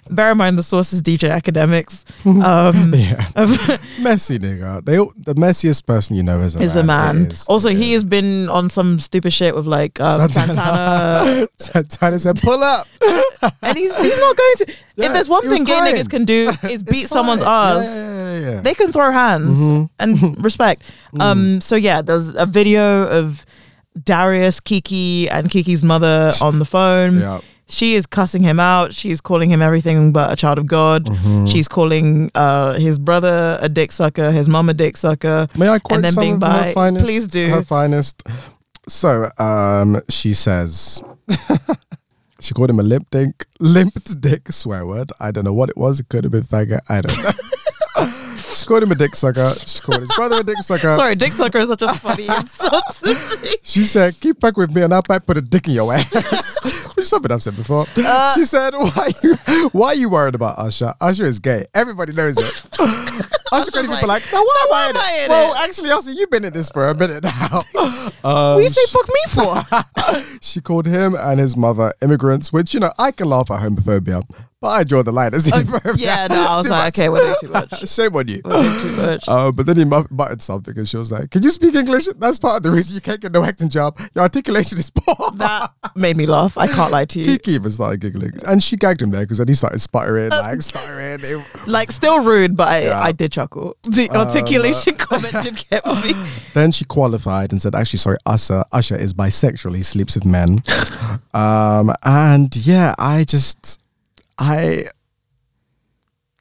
[0.10, 2.06] Bear in mind the source is DJ Akademiks.
[2.28, 3.26] Um, yeah.
[4.02, 4.84] Messy nigga.
[4.84, 6.84] They all, the messiest person you know is a is man.
[6.84, 7.32] a man.
[7.32, 7.46] Is.
[7.48, 12.62] also, he has been on some stupid shit with like um, Santana, Santana said, "Pull
[12.64, 12.88] up."
[13.62, 14.74] and he's he's not going to.
[14.96, 15.96] Yeah, if there's one thing gay crying.
[15.96, 17.84] niggas can do is beat someone's ass.
[17.86, 18.62] Yeah, yeah.
[18.62, 19.90] They can throw hands Mhm.
[20.00, 20.92] and respect.
[21.14, 21.22] Mm.
[21.22, 21.62] Um.
[21.62, 23.46] So yeah, there's a video of
[24.04, 27.20] Darius, Keke, and Keke's mother on the phone.
[27.28, 27.42] Yeah.
[27.70, 28.94] She is cussing him out.
[28.94, 31.06] She's calling him everything but a child of God.
[31.08, 31.50] Mhm.
[31.52, 35.48] She's calling uh, his brother a dick sucker, his mum a dick sucker.
[35.58, 37.04] May I quote then some being of bi- her finest?
[37.06, 37.50] please do.
[37.50, 38.24] Her finest.
[38.88, 41.04] So, um, she says
[42.40, 45.12] she called him a limp dick, limp dick swear word.
[45.20, 46.00] I don't know what it was.
[46.00, 46.80] It could have been faggot.
[46.88, 47.32] I don't know.
[48.60, 49.52] She called him a dick sucker.
[49.66, 50.90] She called his brother a dick sucker.
[50.90, 53.50] Sorry, dick sucker is such a funny insult to me.
[53.64, 56.60] She said, "Keep back with me, and I'll back put a dick in your ass."
[56.96, 57.86] Which is something I've said before.
[57.96, 59.36] Uh, she said, "Why you?
[59.72, 60.94] Why are you worried about Usher?
[61.00, 61.66] Usher is gay.
[61.74, 62.68] Everybody knows it."
[63.52, 65.70] Usher even be like, "Now why am I in am I it?" in Well, it?
[65.70, 67.62] actually, Usher, you've been in this for a minute now.
[68.24, 70.40] Um, what you say fuck me for?
[70.42, 74.24] she called him and his mother immigrants, which you know I can laugh at homophobia,
[74.62, 75.86] but I draw the line as xenophobia.
[75.92, 76.98] Uh, yeah, no, I was like, much.
[77.00, 77.90] okay, we're doing too much.
[77.90, 78.42] Shame on you.
[78.44, 79.24] We're doing too much.
[79.38, 82.08] Uh, but then he muttered something, and she was like, "Can you speak English?
[82.18, 84.00] That's part of the reason you can't get no acting job.
[84.16, 86.58] Your articulation is poor." that made me laugh.
[86.58, 87.38] I can't lie to you.
[87.38, 90.42] Keke even started giggling, and she gagged him there because then he started sputtering, Uh,
[90.42, 91.20] like stuttering.
[91.24, 93.02] It- Like, still rude, but I, Yeah.
[93.02, 93.76] I did chuckle.
[93.84, 96.14] The articulation comment did get me.
[96.54, 99.76] then she qualified and said, "Actually, sorry, Usher, Usher is bisexual.
[99.76, 100.64] He sleeps with men."
[101.34, 103.80] um, and yeah, I just,
[104.38, 104.86] I,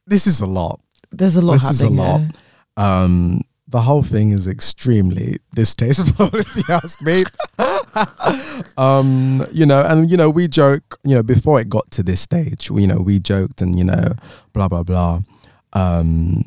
[0.05, 0.79] this is a lot.
[1.11, 2.19] There's a lot this is a lot.
[2.19, 2.29] here.
[2.77, 7.23] Um, the whole thing is extremely distasteful, if you ask me.
[8.77, 10.97] um, you know, and you know, we joke.
[11.03, 13.83] You know, before it got to this stage, we, you know, we joked and you
[13.83, 14.13] know,
[14.53, 15.21] blah blah blah.
[15.73, 16.43] Um,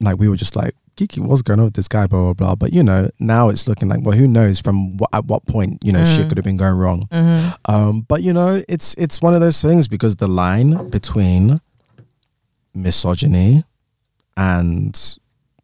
[0.00, 2.06] like we were just like, Keke, what's going on with this guy?
[2.06, 2.54] Blah blah blah.
[2.54, 5.78] But you know, now it's looking like, well, who knows from what, at what point
[5.84, 6.28] you know shit Mm.
[6.28, 7.08] could have been going wrong.
[7.10, 7.54] Mhm.
[7.64, 11.60] Um, but you know, it's it's one of those things because the line between
[12.74, 13.64] misogyny
[14.36, 15.16] and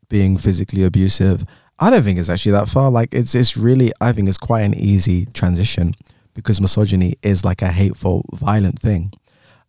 [0.08, 1.44] being physically abusive,
[1.78, 2.90] I don't think it's actually that far.
[2.90, 5.94] Like it's it's really I think it's quite an easy transition
[6.34, 9.12] because misogyny is like a hateful, violent thing.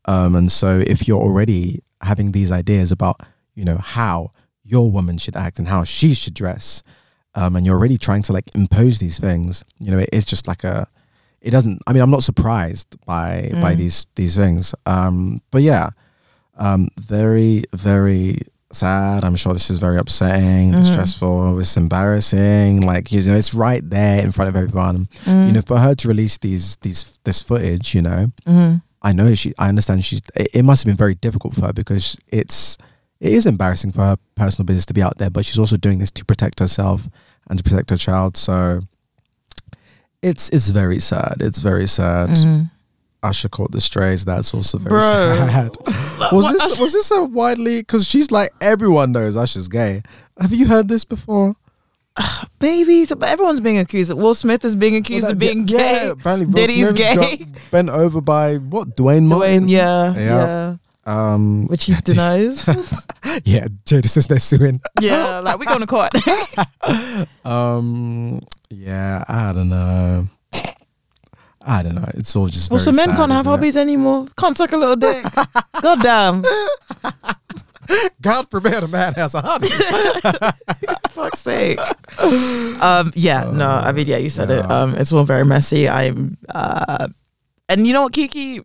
[0.05, 3.21] Um, and so if you're already having these ideas about,
[3.55, 4.31] you know, how
[4.73, 6.83] your woman should act and how she should dress,
[7.35, 10.47] um, and you're already trying to like impose these things, you know, it is just
[10.47, 10.87] like a
[11.41, 13.77] it doesn't i mean i'm not surprised by by Mm.
[13.81, 15.87] these these things um but yeah
[16.57, 18.39] um very very
[18.73, 20.75] sad i'm sure this is very upsetting Mhm.
[20.75, 25.47] distressful it's embarrassing like you know it's right there in front of everyone Mm.
[25.47, 28.81] you know for her to release these these this footage you know Mhm.
[29.01, 31.73] i know she i understand she's it, it must have been very difficult for her
[31.73, 32.77] because it's
[33.19, 35.99] it is embarrassing for her personal business to be out there but she's also doing
[35.99, 37.07] this to protect herself
[37.49, 38.79] and to protect her child so
[40.21, 42.71] it's it's very sad it's very sad Mhm.
[43.21, 44.23] Usher caught the strays.
[44.23, 45.01] That's also very Bro.
[45.01, 45.75] sad.
[46.31, 47.81] Was this was this a widely?
[47.81, 50.03] Because she's like everyone knows Usher's gay.
[50.39, 51.53] Have you heard this before?
[52.59, 54.13] Baby, but everyone's being accused.
[54.13, 56.05] Will Smith is being accused Well, of being yeah, gay.
[56.05, 57.37] Yeah, apparently Will Diddy's Smith's gay.
[57.37, 59.67] got bent over by what Duane Martin.
[59.67, 60.19] Duane, yeah, Yeah.
[60.21, 60.75] yeah,
[61.09, 62.67] Um, which he denies.
[63.43, 64.79] yeah, Jada says they're suing.
[65.01, 66.11] yeah, like we're going to court.
[67.45, 70.27] Um, yeah, I don't know.
[71.61, 72.09] I don't know.
[72.13, 72.69] It's all just.
[72.69, 73.49] well, so men sad, can't have it?
[73.49, 74.27] hobbies anymore.
[74.37, 75.23] Can't suck a little dick.
[75.81, 76.43] God damn.
[78.21, 79.67] God forbid a man has a hobby.
[81.09, 81.79] fuck's sake.
[82.19, 84.69] Um, yeah, no, I mean, yeah, you said it.
[84.69, 85.89] Um, it's all very messy.
[85.89, 87.07] I'm, uh,
[87.67, 88.63] and you know what, Keke,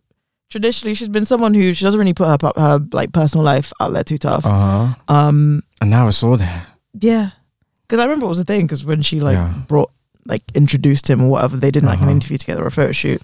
[0.49, 3.93] traditionally, she's been someone who she doesn't really put her her like personal life out
[3.93, 4.45] there too tough.
[4.45, 4.49] Uh
[4.87, 5.13] huh.
[5.13, 6.67] Um, And now it's all there.
[6.99, 7.31] yeah,
[7.83, 9.53] because I remember it was a thing because when she like Yeah.
[9.67, 9.91] brought
[10.27, 12.11] like introduced him or whatever, they did like an Uh-huh.
[12.11, 13.21] interview together or a photo shoot.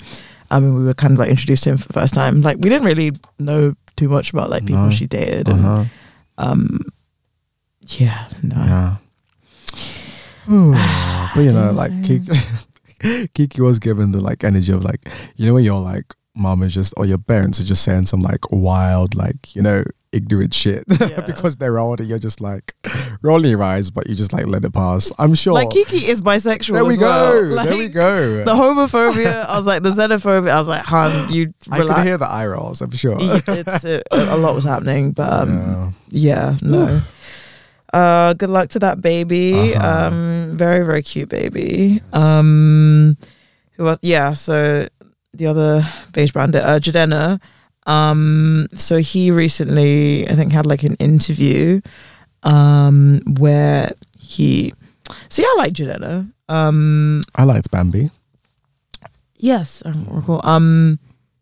[0.52, 2.42] I mean, we were kind of like introduced to him for the first time.
[2.42, 4.92] Like we didn't really know too much about like people No.
[4.92, 5.48] she dated.
[5.50, 5.90] Uh And,
[6.38, 6.80] um,
[7.88, 8.56] yeah, no.
[8.56, 8.96] Yeah.
[11.36, 12.28] but you know, like Keke,
[13.36, 15.02] Keke was given the like energy of like,
[15.36, 18.22] you know, when you're like mom is just or your parents are just saying some
[18.22, 21.22] like wild, like, you know, ignorant shit Yeah.
[21.22, 22.74] because they're older, you're just like
[23.22, 25.12] rolling your eyes, but you just like let it pass.
[25.20, 25.54] I'm sure.
[25.54, 26.74] Like Keke is bisexual.
[26.74, 27.06] there we go.
[27.06, 27.66] well.
[27.66, 28.44] there we go.
[28.44, 32.18] The homophobia, I was like, the xenophobia, I was like, hun, you I could hear
[32.18, 33.18] the eye rolls, I'm sure.
[33.20, 36.52] Uh, a lot was happening, but um, Yeah.
[36.52, 37.02] yeah, no.
[37.94, 39.76] Uh, good luck to that baby.
[39.76, 40.08] Uh-huh.
[40.08, 42.02] Um, very very cute baby.
[42.14, 43.18] Um,
[43.74, 44.00] who else?
[44.02, 44.88] Yeah, so
[45.34, 47.40] the other beige bandit, uh, Jidenna.
[47.88, 51.82] Um, so he recently, I think, had like an interview,
[52.44, 54.74] um, where he.
[55.30, 56.32] See, I like Jidenna.
[56.50, 58.12] Um, I liked Bambi.
[59.38, 60.42] yes, I don't recall.
[60.44, 61.00] Um,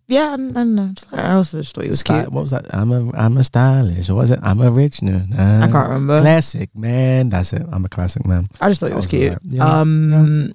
[0.08, 0.92] yeah, I don't know.
[0.96, 2.32] Just like- I also just thought he was cute.
[2.32, 2.66] What was that?
[2.74, 4.10] I'm a I'm a stylish.
[4.10, 4.40] Or was it?
[4.42, 6.22] I'm a rich no, I can't remember.
[6.22, 7.30] Classic man.
[7.30, 7.64] That's it.
[7.72, 8.46] I'm a classic man.
[8.62, 9.34] I just thought it was was cute.
[9.34, 9.42] alright.
[9.46, 10.54] Yeah, um,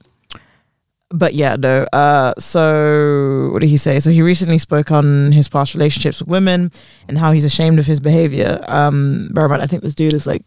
[1.16, 1.86] but yeah, no.
[1.92, 4.00] Uh, so what did he say?
[4.00, 6.70] So he recently spoke on his past relationships with women
[7.08, 8.60] and how he's ashamed of his behavior.
[8.66, 10.42] Um, bear in mind, I think this dude is like,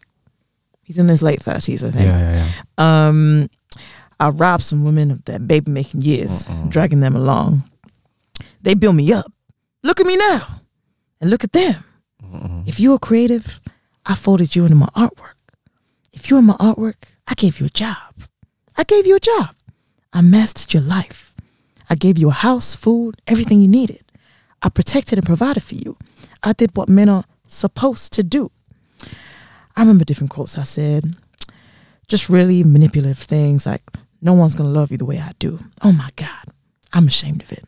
[0.82, 2.06] he's in his late thirties, I Yeah, think.
[2.08, 3.08] yeah, yeah.
[3.08, 3.48] Um,
[4.20, 6.68] I robbed some women of their baby making years, Mm-mm.
[6.70, 7.62] dragging them along.
[8.62, 9.30] They build me up.
[9.84, 10.60] Look at me now,
[11.20, 11.84] and look at them.
[12.22, 12.66] Mm-mm.
[12.66, 13.60] If you were creative,
[14.04, 15.38] I folded you into my artwork.
[16.12, 16.96] If you were my artwork,
[17.28, 17.96] I gave you a job.
[18.76, 19.54] I gave you a job.
[20.12, 21.34] I mastered your life.
[21.90, 24.02] I gave you a house, food, everything you needed.
[24.62, 25.96] I protected and provided for you.
[26.42, 28.50] I did what men are supposed to do.
[29.76, 31.16] I remember different quotes I said,
[32.08, 33.82] just really manipulative things like,
[34.20, 35.58] no one's gonna love you the way I do.
[35.82, 36.52] Oh my God,
[36.92, 37.64] I'm ashamed of it.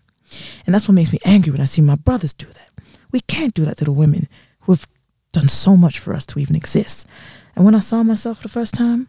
[0.67, 2.71] And that's what makes me angry when I see my brothers do that.
[3.13, 4.29] We can't do that to the women
[4.61, 4.87] who have
[5.33, 7.07] done so much for us to even exist.
[7.55, 9.09] And when I saw myself for the first time,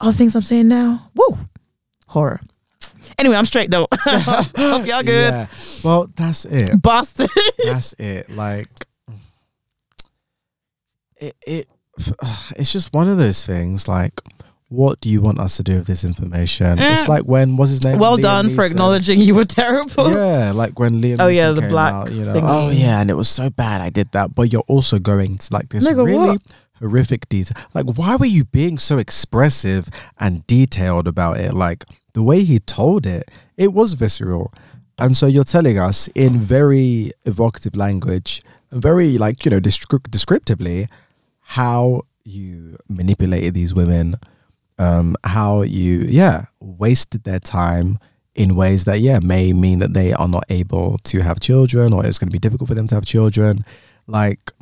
[0.00, 1.38] all the things I'm saying now, woo,
[2.08, 2.40] horror.
[3.18, 3.86] Anyway, I'm straight though.
[4.00, 5.32] Hope y'all good.
[5.32, 5.46] Yeah.
[5.84, 6.80] Well, that's it.
[6.80, 7.28] Boston.
[7.64, 8.30] that's it.
[8.30, 8.68] Like
[11.16, 11.68] it, it
[12.56, 14.20] it's just one of those things like
[14.68, 16.78] what do you want us to do with this information?
[16.78, 17.08] It's Mm.
[17.08, 17.98] like when was his name?
[17.98, 20.12] well Liam done for acknowledging you were terrible.
[20.14, 21.16] Yeah, like when Liam.
[21.18, 22.32] Oh, yeah, the black out, you know.
[22.34, 22.42] thingy.
[22.44, 23.80] Oh yeah, and it was so bad.
[23.80, 26.42] I did that, but you're also going to like this Nigga, really what?
[26.78, 27.56] horrific detail.
[27.74, 31.52] Like, why were you being so expressive and detailed about it?
[31.52, 34.52] Like the way he told it, it was visceral,
[34.98, 38.42] and so you're telling us in very evocative language,
[38.72, 40.88] very like you know descri- descriptively,
[41.40, 44.16] how you manipulated these women
[44.80, 47.98] um, how you yeah wasted their time
[48.34, 52.04] in ways that yeah may mean that they are not able to have children or
[52.04, 53.62] it's going to be difficult for them to have children.
[54.06, 54.52] Like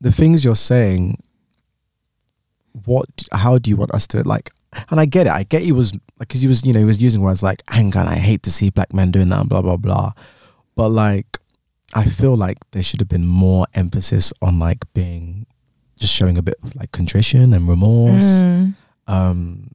[0.00, 1.22] the things you're saying
[2.86, 4.50] what how do you want us to like
[4.90, 5.32] and i get it.
[5.32, 7.62] I get he was like because he was you know he was using words like
[7.70, 10.12] anger and i hate to see black men doing that and blah blah blah.
[10.76, 11.38] But like
[11.92, 15.46] i feel like there should have been more emphasis on like being
[15.98, 18.42] just showing a bit of like contrition and remorse.
[18.42, 18.74] Mm.
[19.06, 19.70] um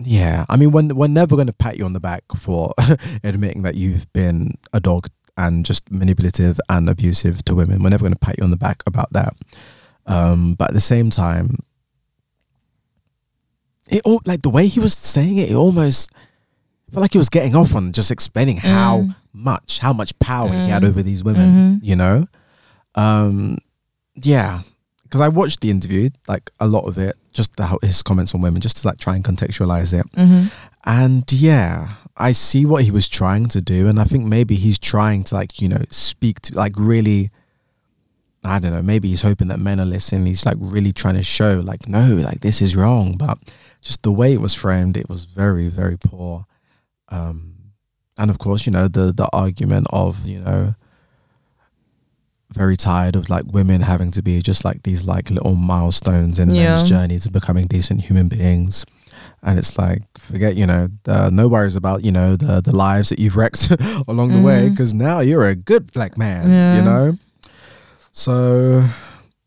[0.00, 0.44] yeah.
[0.48, 2.72] I mean we're, we're never going to pat you on the back for
[3.24, 7.82] admitting that you've been a dog and just manipulative and abusive to women.
[7.82, 9.34] We're never going to pat you on the back about that.
[10.06, 11.58] Um but at the same time
[13.88, 16.12] it all like the way he was saying it it almost
[16.92, 19.16] felt like he was getting off on just explaining how Mm.
[19.32, 20.88] much how much power he had Mm.
[20.88, 21.80] over these women Mhm.
[21.82, 22.26] you know
[22.94, 23.58] um
[24.14, 24.60] yeah
[25.04, 28.34] because i watched the interview like a lot of it just the, how his comments
[28.34, 30.50] on women just to like try and contextualize it Mhm.
[30.84, 34.78] and yeah i see what he was trying to do and i think maybe he's
[34.78, 37.30] trying to like you know speak to like really
[38.44, 41.22] i don't know maybe he's hoping that men are listening he's like really trying to
[41.22, 43.36] show like no like this is wrong but
[43.82, 46.46] just the way it was framed it was very very poor
[47.10, 47.54] um
[48.16, 50.74] and of course you know the the argument of you know
[52.52, 56.54] very tired of like women having to be just like these like little milestones in
[56.54, 56.72] Yeah.
[56.74, 58.86] men's journey to becoming decent human beings
[59.42, 63.10] and it's like forget you know the, no worries about you know the the lives
[63.10, 63.70] that you've wrecked
[64.08, 66.76] along the way because now you're a good black man Yeah.
[66.76, 67.18] you know
[68.18, 68.82] so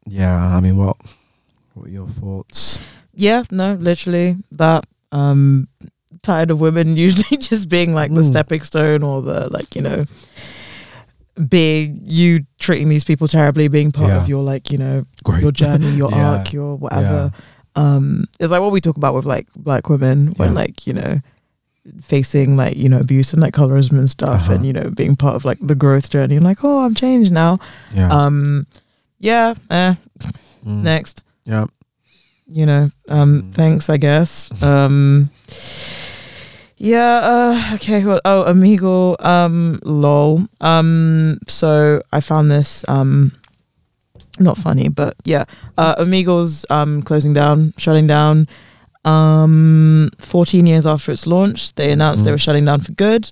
[0.07, 0.95] yeah i mean what
[1.73, 2.79] what are your thoughts
[3.13, 4.85] Yeah, no, literally that.
[5.11, 5.67] Um,
[6.21, 8.31] tired of women usually just being like the Mm.
[8.31, 10.05] stepping stone or the like, you know,
[11.49, 14.21] being you treating these people terribly, being part Yeah.
[14.21, 15.41] of your like, you know, Great.
[15.41, 16.29] your journey, your Yeah.
[16.29, 17.31] arc, your whatever.
[17.75, 20.55] Um, it's like what we talk about with like black women when Yeah.
[20.63, 21.19] like you know
[22.01, 24.53] facing like you know abuse and like colorism and stuff, Uh-huh.
[24.53, 27.31] and you know being part of like the growth journey and like oh I'm changed
[27.31, 27.57] now.
[27.93, 28.65] yeah Um,
[29.19, 29.95] yeah, eh,
[30.65, 30.83] Mm.
[30.83, 31.65] next, yeah
[32.53, 33.53] you know, um, Mm.
[33.55, 34.51] thanks I guess.
[34.61, 35.29] Um,
[36.77, 38.03] yeah, uh, okay.
[38.03, 40.47] Well, oh, Omegle, um, lol.
[40.61, 43.31] Um, so I found this um
[44.39, 45.45] not funny, but yeah.
[45.77, 48.47] Uh, Omegle's um closing down, shutting down.
[49.05, 52.33] Um, 14 years after its launch, they announced they Mm.
[52.33, 53.31] were shutting down for good.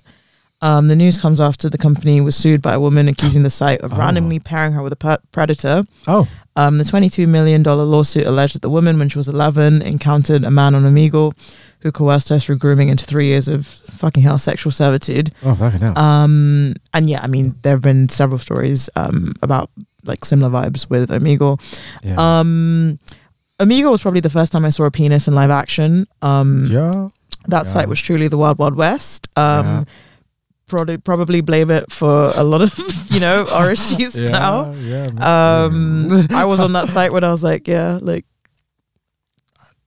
[0.62, 3.80] Um, the news comes after the company was sued by a woman accusing the site
[3.80, 3.96] of Oh.
[3.96, 5.84] randomly pairing her with a pe- predator.
[6.06, 10.44] oh Um, the $22 million lawsuit alleged that the woman, when she was 11, encountered
[10.44, 11.32] a man on Omegle
[11.78, 15.30] who coerced her through grooming into three years of fucking hell sexual servitude.
[15.44, 19.70] oh fucking hell Um, and yeah, I mean, there have been several stories um, about
[20.04, 21.58] like similar vibes with Omegle.
[22.02, 22.98] yeah Um,
[23.60, 26.06] Omegle was probably the first time I saw a penis in live action.
[26.22, 27.08] Um, yeah
[27.48, 27.72] that Yeah.
[27.72, 29.28] site was truly the Wild Wild West.
[29.36, 29.84] Um, Yeah.
[30.66, 32.72] probably, probably blame it for a lot of,
[33.10, 34.72] you know, our issues yeah now.
[34.72, 35.06] yeah.
[35.30, 38.24] Um, I was on that site when I was like, yeah, like,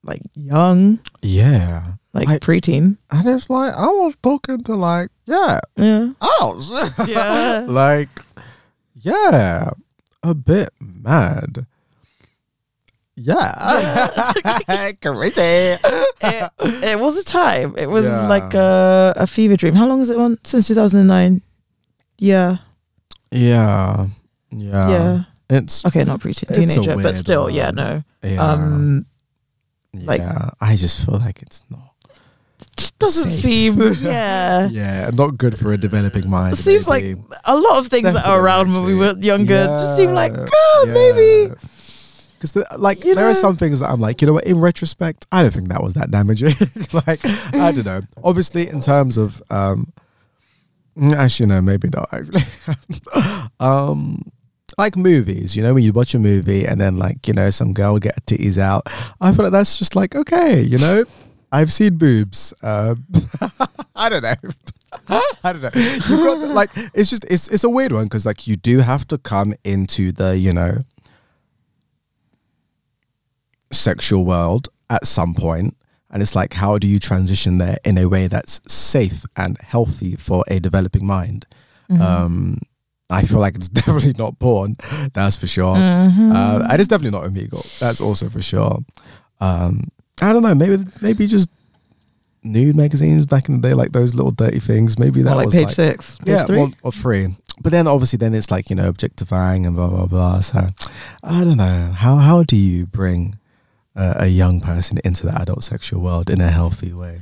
[0.03, 2.97] like young, yeah like I- preteen.
[3.11, 6.71] and it's like I was talking to like yeah Yeah, adults
[7.07, 7.65] Yeah.
[7.69, 8.09] like
[9.01, 9.69] yeah
[10.21, 11.65] a bit mad
[13.23, 16.51] yeah crazy it,
[16.91, 17.75] it was a time.
[17.77, 18.27] It was Yeah.
[18.27, 19.75] like a, a fever dream.
[19.75, 20.37] How long has it on?
[20.43, 21.41] Since two thousand and nine.
[22.17, 22.57] Yeah,
[23.31, 24.07] yeah
[24.51, 25.23] yeah yeah.
[25.49, 28.03] it's Okay, not a teenager, but still, yeah, no.
[28.23, 29.05] yeah Um,
[29.93, 31.89] like- yeah I just feel like it's not
[32.77, 33.41] just doesn't Safe.
[33.43, 33.73] seem.
[34.01, 34.67] Yeah.
[34.71, 36.53] yeah, not good for a developing mind.
[36.53, 37.03] It seems like
[37.45, 40.31] a lot of things that are Definitely, around when we were younger just seem like,
[40.33, 41.53] Yeah, God, maybe.
[42.43, 43.31] Because like You there know?
[43.31, 44.43] are some things that I'm like, you know what?
[44.43, 46.53] In retrospect, I don't think that was that damaging.
[47.07, 47.25] like
[47.55, 48.01] I don't know.
[48.21, 49.93] Obviously, in terms of um,
[50.97, 52.09] mm, actually no, maybe not.
[52.11, 52.41] Actually,
[53.61, 54.29] um,
[54.77, 57.71] like movies, you know, when you watch a movie and then like you know some
[57.71, 58.87] girl get her titties out,
[59.21, 61.05] I feel like that's just like okay, you know.
[61.53, 62.51] I've seen boobs.
[62.63, 63.05] Um,
[63.95, 64.33] I don't know.
[65.43, 65.69] I don't know.
[65.75, 68.79] You've got to, like it's just it's it's a weird one because like you do
[68.79, 70.79] have to come into the you know
[73.73, 75.75] sexual world at some point
[76.09, 80.15] and it's like how do you transition there in a way that's safe and healthy
[80.15, 81.45] for a developing mind
[82.01, 82.59] um
[83.09, 84.75] i feel like it's definitely not porn
[85.13, 87.79] that's for sure uh, and it's definitely not Omegle.
[87.79, 88.79] that's also for sure
[89.41, 91.49] um i don't know maybe maybe just
[92.43, 95.55] nude magazines back in the day like those little dirty things maybe that like was
[95.55, 96.17] page like six.
[96.19, 96.57] Page yeah, three.
[96.57, 97.35] one or three.
[97.61, 100.39] But then obviously then it's like, you know, objectifying and blah blah blah.
[100.39, 100.67] So
[101.23, 101.91] I don't know.
[101.95, 103.37] How how do you bring
[103.95, 107.21] uh, a young person into the adult sexual world in a healthy way?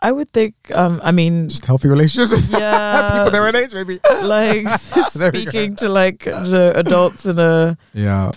[0.00, 0.54] I would think.
[0.74, 2.48] Um, I mean, Just healthy relationships.
[2.50, 3.98] yeah, People their own age, maybe.
[4.22, 4.66] like
[5.14, 5.50] There we go.
[5.50, 8.32] speaking to like the adults in a Yeah,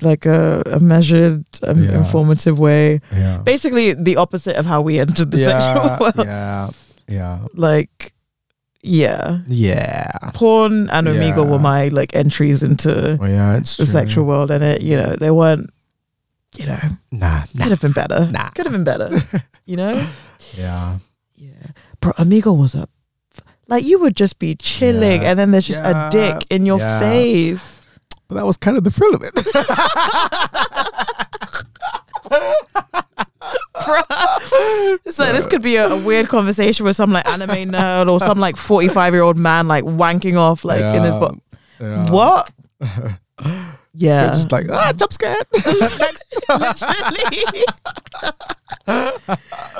[0.00, 1.98] like a, a measured, um, Yeah.
[1.98, 3.00] informative way.
[3.12, 3.38] yeah.
[3.44, 6.26] Basically, the opposite of how we entered the sexual world.
[6.26, 6.70] yeah,
[7.08, 8.14] yeah, Like,
[8.82, 10.10] yeah, yeah.
[10.34, 11.50] porn and Omegle Yeah.
[11.50, 13.84] were my like entries into Well, yeah, the true.
[13.84, 15.70] sexual world, and it, you know, they weren't.
[16.56, 16.78] You know,
[17.10, 17.64] Nah, could nah.
[17.68, 18.28] have been better.
[18.30, 18.50] Nah.
[18.50, 19.10] Could have been better.
[19.64, 20.06] you know.
[20.56, 20.98] Yeah,
[21.36, 21.50] Yeah.
[22.00, 22.86] Bro, Omegle was a
[23.68, 25.30] like you would just be chilling Yeah.
[25.30, 26.08] and then there's just Yeah.
[26.08, 26.98] a dick in your Yeah.
[26.98, 27.80] face.
[28.28, 29.32] but that was kind of the thrill of it.
[35.04, 38.20] It's like this could be a, a weird conversation with some like anime nerd or
[38.20, 41.20] some like 45 year old man like wanking off like in his Yeah.
[41.20, 41.38] bo-
[41.80, 42.10] Yeah.
[42.10, 42.50] What?
[43.94, 44.28] Yeah.
[44.28, 45.46] just like ah, jump scared.
[45.54, 47.64] Literally.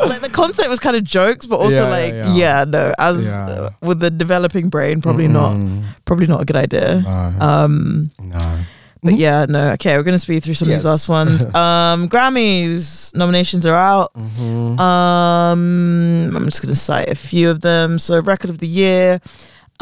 [0.06, 2.34] like the concept was kind of jokes, but also Yeah, like yeah.
[2.34, 6.56] yeah, no, as uh, with the developing brain, probably not, Mm, probably not a good
[6.56, 7.00] idea.
[7.02, 8.58] No, Um, no.
[9.04, 9.70] But yeah, no.
[9.72, 11.44] Okay, we're gonna speed through some of these last ones.
[11.54, 14.12] Um, Grammys nominations are out.
[14.14, 14.78] Mm-hmm.
[14.78, 17.98] Um, I'm just gonna cite a few of them.
[17.98, 19.20] So, record of the year,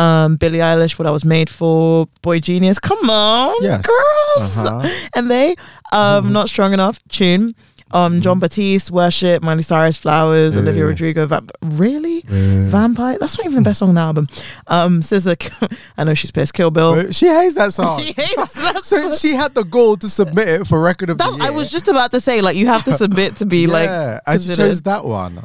[0.01, 3.85] um, Billie Eilish, "What I Was Made For," boygenius, come on, Yes.
[3.87, 4.89] girls, Uh-huh.
[5.17, 5.51] and they,
[5.93, 6.31] um, Mhm.
[6.33, 6.99] not strong enough.
[7.09, 7.55] Tune,
[7.93, 10.61] um, Jon Batiste, Worship, Miley Cyrus, Flowers, Yeah.
[10.63, 11.27] Olivia Rodrigo.
[11.27, 12.69] Vamp- really, Yeah.
[12.71, 13.17] Vampire?
[13.21, 14.27] That's not even the best song on the album.
[14.69, 15.37] Um, SZA,
[15.99, 16.55] I know she's pissed.
[16.55, 17.11] Kill Bill.
[17.11, 18.01] She hates that song.
[18.01, 21.25] She hates that so she had the goal to submit it for record of the
[21.31, 21.43] year.
[21.43, 23.89] I was just about to say, like, you have to submit to be like.
[23.89, 24.57] yeah, she considered.
[24.69, 25.43] chose that one.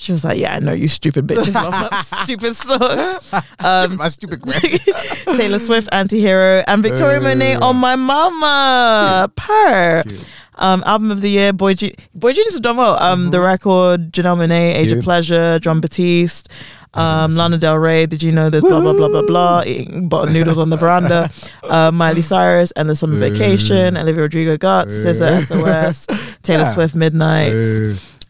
[0.00, 4.08] She was like, "Yeah, I know you stupid bitches love that stupid song." Um, My
[4.08, 4.42] stupid.
[5.36, 9.30] Taylor Swift, Anti-Hero, and Victoria Uh, Monet on My Mama.
[9.36, 10.02] Per.
[10.06, 10.26] Cute.
[10.56, 12.98] Um, album of the year, Boy G- boygenius have done well.
[13.02, 14.98] Um, the record, Janelle Monáe, Age Cute.
[14.98, 16.50] of Pleasure, Jon Batiste,
[16.94, 18.04] um, Lana Del Rey.
[18.06, 19.62] Did you know there's blah blah blah blah blah?
[19.66, 21.30] Eating bottle noodles on the veranda.
[21.70, 23.30] Uh, Miley Cyrus, Endless Summer Ooh.
[23.30, 24.92] Vacation, Olivia Rodrigo, Guts.
[24.92, 26.06] SZA, SOS,
[26.42, 26.74] Taylor Yeah.
[26.74, 27.52] Swift, Midnight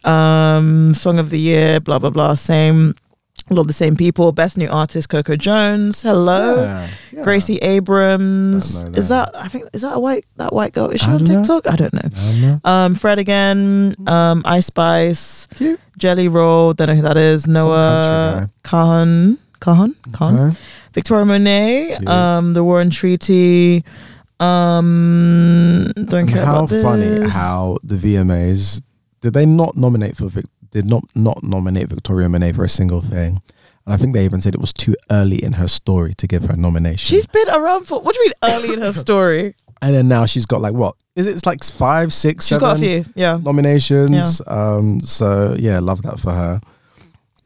[0.04, 2.94] um song of the year blah blah blah same.
[3.50, 7.24] A lot of the same people best new artist coco jones hello yeah, yeah.
[7.24, 8.84] gracie abrams.
[8.84, 9.32] Don't is that.
[9.32, 10.90] that i think is that a white that white girl?
[10.90, 11.38] Is she on don't know.
[11.42, 11.66] tiktok?
[11.66, 12.00] I don't know.
[12.14, 12.60] I don't know.
[12.70, 15.80] um fred again um ice spice Cute.
[15.98, 17.48] jelly roll don't know who that is.
[17.48, 20.56] Noah kahan kahan kahan
[20.92, 23.82] victoria monet um the war and treaty
[24.38, 26.82] um don't care how about this.
[26.84, 28.82] funny how the VMAs
[29.20, 33.00] did they not nominate for Vic, did not not nominate Victoria Monet for a single
[33.00, 33.40] thing,
[33.84, 36.44] and I think they even said it was too early in her story to give
[36.44, 36.96] her a nomination.
[37.16, 40.26] she's been around for what do you mean early in her story and then now
[40.26, 41.32] she's got like what is it?
[41.32, 44.40] It's like five, six, she's seven got a few yeah nominations.
[44.46, 46.60] Um, so yeah, love that for her.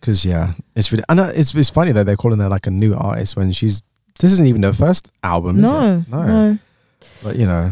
[0.00, 2.70] Because yeah, it's really and uh, it's it's funny that they're calling her like a
[2.70, 3.82] new artist when she's
[4.20, 5.56] this isn't even her first album.
[5.56, 6.08] is No, it?
[6.08, 6.58] no, no.
[7.22, 7.70] But you know,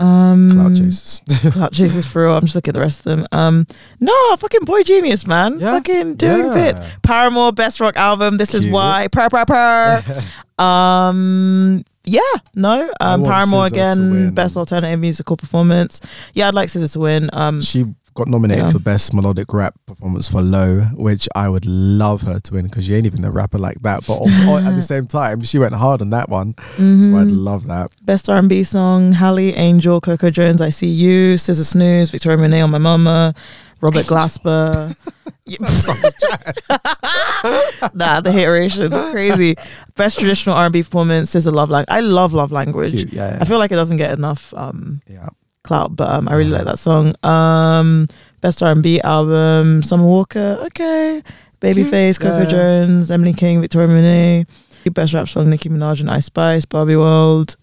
[0.00, 1.22] Um, Cloud Chasers.
[1.52, 2.34] Cloud Chasers for real.
[2.36, 3.26] I'm just looking at the rest of them.
[3.32, 3.66] Um,
[4.00, 5.58] no, fucking boygenius, man.
[5.58, 5.72] Yeah.
[5.72, 6.54] Fucking doing Yeah.
[6.54, 6.80] bits.
[7.02, 8.36] Paramore Best Rock Album.
[8.36, 9.08] This is why.
[9.10, 10.02] Purr, purr, purr.
[10.62, 12.20] um, yeah,
[12.54, 12.90] no.
[13.00, 14.30] Um, Paramore again.
[14.34, 16.00] Best Alternative Musical Performance.
[16.32, 17.30] Yeah, I'd like SZA to win.
[17.32, 17.84] Um, she
[18.18, 18.72] got nominated Yeah.
[18.72, 22.86] for best melodic rap performance for Low, which I would love her to win because
[22.86, 24.06] she ain't even a rapper like that.
[24.06, 27.44] But at the same time, she went hard on that one, so I'd mhm.
[27.44, 27.92] love that.
[28.02, 32.70] Best R&B song: Halle, Angel, Coco Jones, I See You, SZA Snooze, Victoria Monet on
[32.70, 33.34] My Mama,
[33.80, 34.94] Robert Glasper.
[37.94, 39.56] Nah, the iteration crazy.
[39.94, 41.86] Best traditional R and B performance is a love language.
[41.88, 42.92] I love love language.
[42.92, 43.38] Cute, yeah, yeah.
[43.40, 45.28] I feel like it doesn't get enough um, yeah.
[45.68, 47.12] Clout, but um, I really like that song.
[47.24, 48.08] Um,
[48.40, 50.58] best R and B album: Summer Walker.
[50.66, 51.22] Okay,
[51.60, 52.50] Babyface, Coco Yeah.
[52.56, 54.46] Jones, Emily King, Victoria Monet.
[54.94, 57.56] Best rap song: Nicki Minaj and Ice Spice, Barbie World.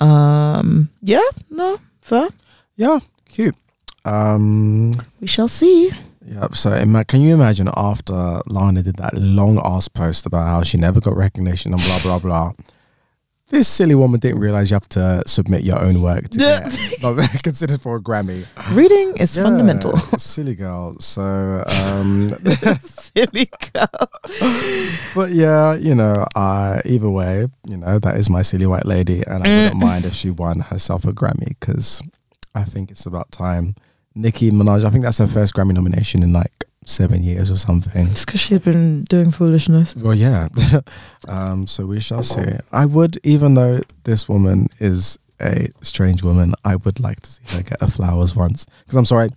[0.00, 2.28] Um, yeah, no, fair.
[2.76, 3.56] Yeah, cute.
[4.04, 5.90] Um, We shall see.
[6.26, 6.54] Yep.
[6.54, 10.78] So, ima- can you imagine after Lana did that long ass post about how she
[10.78, 12.52] never got recognition and blah blah blah?
[13.54, 16.68] This silly woman didn't realize you have to submit your own work to Yeah.
[16.68, 18.44] get like, considered for a Grammy.
[18.74, 19.96] Reading is Yeah, fundamental.
[20.18, 20.96] silly girl.
[20.98, 21.22] So,
[21.64, 22.30] um,
[22.82, 24.08] Silly girl.
[25.14, 29.22] but yeah, you know, uh, either way, you know, that is my silly white lady,
[29.24, 32.02] and I wouldn't mind if she won herself a Grammy because
[32.56, 33.76] I think it's about time.
[34.16, 38.06] Nicki Minaj, I think that's her first Grammy nomination in like seven years or something.
[38.08, 39.96] It's because she's been doing foolishness.
[39.96, 40.48] Well, yeah.
[41.28, 42.44] um, so we shall see.
[42.72, 47.42] I would, even though this woman is a strange woman, I would like to see
[47.56, 48.66] her get her flowers once.
[48.84, 49.30] Because I'm sorry.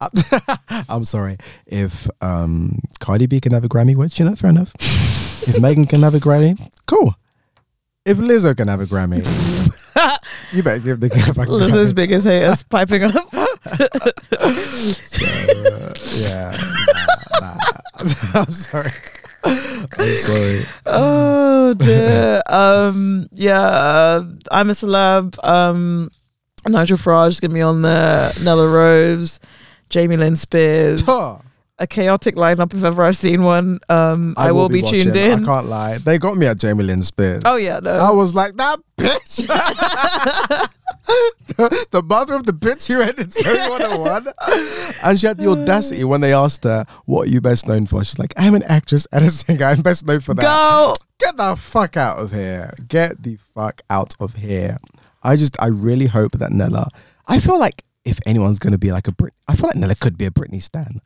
[0.88, 1.36] I'm sorry.
[1.66, 4.72] If um, Cardi B can have a Grammy, which, you know, fair enough.
[4.80, 7.14] if Megan can have a Grammy, cool.
[8.04, 9.18] If Lizzo can have a Grammy,
[10.52, 11.96] you better give the fucking Lizzo's Grammy.
[11.96, 13.31] biggest haters piping up.
[13.64, 16.56] So, uh, yeah.
[17.40, 17.58] Nah, nah.
[18.34, 18.90] I'm sorry.
[19.44, 20.64] I'm sorry.
[20.86, 22.42] oh dear.
[22.48, 25.42] Um, yeah, uh, I'm a celeb.
[25.44, 26.10] Um,
[26.66, 28.32] Nigel Farage is gonna be on there.
[28.42, 29.40] Nella Rose,
[29.90, 31.02] Jamie Lynn Spears.
[31.78, 33.80] A chaotic lineup if ever I've seen one.
[33.88, 35.32] Um, I, will, be, tuned watching.
[35.32, 35.42] in.
[35.42, 35.98] I can't lie.
[35.98, 37.42] They got me at Jamie Lynn Spears.
[37.44, 37.90] Oh yeah, no.
[37.90, 39.48] I was like, that bitch.
[41.06, 44.28] the, the mother of the bitch who ended Zoey 101.
[45.02, 48.02] And she had the audacity when they asked her, What are you best known for?
[48.04, 49.64] She's like, I'm an actress and a singer.
[49.64, 50.42] I'm best known for that.
[50.42, 50.94] Go.
[51.18, 52.72] Get the fuck out of here.
[52.88, 54.76] Get the fuck out of here.
[55.22, 56.88] I just, I really hope that Nella,
[57.28, 59.94] I feel like if anyone's going to be like a Brit, I feel like Nella
[59.94, 61.00] could be a Britney Stan.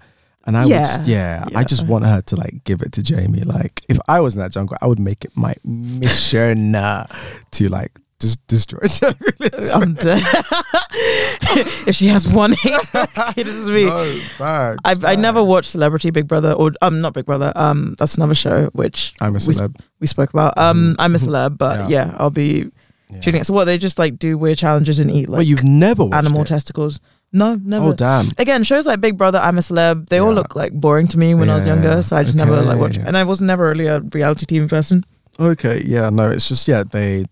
[0.47, 0.82] And I would Yeah.
[0.84, 3.40] just, yeah, I just want her to like give it to Jamie.
[3.42, 7.07] Like, if I was in that jungle, I would make it my mission uh,
[7.53, 9.51] to like just Jamie.
[9.75, 10.23] I'm dead.
[11.87, 12.91] if she has one hate,
[13.37, 13.85] it is me.
[13.85, 17.95] No, facts, I I never watched Celebrity Big Brother or um not Big Brother um
[17.99, 19.77] that's another show which I'm a we, celeb.
[20.01, 20.97] we spoke about um Mhm.
[20.99, 22.07] I'm a celeb but Yeah.
[22.11, 22.71] yeah, I'll be
[23.11, 23.21] Yeah.
[23.21, 23.45] tuning it.
[23.47, 26.17] So what they just like do weird challenges and eat like Well, you've never watched
[26.17, 26.49] animal it.
[26.49, 27.01] testicles.
[27.33, 27.87] No, never.
[27.87, 28.29] Oh, damn.
[28.39, 30.09] Again, shows like Big Brother, I'm a celeb.
[30.09, 32.57] They all look like boring to me when I was younger, so I just never
[32.62, 32.81] like okay.
[32.81, 32.99] watched.
[32.99, 35.05] And I was never really a reality TV person.
[35.39, 37.27] Okay, yeah, no, it's just yeah, they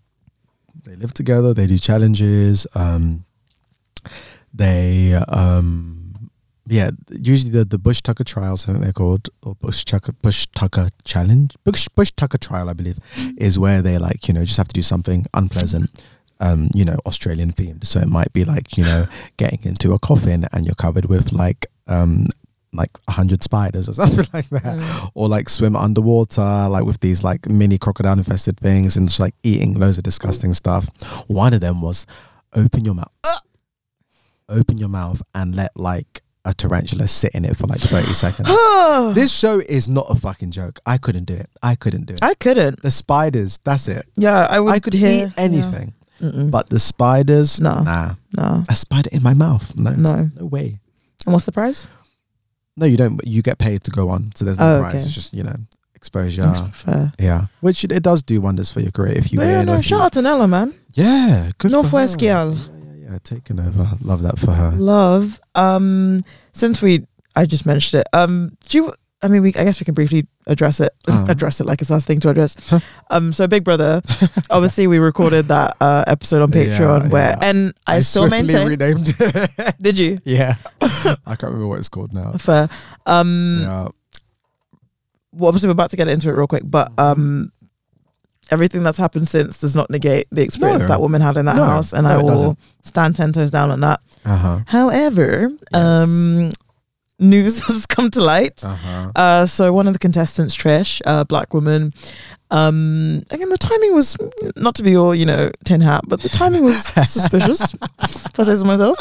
[0.84, 3.24] they live together, they do challenges, um
[4.52, 6.30] they um
[6.66, 10.46] yeah, usually the the Bush Tucker trials, I think they're called, or Bush Tucker Bush
[10.54, 12.98] Tucker challenge, Bush Bush Tucker trial, I believe,
[13.36, 15.90] is where they like you know just have to do something unpleasant,
[16.40, 17.84] um you know Australian themed.
[17.84, 19.06] So it might be like you know
[19.36, 22.26] getting into a coffin and you're covered with like um
[22.74, 25.10] like a hundred spiders or something like that Mm.
[25.14, 29.34] or like swim underwater, like with these like mini crocodile infested things, and just like
[29.42, 30.88] eating loads of disgusting stuff.
[31.28, 32.06] One of them was
[32.54, 33.12] open your mouth,
[34.48, 38.48] open your mouth, and let like a tarantula sit in it for like thirty seconds.
[39.14, 40.78] this show is not a fucking joke.
[40.84, 41.48] I couldn't do it.
[41.62, 42.20] I couldn't do it.
[42.22, 42.82] I couldn't.
[42.82, 44.06] the spiders, that's it.
[44.16, 44.72] Yeah, I would.
[44.74, 46.30] I could hear, eat anything, Yeah.
[46.50, 47.80] But the spiders, No.
[47.82, 48.14] nah.
[48.36, 50.30] no, A spider in my mouth, no, no.
[50.38, 50.80] no way.
[51.26, 51.86] And what's the prize?
[52.76, 53.20] No, you don't.
[53.24, 54.94] You get paid to go on, so there's no Oh, prize.
[54.94, 55.04] okay.
[55.04, 55.56] It's just you know
[55.94, 56.42] exposure.
[56.42, 57.12] That's fair.
[57.18, 59.68] Yeah, which it, it does do wonders for your career if you But yeah, win.
[59.68, 60.74] or no, if you- shout out to Nella, man.
[60.92, 61.70] yeah, good.
[61.70, 62.52] Northwest gal.
[62.54, 62.60] Yeah,
[63.06, 63.88] yeah, yeah, taking over.
[64.02, 64.70] Love that for her.
[64.72, 65.40] Love.
[65.54, 67.06] Um, since we,
[67.36, 68.08] I just mentioned it.
[68.12, 68.92] Um, do you?
[69.24, 69.48] I mean, we.
[69.54, 70.92] I guess we can briefly address it.
[71.08, 71.24] Uh.
[71.30, 72.56] address it like it's our thing to address.
[72.68, 72.80] Huh.
[73.10, 74.02] Um, so Big Brother.
[74.50, 77.38] obviously, we recorded that uh, episode on Yeah, Patreon where, yeah.
[77.48, 78.68] and I, still swiftly maintain.
[78.68, 79.14] renamed.
[79.18, 79.74] it.
[79.80, 80.18] did you?
[80.24, 82.32] yeah, I can't remember what it's called now.
[82.32, 82.68] Fair.
[83.06, 83.88] Um, Yeah,
[85.32, 87.50] well, obviously we're about to get into it real quick, but um,
[88.50, 90.88] everything that's happened since does not negate the experience No.
[90.88, 93.70] that woman had in that No, house, and no, I will stand ten toes down
[93.70, 94.00] on that.
[94.24, 96.52] uh huh, However, um,
[97.18, 98.62] news has come to light.
[98.64, 99.12] uh huh.
[99.16, 101.92] Uh, so one of the contestants, Trish, a black woman.
[102.50, 104.16] Um, again, the timing was
[104.54, 107.74] not to be all you know tin hat, but the timing was suspicious.
[107.74, 108.98] if I say so myself.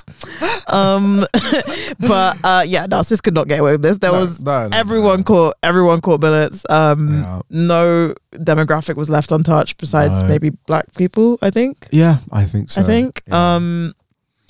[0.68, 1.26] Um,
[2.00, 3.98] but uh, yeah, Narcissus could not get away with this.
[4.00, 5.24] There No, was no, no, everyone no.
[5.24, 6.66] caught everyone caught billets.
[6.70, 10.28] Um, no demographic was left untouched besides No.
[10.30, 11.38] maybe black people.
[11.42, 11.88] I think.
[11.92, 12.82] Yeah, I think so.
[12.82, 13.22] I think.
[13.28, 13.56] Yeah.
[13.56, 13.94] Um,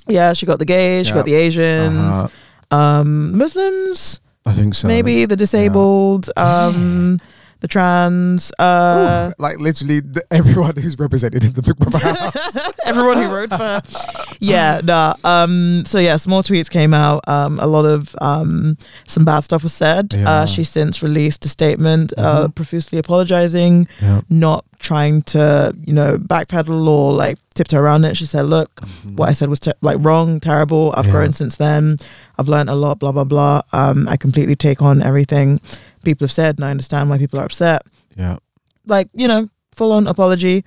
[0.07, 1.15] yeah, she got the gay, she Yeah.
[1.15, 1.97] got the Asians.
[1.97, 2.27] Uh-huh.
[2.73, 4.87] Um, Muslims, I think so.
[4.87, 7.19] maybe the disabled, um,
[7.59, 12.73] the trans, uh, Ooh, like literally the, everyone who's represented in the Big Brother house.
[12.85, 13.81] everyone who wrote for.
[14.51, 15.15] Yeah, nah.
[15.23, 17.27] Um, so yeah, some more tweets came out.
[17.27, 18.77] Um, a lot of um,
[19.07, 20.13] some bad stuff was said.
[20.13, 20.29] Yeah.
[20.29, 22.55] Uh, she since released a statement, uh, Mhm.
[22.55, 23.87] profusely apologizing,
[24.29, 28.17] not trying to, you know, backpedal or like tiptoe around it.
[28.17, 28.81] She said, "Look,
[29.15, 30.91] what I said was te- like wrong, terrible.
[30.95, 31.07] I've Mm-hmm.
[31.07, 31.11] Yeah.
[31.11, 31.97] grown since then.
[32.37, 32.99] I've learned a lot.
[32.99, 33.61] Blah blah blah.
[33.71, 35.61] Um, I completely take on everything
[36.03, 37.83] people have said, and I understand why people are upset.
[38.17, 38.37] Yeah.
[38.87, 40.65] Like you know, full on apology.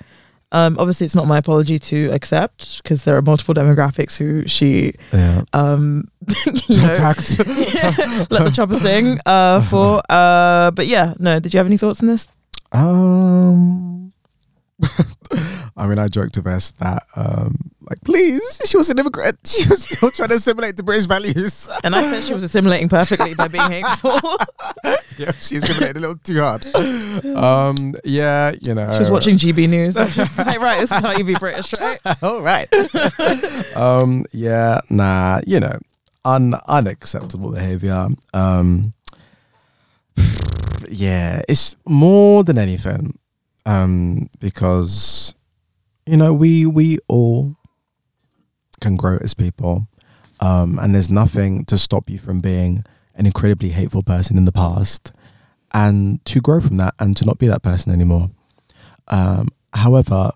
[0.56, 4.94] Um, obviously, it's not my apology to accept because there are multiple demographics who she,
[5.12, 5.42] Yeah.
[5.52, 6.08] um,
[6.68, 7.38] you know, Attacked.
[8.30, 10.02] let the chopper sing uh, for.
[10.10, 11.38] Uh, but yeah, no.
[11.40, 12.28] Did you have any thoughts on this?
[12.72, 14.12] Um,
[15.78, 19.38] I mean, I joked with us that, um, like, please, she was an immigrant.
[19.46, 21.68] She was still trying to assimilate to British values.
[21.84, 24.18] And I said she was assimilating perfectly by being hateful.
[25.18, 26.64] yeah, she assimilated a little too hard.
[27.36, 28.92] Um, yeah, you know.
[28.92, 29.96] She was watching GB News.
[30.38, 31.98] like, right, this is how you be British, right?
[32.22, 32.68] All right.
[33.76, 35.78] um, yeah, nah, you know,
[36.24, 38.08] un unacceptable behavior.
[38.34, 38.94] Um,
[40.88, 43.18] yeah, it's more than anything,
[43.64, 45.35] um, because
[46.06, 47.56] you know we we all
[48.80, 49.88] can grow as people,
[50.40, 52.84] um, and there's nothing to stop you from being
[53.14, 55.12] an incredibly hateful person in the past,
[55.72, 58.30] and to grow from that and to not be that person anymore.
[59.08, 60.32] Um, however,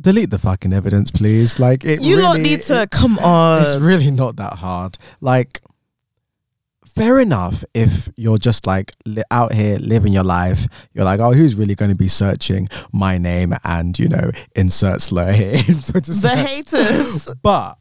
[0.00, 1.58] delete the fucking evidence, please.
[1.58, 2.02] Like it.
[2.02, 3.62] You really, lot need to come on.
[3.62, 4.98] it's really not that hard.
[5.20, 5.60] Like,
[6.86, 10.66] fair enough if you're just like li- out here living your life.
[10.92, 15.00] You're like, oh, who's really going to be searching my name and you know insert
[15.00, 16.38] slur here into the search.
[16.38, 17.34] haters.
[17.42, 17.78] But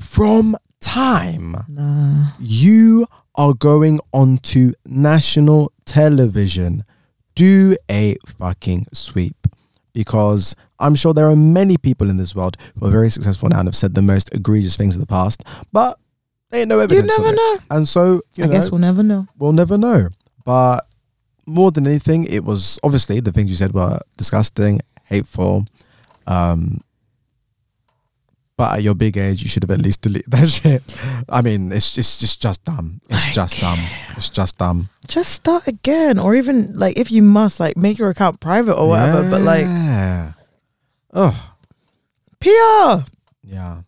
[0.00, 2.30] from time Nah.
[2.38, 6.84] you are going onto national television,
[7.34, 9.36] do a fucking sweep.
[9.92, 13.58] Because I'm sure there are many people in this world who are very successful now
[13.60, 15.98] and have said the most egregious things in the past, but
[16.50, 17.58] they ain't no You never know.
[17.70, 19.26] And so, I know, guess we'll never know.
[19.38, 20.08] we'll never know.
[20.44, 20.86] But
[21.46, 25.66] more than anything, it was obviously the things you said were disgusting, hateful.
[26.26, 26.80] Um,
[28.56, 30.82] but at your big age, you should have at least deleted that shit.
[31.28, 33.00] I mean, it's just, it's just dumb.
[33.08, 33.78] It's just dumb.
[34.16, 34.88] It's just dumb.
[35.06, 38.88] Just start again, or even like if you must, like make your account private or
[38.88, 39.30] whatever.
[39.30, 39.66] But like
[41.14, 41.54] oh
[42.40, 43.04] PR,
[43.42, 43.82] yeah.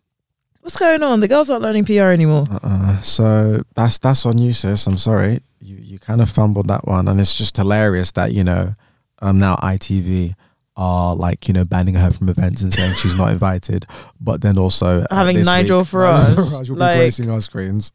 [0.61, 1.19] What's going on?
[1.19, 2.47] The girls aren't learning PR anymore.
[2.51, 2.99] Uh-uh.
[3.01, 4.87] So that's that's on you, sis.
[4.87, 5.39] I'm sorry.
[5.59, 8.73] You you kind of fumbled that one, and it's just hilarious that you know,
[9.21, 10.33] um, now ITV
[10.77, 13.85] are like you know banning her from events and saying she's not invited,
[14.19, 17.41] but then also uh, Having Nigel week, Farage, Nigel Farage will like- be gracing our
[17.41, 17.91] screens.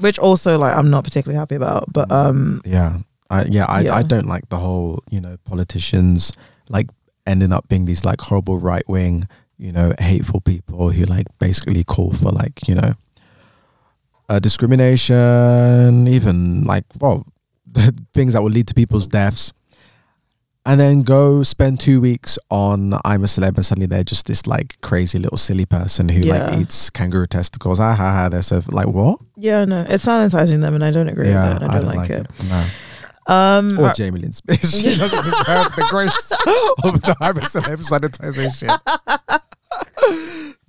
[0.00, 1.92] Which also like I'm not particularly happy about.
[1.92, 2.98] But um, Yeah,
[3.28, 3.96] I yeah I Yeah.
[3.96, 6.32] I don't like the whole you know politicians
[6.68, 6.88] like
[7.26, 9.28] ending up being these like horrible right wing
[9.60, 12.92] you know hateful people who like basically call for like you know
[14.28, 17.26] uh, discrimination, even like well
[17.72, 19.52] the things that will lead to people's deaths.
[20.66, 24.46] And then go spend two weeks on I'm a celeb, and suddenly they're just this
[24.46, 26.50] like crazy little silly person who Yeah.
[26.50, 27.80] like eats kangaroo testicles.
[27.80, 28.28] Ah ha ha!
[28.28, 29.20] They're so like what?
[29.36, 31.62] yeah, no, it's sanitizing them, and I don't agree with it.
[31.62, 32.26] I don't, like, it.
[32.48, 32.66] No.
[33.26, 34.60] Um, Or right- Jamie Lynn Spears.
[34.82, 36.32] She doesn't deserve the grace
[36.84, 39.39] of the I'm a celeb sanitization.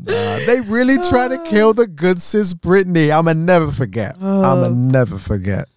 [0.04, 3.12] Nah, they really try to kill the good sis Britney.
[3.16, 4.16] I'ma never forget.
[4.16, 4.74] I'ma Oh.
[4.74, 5.68] never forget.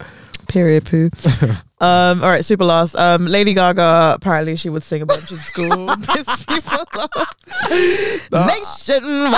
[0.49, 1.11] Period poo.
[1.81, 2.95] um, all right, super last.
[2.97, 5.87] Um, Lady Gaga apparently she would sing a bunch in school.
[6.03, 7.35] Piss people off.
[7.69, 9.33] Hey, Nationwide.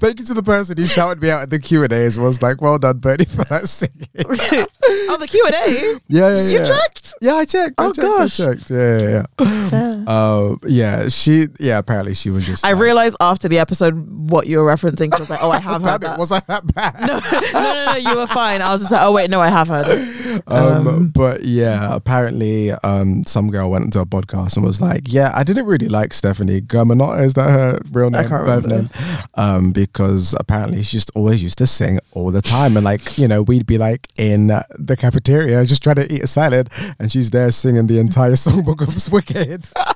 [0.00, 2.04] thank you to the person who shouted me out at the Q and A.
[2.06, 2.18] A's.
[2.18, 6.00] Was like, "Well done, Bernie, for that singing." oh, the Q and A.
[6.08, 7.14] Yeah, yeah, You checked?
[7.20, 7.74] Yeah, I checked.
[7.78, 8.40] I Oh, checked, gosh.
[8.40, 8.70] I checked.
[8.70, 9.68] Yeah, yeah, yeah.
[9.68, 10.04] Fair.
[10.08, 11.46] Um, yeah, she.
[11.58, 12.64] Yeah, apparently she was just.
[12.64, 13.94] I like, realized after the episode
[14.30, 15.10] what you were referencing.
[15.10, 16.18] 'cause I was like, oh, I have Damn heard it, that.
[16.18, 17.00] was I that bad?
[17.00, 17.20] no,
[17.52, 18.62] no, no, no, you were fine.
[18.62, 20.25] I was just like, oh wait, no, I have heard it.
[20.46, 25.12] Um, Um, but yeah, apparently, um, some girl went into a podcast and was like,
[25.12, 27.22] "Yeah, I didn't really like Stephanie Germanotta.
[27.24, 28.28] Is that her real I name?
[28.28, 28.68] can't remember.
[28.68, 28.90] name?
[29.34, 33.28] Um, because apparently she just always used to sing all the time, and like you
[33.28, 34.48] know, we'd be like in
[34.78, 38.80] the cafeteria just trying to eat a salad, and she's there singing the entire songbook
[38.82, 39.68] of Wicked.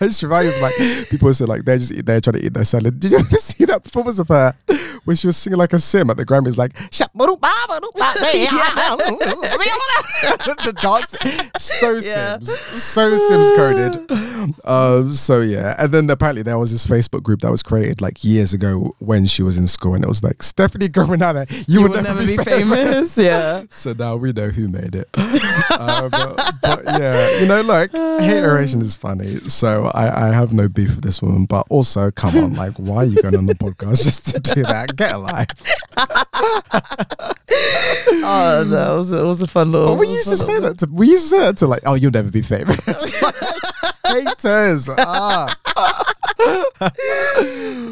[0.00, 0.74] it's reminding me like
[1.10, 2.98] people say like they're just they're trying to eat their salad.
[3.00, 4.54] Did you ever see that performance of her
[5.04, 6.72] when she was singing like a sim at the Grammys like
[10.64, 11.16] the dance
[11.58, 12.00] so.
[12.00, 14.10] Sims so Sims coded.
[14.64, 18.22] Um, so yeah, and then apparently there was this Facebook group that was created like
[18.24, 21.88] years ago when she was in school, and it was like Stephanie Gominana, you, You
[21.88, 23.16] would never be famous.
[23.16, 23.64] Yeah.
[23.70, 25.08] so now we know who made it.
[25.70, 29.38] uh, but, but yeah, you know, look, hateration is funny.
[29.48, 31.44] So I, I have no beef with this woman.
[31.46, 34.62] But also, come on, like, why are you going on the podcast just to do
[34.64, 34.96] that?
[34.96, 35.48] Get a life.
[38.30, 39.88] Oh, that was it was a fun little.
[39.88, 41.94] But we used to say that to we used to say that to like, oh,
[41.94, 42.76] you'll never be famous.
[44.06, 44.88] Haters.
[44.98, 45.54] Ah.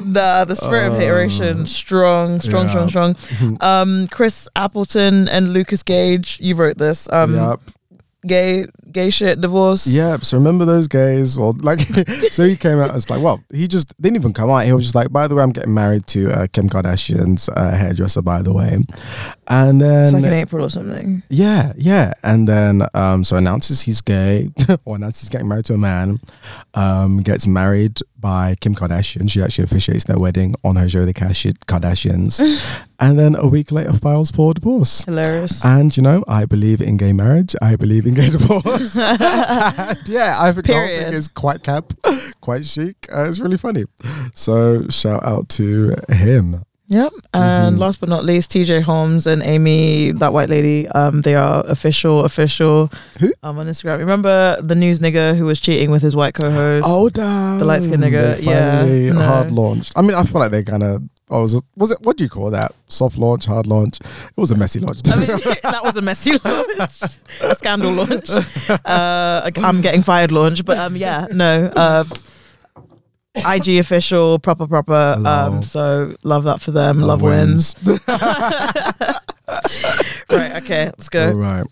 [0.05, 2.86] Nah, the spirit of hateration, strong, strong, Yeah.
[2.86, 3.59] strong, strong.
[3.61, 7.09] Um, Chris Appleton and Lucas Gage, you wrote this.
[7.11, 7.61] Um, yep.
[8.26, 8.66] gay,
[8.97, 9.86] gay shit, divorce.
[9.86, 11.38] Yeah, So remember those gays?
[11.38, 11.80] Well, like,
[12.30, 14.64] so he came out as like, well, he just didn't even come out.
[14.64, 17.72] He was just like, by the way, I'm getting married to uh, Kim Kardashian's uh,
[17.76, 18.78] hairdresser, by the way.
[19.49, 21.22] And then It's like in April or something.
[21.28, 22.14] Yeah, yeah.
[22.24, 24.51] And then um so announces he's gay
[24.84, 26.18] or announces he's getting married to a man,
[26.74, 29.30] um, gets married by Kim Kardashian.
[29.30, 32.40] She actually officiates their wedding on her show, The Kardashians.
[32.99, 35.05] and then a week later files for divorce.
[35.05, 35.64] Hilarious.
[35.64, 37.55] And you know, I believe in gay marriage.
[37.62, 38.86] I believe in gay divorce.
[40.07, 41.93] Yeah, I think the whole thing is quite cap,
[42.41, 43.09] quite chic.
[43.12, 43.84] Uh, it's really funny.
[44.34, 46.62] So shout out to him.
[46.89, 47.12] Yep.
[47.34, 47.80] And Mhm.
[47.80, 52.24] last but not least, TJ Holmes and Amy, that white lady, um, they are official,
[52.24, 52.93] official.
[53.18, 53.32] Who?
[53.43, 53.99] Um, on Instagram.
[53.99, 56.84] Remember the news nigga who was cheating with his white co-host?
[56.87, 57.59] Oh, damn.
[57.59, 58.43] The light-skinned nigga, They
[59.07, 59.20] yeah, no.
[59.20, 59.95] hard launched.
[59.97, 61.03] I mean, I feel like they're kind of.
[61.29, 61.99] Oh, was it, was it?
[62.03, 62.72] What do you call that?
[62.87, 63.99] Soft launch, hard launch.
[64.01, 65.01] It was a messy launch.
[65.09, 65.27] I mean,
[65.62, 67.03] that was a messy launch,
[67.43, 68.31] a scandal launch.
[68.85, 71.64] Uh, I'm getting fired launch, but um, yeah, no.
[71.74, 72.05] Uh,
[73.37, 75.20] IG official, proper, proper.
[75.27, 77.01] Um, so love that for them.
[77.01, 77.74] Love, wins.
[80.29, 80.57] Right.
[80.62, 80.87] Okay.
[80.87, 81.31] Let's go.
[81.33, 81.66] right.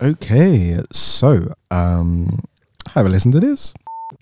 [0.00, 2.38] Okay, so um,
[2.94, 3.74] have a listen to this.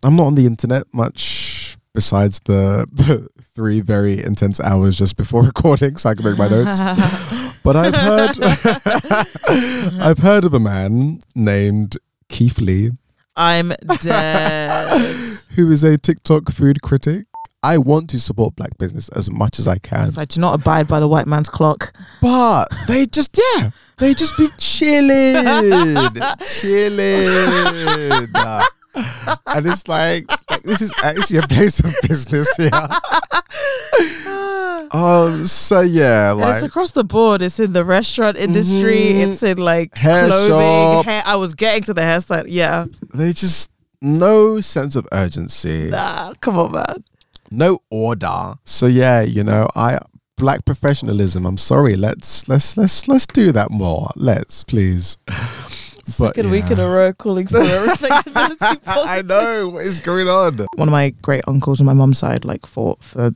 [0.02, 5.42] I'm not on the internet much besides the, the three very intense hours just before
[5.52, 6.78] recording, so I can make my notes.
[7.64, 8.38] But I've heard
[10.00, 11.96] I've heard of a man named
[12.28, 12.92] Keith Lee
[13.34, 15.00] I'm dead.
[15.56, 17.26] who is a TikTok food critic.
[17.64, 20.86] I want to support black business as much as I can, I do not abide
[20.86, 21.92] by the white man's clock.
[22.22, 25.34] but they just yeah, they just be chilling,
[26.60, 27.26] chilling,
[29.46, 32.70] and it's like, like this is actually a place of business here.
[34.92, 37.42] Um, so yeah, And like it's across the board.
[37.42, 38.96] It's in the restaurant industry.
[39.12, 39.32] Mhm.
[39.32, 40.48] It's in like Hair clothing.
[40.50, 41.04] shop.
[41.06, 41.22] Hair.
[41.26, 42.44] I was getting to the hairstyle.
[42.48, 42.86] Yeah.
[43.14, 43.70] they just
[44.00, 45.88] no sense of urgency.
[45.88, 47.04] Nah, come on, man.
[47.50, 48.54] no order.
[48.64, 49.98] So yeah, you know, I
[50.36, 51.46] black professionalism.
[51.46, 51.96] I'm sorry.
[51.96, 54.10] Let's let's let's let's do that more.
[54.16, 55.16] Let's please.
[56.08, 58.56] Second week in a row calling for a respectability
[58.86, 60.58] I know what is going on.
[60.76, 63.32] One of my great uncles on my mum's side like fought for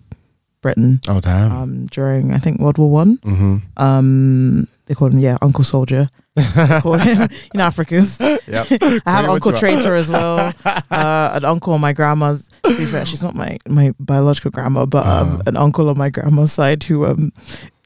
[0.63, 1.53] Britain Oh damn.
[1.53, 3.19] um, during I think World War One.
[3.19, 3.57] mm-hmm.
[3.83, 6.07] Um, they called him yeah Uncle Soldier.
[6.37, 8.19] They call him, you know Africans.
[8.21, 8.67] Yep.
[9.07, 9.53] I have Uncle.
[9.53, 10.53] Traitor as well.
[10.65, 12.51] Uh, an uncle on my grandma's.
[12.65, 15.43] To be fair, she's not my my biological grandma, but um, Uh.
[15.47, 17.33] an uncle on my grandma's side who um.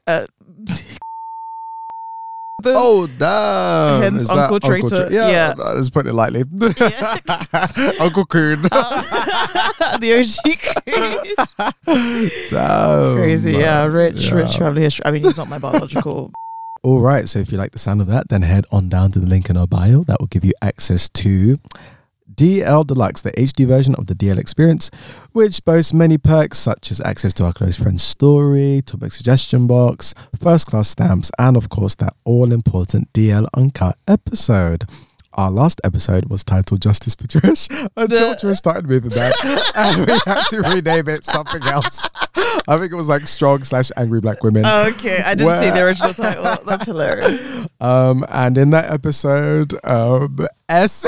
[0.07, 0.25] Uh,
[2.65, 4.01] the- Oh damn!
[4.03, 4.89] Hence Is that Uncle Traitor.
[5.07, 5.53] Tra- yeah, Yeah.
[5.57, 6.43] Uh, let's put it lightly.
[8.01, 8.67] Uncle Coon.
[8.71, 10.43] Uh, the OG
[10.83, 12.49] queen.
[12.49, 13.15] damn.
[13.17, 14.33] Crazy, yeah, rich, Yeah.
[14.35, 15.05] rich family history.
[15.05, 16.31] I mean, he's not my biological.
[16.83, 17.27] All right.
[17.29, 19.49] So if you like the sound of that, then head on down to the link
[19.49, 20.03] in our bio.
[20.03, 21.57] That will give you access to
[22.35, 24.89] DL Deluxe, the HD version of the DL experience,
[25.31, 30.13] which boasts many perks such as access to our close friends story, topic suggestion box,
[30.39, 34.83] first class stamps, and of course that all important DL Uncut episode.
[35.37, 37.67] Our last episode was titled Justice for Trish
[37.97, 39.33] until The- Trish started moving that
[39.75, 42.09] and we had to rename it something else.
[42.69, 44.65] I think it was like Strong slash Angry Black Women.
[44.65, 46.43] okay, I didn't see the original title.
[46.65, 47.67] That's hilarious.
[47.81, 50.37] Um, and in that episode, um,
[50.67, 50.91] S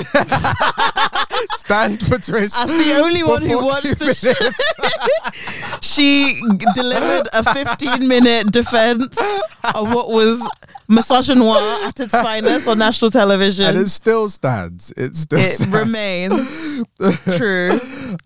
[1.58, 2.54] stand for Trish.
[2.56, 5.82] As the only one who 40 watched the minutes.
[5.82, 6.40] she
[6.76, 9.18] delivered a 15 minute defense
[9.64, 10.48] of what was
[10.90, 13.66] misogynoir at its finest on national television.
[13.66, 14.94] and it still stands.
[14.96, 15.74] It still it stands.
[15.74, 16.84] remains
[17.38, 17.80] true.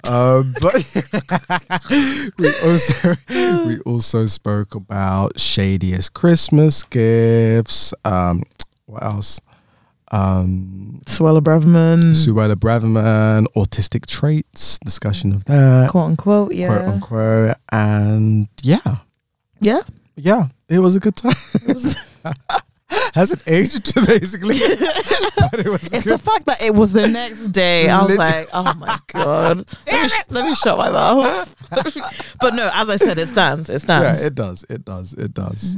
[0.10, 0.86] Um, but
[2.38, 3.16] we also
[3.66, 7.94] we also spoke about shadiest Christmas gifts.
[8.04, 8.44] Um,
[8.86, 9.40] what else?
[10.12, 16.54] Um, Suella Braverman, Suella Braverman, autistic traits, discussion of that, quote unquote.
[16.54, 16.68] Yeah.
[16.68, 18.80] quote unquote, and yeah,
[19.60, 19.82] Yeah.
[20.16, 21.34] yeah, it was a good time.
[21.68, 21.98] It was-
[23.14, 26.14] Hasn't aged basically, but it was it's good.
[26.14, 27.88] the fact that it was the next day.
[27.88, 29.66] I was like, oh my god.
[29.88, 31.56] let, me sh- let me shut my mouth.
[32.42, 33.70] but no, as I said, it stands.
[33.70, 33.78] It yeah,
[34.14, 34.26] stands.
[34.26, 35.78] it does, it does, it does.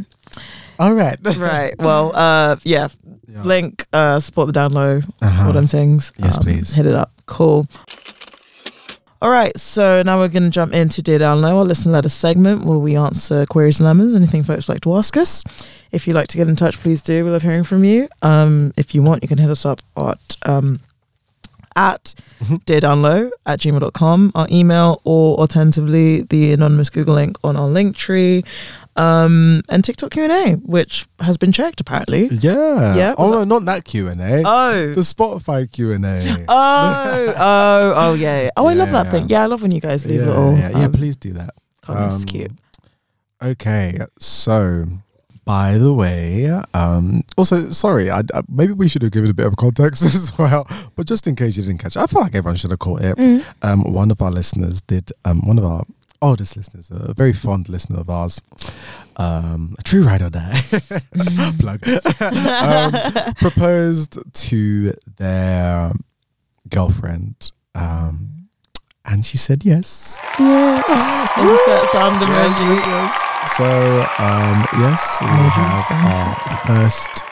[0.80, 1.74] All right, right.
[1.80, 2.88] Well, uh, yeah.
[3.28, 3.42] Yeah.
[3.44, 5.48] Link, uh, support the down low, Uh-huh.
[5.48, 6.12] all them things.
[6.18, 6.74] Yes, Um, please.
[6.74, 7.12] Hit it up.
[7.26, 7.66] Cool.
[9.22, 12.10] All right, so now we're going to jump into Dear Down Low, our listen letter
[12.10, 15.44] segment where we answer queries and lemons, anything folks like to ask us.
[15.94, 17.24] If you'd like to get in touch, please do.
[17.24, 18.10] We love hearing from you.
[18.22, 20.82] Um, if you want, you can hit us up at um,
[21.78, 27.96] at deardownlow at gmail.com, our email, or alternatively, the anonymous Google link on our link
[27.96, 28.44] tree,
[28.96, 32.28] um, and TikTok Q&A, which has been checked apparently.
[32.28, 32.96] Yeah.
[32.96, 34.44] Yeah, Oh no, not that Q and A.
[34.46, 34.94] Oh.
[34.94, 36.46] The Spotify Q and A.
[36.48, 38.50] Oh, oh, oh, yeah.
[38.58, 39.24] Oh, I love Yeah, that thing.
[39.30, 39.38] yeah.
[39.40, 40.58] Yeah, I love when you guys leave yeah, little.
[40.58, 41.56] yeah, yeah, um, please do that.
[41.82, 42.16] comments.
[42.22, 42.52] Um, cute.
[43.42, 44.86] Okay, so
[45.44, 49.46] by the way, um, also sorry, I, I, maybe we should have given a bit
[49.46, 50.66] of context as well,
[50.96, 53.02] but just in case you didn't catch it, I feel like everyone should have caught
[53.02, 53.18] it.
[53.18, 53.44] Mm.
[53.62, 55.84] Um, one of our listeners did, um, one of our
[56.24, 58.42] oldest listeners, a very fond listener of ours,
[59.18, 60.60] um, a true ride or die
[61.60, 61.86] plug,
[62.22, 65.92] um, proposed to their
[66.70, 68.48] girlfriend, um,
[69.06, 70.20] and she said yes.
[70.40, 72.76] Insert sound emoji.
[72.78, 73.58] yes, yes.
[73.58, 73.66] So,
[74.24, 77.24] um, yes, we have our first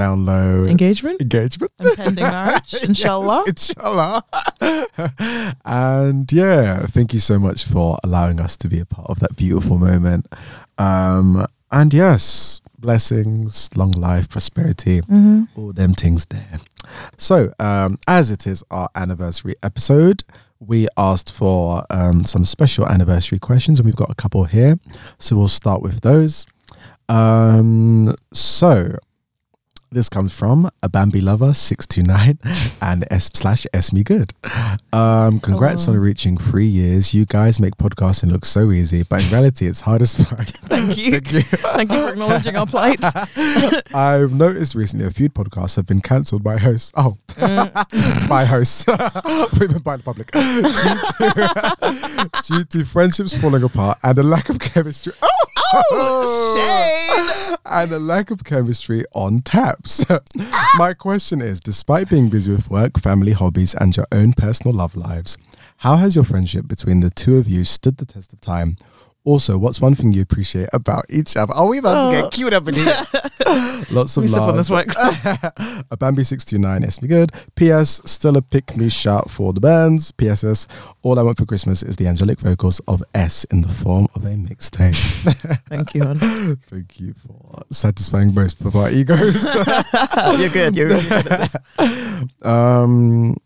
[0.00, 1.20] down low Engagement?
[1.20, 1.72] engagement.
[1.78, 3.44] Impending marriage, inshallah.
[3.46, 4.24] Yes, inshallah.
[5.64, 9.36] and yeah, thank you so much for allowing us to be a part of that
[9.36, 10.26] beautiful moment.
[10.78, 15.44] Um, and yes, blessings, long life, prosperity, Mm-hmm.
[15.56, 16.58] all them things there.
[17.16, 20.24] So, um, as it is our anniversary episode,
[20.58, 24.78] we asked for um, some special anniversary questions, and we've got a couple here.
[25.18, 26.46] So we'll start with those.
[27.08, 28.96] Um, so
[29.92, 32.38] this comes from a Bambi lover six two nine
[32.80, 34.32] and S slash S me good.
[34.92, 35.92] Um, congrats Oh.
[35.92, 37.12] on reaching three years.
[37.12, 40.46] You guys make podcasting look so easy, but in reality, it's hard as fuck.
[40.46, 41.12] Thank you.
[41.20, 41.40] Thank you.
[41.42, 43.00] Thank you for acknowledging our plight.
[43.94, 46.92] I've noticed recently a few podcasts have been cancelled by hosts.
[46.96, 47.16] Oh,
[48.28, 54.48] by hosts, by the public, due to, due to friendships falling apart and a lack
[54.50, 55.12] of chemistry.
[55.22, 55.28] Oh,
[55.92, 57.56] oh shame.
[57.66, 59.40] and a lack of chemistry on
[59.84, 60.04] taps.
[60.76, 64.96] My question is despite being busy with work, family, hobbies, and your own personal love
[64.96, 65.36] lives,
[65.78, 68.76] how has your friendship between the two of you stood the test of time?
[69.24, 71.52] Also, what's one thing you appreciate about each other?
[71.52, 72.22] Are we about to Oh.
[72.22, 72.96] get cute up in here?
[73.90, 74.48] Lots of love.
[74.50, 74.88] on this mic.
[75.90, 77.30] a Bambi six two nine S me good.
[77.54, 78.00] P.S.
[78.06, 80.10] Still a pick me shout for the bands.
[80.12, 80.66] P.S.S.
[81.02, 84.24] All I want for Christmas is the angelic vocals of S in the form of
[84.24, 84.96] a mixtape.
[85.68, 86.56] Thank you, hon.
[86.68, 89.44] Thank you for satisfying both of our egos.
[90.38, 90.76] You're good.
[90.76, 92.26] You're, you're good at this.
[92.42, 93.36] um,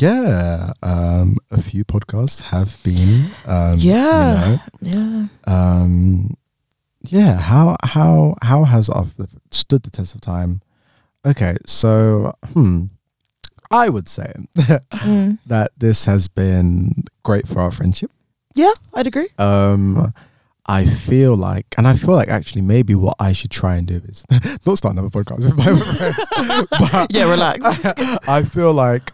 [0.00, 3.30] yeah, um, a few podcasts have been.
[3.46, 4.58] Um, Yeah.
[4.80, 4.92] Yeah.
[4.92, 6.36] You know, um,
[7.02, 7.36] yeah.
[7.36, 9.06] How how how has our
[9.50, 10.60] stood the test of time?
[11.26, 12.86] Okay, so hmm,
[13.70, 15.38] I would say Mm.
[15.46, 18.10] that this has been great for our friendship.
[18.54, 19.28] Yeah, I'd agree.
[19.38, 20.12] um
[20.64, 24.00] I feel like, and I feel like actually maybe what I should try and do
[24.08, 24.24] is
[24.66, 27.06] not start another podcast with my friends.
[27.10, 27.64] Yeah, relax.
[28.28, 29.10] I feel like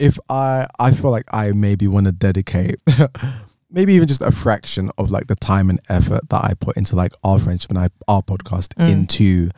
[0.00, 2.80] if I, I feel like I maybe want to dedicate
[3.70, 6.96] maybe even just a fraction of like the time and effort that I put into
[6.96, 8.90] like our friendship and I, our podcast Mm.
[8.90, 9.50] into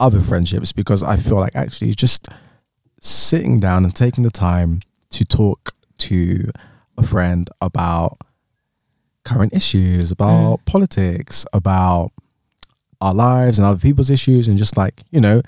[0.00, 2.28] other friendships because I feel like actually just
[3.00, 6.50] sitting down and taking the time to talk to
[6.96, 8.18] a friend about
[9.24, 12.10] current issues, about politics, about
[13.02, 15.42] our lives and other people's issues, and just like, you know,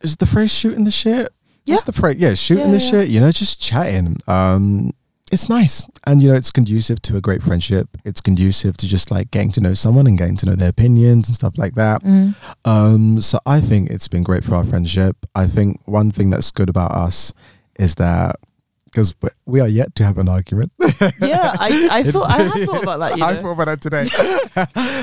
[0.00, 1.28] is the phrase shooting the shit?
[1.64, 1.74] Yeah.
[1.74, 2.16] What's the phrase?
[2.18, 2.90] Yeah, shooting Yeah, the yeah.
[2.90, 4.16] shit, you know, just chatting.
[4.28, 4.92] Um,
[5.32, 5.84] it's nice.
[6.06, 7.88] And, you know, it's conducive to a great friendship.
[8.04, 11.28] It's conducive to just like getting to know someone and getting to know their opinions
[11.28, 12.02] and stuff like that.
[12.02, 12.34] Mm.
[12.64, 15.16] Um, so I think it's been great for our friendship.
[15.34, 17.32] I think one thing that's good about us
[17.78, 18.36] is that
[18.84, 19.12] because
[19.44, 20.70] we are yet to have an argument.
[21.20, 23.16] Yeah, I, I thought I really thought about that.
[23.18, 24.06] You I thought about that today.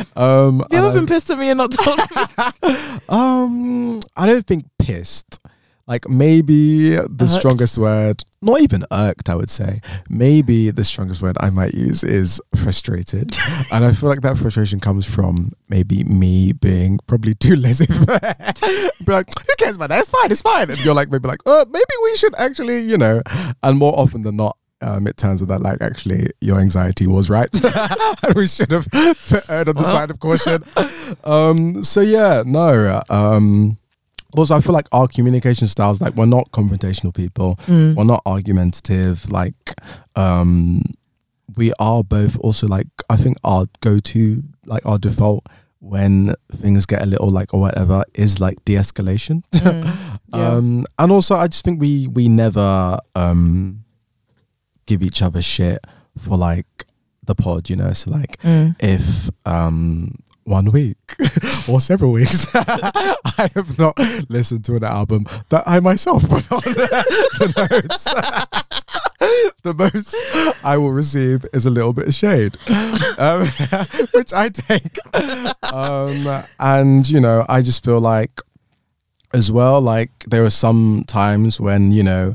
[0.15, 2.99] um, Have you ever been pissed at me and not told me?
[3.09, 5.40] Um, I don't think pissed.
[5.87, 7.29] Like maybe the Irked?
[7.31, 9.81] strongest word, not even irked, I would say.
[10.09, 13.35] Maybe the strongest word I might use is frustrated.
[13.71, 17.85] and I feel like that frustration comes from maybe me being probably too lazy.
[17.87, 18.05] for.
[19.05, 19.99] Be like, who cares about that?
[19.99, 20.69] It's fine, it's fine.
[20.69, 23.21] And you're like, maybe like, oh, maybe we should actually, you know.
[23.63, 27.29] And more often than not, um, it turns out that like actually your anxiety was
[27.29, 27.49] right
[28.23, 28.87] and we should have
[29.47, 29.85] erred on the Well.
[29.85, 30.63] side of caution
[31.23, 33.77] um so yeah no um
[34.37, 37.95] also i feel like our communication styles like we're not confrontational people Mm.
[37.95, 39.73] we're not argumentative like
[40.15, 40.81] um
[41.57, 45.45] we are both also like i think our go-to like our default
[45.79, 49.83] when things get a little like or whatever is like de-escalation Mm.
[50.33, 50.47] Yeah.
[50.53, 53.83] um and also i just think we we never um
[54.85, 55.79] give each other shit
[56.17, 56.85] for like
[57.25, 58.75] the pod you know so like Mm.
[58.79, 60.97] if um one week
[61.67, 63.97] or several weeks I have not
[64.29, 68.03] listened to an album that I myself put on the notes.
[69.63, 70.15] the most
[70.63, 72.57] I will receive is a little bit of shade,
[73.17, 73.47] um,
[74.13, 74.97] which I take.
[75.71, 78.41] Um, and you know, I just feel like,
[79.33, 82.33] as well, like there are some times when you know,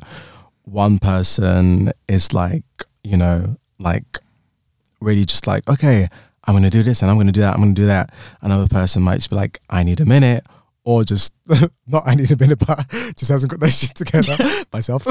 [0.65, 2.65] one person is like,
[3.03, 4.19] you know, like
[5.01, 6.09] really just like, okay,
[6.47, 8.13] I'm gonna do this and I'm gonna do that, I'm gonna do that.
[8.41, 10.45] Another person might just be like, I need a minute,
[10.85, 11.33] or just
[11.87, 14.37] not I need a minute, but just hasn't got their shit together
[14.73, 15.07] myself.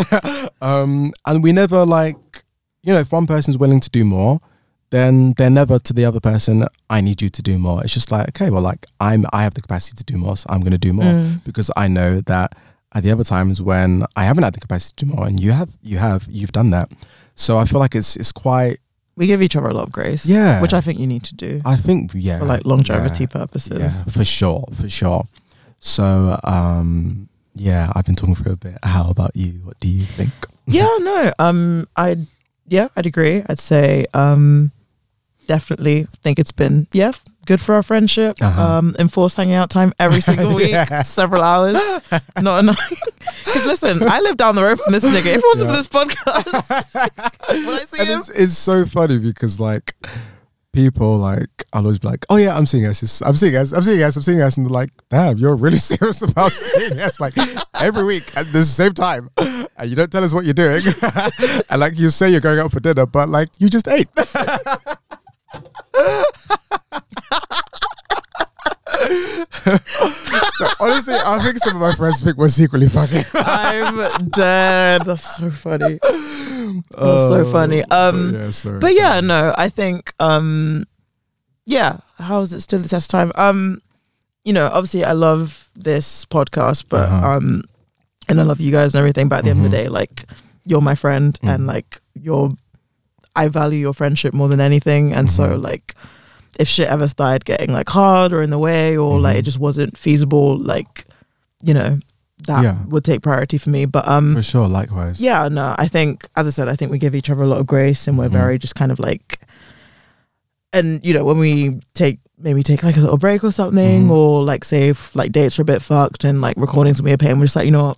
[0.61, 2.43] um, and we never like,
[2.83, 4.39] you know, if one person's willing to do more,
[4.91, 7.83] then they're never to the other person, I need you to do more.
[7.83, 10.45] It's just like, okay, well, like I'm I have the capacity to do more, so
[10.49, 11.43] I'm gonna do more Mm.
[11.43, 12.55] because I know that
[12.93, 15.51] at the other times when I haven't had the capacity to do more and you
[15.51, 16.89] have you have you've done that.
[17.33, 18.77] So I feel like it's it's quite
[19.17, 20.25] We give each other a lot of grace.
[20.25, 20.61] Yeah.
[20.61, 23.79] Which I think you need to do I think yeah for like longevity yeah, purposes.
[23.79, 25.27] yeah, for sure, for sure.
[25.79, 28.77] So um yeah, I've been talking for a bit.
[28.83, 29.61] How about you?
[29.63, 30.31] What do you think?
[30.67, 32.25] yeah no um i'd
[32.67, 34.71] yeah i'd agree i'd say um
[35.45, 37.11] definitely think it's been yeah
[37.45, 38.61] good for our friendship Uh-huh.
[38.61, 41.03] um enforced hanging out time every single week Yeah.
[41.03, 41.73] several hours
[42.41, 42.77] not annoying
[43.45, 45.76] because listen i live down the road from this nigga if it wasn't Yeah.
[45.76, 49.95] for this podcast would i see and him it's, it's so funny because like
[50.73, 53.22] people like I'll always be like, oh yeah, I'm seeing us.
[53.22, 53.72] I'm seeing us.
[53.73, 54.15] I'm seeing us.
[54.17, 54.55] I'm seeing us.
[54.57, 57.34] And they're like, damn, you're really serious about seeing us like
[57.80, 59.30] every week at the same time.
[59.38, 60.81] And you don't tell us what you're doing.
[61.69, 64.07] and like you say you're going out for dinner, but like you just ate.
[70.53, 73.25] so honestly, I think some of my friends think we're secretly fucking.
[73.33, 78.79] i'm dead that's so funny that's Oh, so funny um yeah, sorry.
[78.79, 80.85] but yeah no i think um
[81.65, 83.81] yeah how is it still the test time um
[84.43, 87.27] you know obviously i love this podcast but Uh-huh.
[87.37, 87.63] um
[88.29, 89.83] and i love you guys and everything but at the end of the Mhm.
[89.83, 90.25] day like
[90.65, 91.49] you're my friend Mhm.
[91.55, 92.51] and like you're
[93.35, 95.63] i value your friendship more than anything and so Mhm.
[95.63, 95.93] like
[96.60, 99.40] if shit ever started getting like hard or in the way or like Mhm.
[99.40, 101.06] it just wasn't feasible like
[101.64, 101.99] you know
[102.48, 102.77] that Yeah.
[102.88, 105.19] would take priority for me but um for sure, likewise.
[105.19, 107.60] yeah, no, I think, as I said, I think we give each other a lot
[107.60, 108.34] of grace and we're Mhm.
[108.34, 109.40] very just kind of like,
[110.73, 114.11] and you know, when we take maybe take like a little break or something, Mhm.
[114.11, 117.14] or like say if like dates are a bit fucked and like recordings will be
[117.14, 117.98] a pain, we're just like, you know what,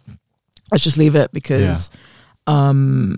[0.72, 1.90] let's just leave it because,
[2.46, 3.18] um,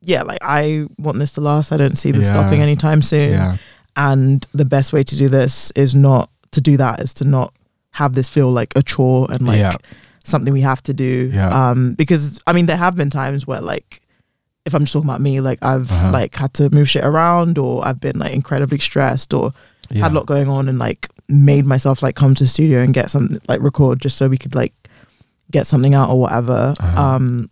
[0.00, 1.70] yeah, like I want this to last.
[1.72, 2.32] I don't see this Yeah.
[2.32, 3.32] stopping anytime soon.
[3.32, 3.56] Yeah.
[3.96, 7.52] And the best way to do this is not to do that, is to not
[7.92, 9.76] have this feel like a chore and like Yeah.
[10.24, 11.30] something we have to do.
[11.34, 11.48] Yeah.
[11.70, 14.00] Um, because I mean, there have been times where like,
[14.64, 16.10] if I'm just talking about me, like I've Uh-huh.
[16.12, 19.52] like had to move shit around, or I've been like incredibly stressed, or
[19.90, 20.02] Yeah.
[20.04, 22.92] had a lot going on, and like made myself like come to the studio and
[22.94, 24.72] get something like record just so we could like
[25.50, 26.74] get something out or whatever.
[26.78, 27.00] Uh-huh.
[27.02, 27.50] Um,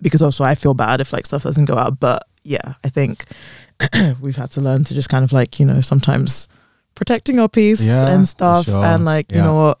[0.00, 3.24] because also I feel bad if like stuff doesn't go out, but yeah, I think
[4.20, 6.48] we've had to learn to just kind of like you know sometimes
[6.94, 8.84] protecting our peace Yeah, and stuff, sure.
[8.84, 9.78] and like you know what.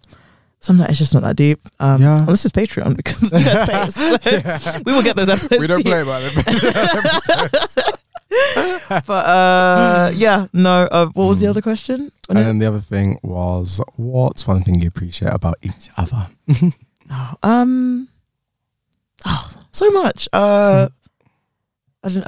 [0.60, 1.58] Sometimes it's just not that deep.
[1.80, 2.18] Um, Yeah.
[2.20, 4.58] Unless it's Patreon because you guys pay.
[4.60, 5.58] So we will get those episodes.
[5.60, 6.32] we don't play about it.
[9.06, 10.88] But uh, yeah, no.
[10.90, 11.50] Uh, what was the Mm.
[11.50, 12.12] other question?
[12.28, 16.28] and then the other thing was, what's one thing you appreciate about each other?
[17.14, 18.08] Oh, um,
[19.26, 20.28] oh, so much.
[20.32, 20.88] Uh,
[22.04, 22.26] I don't.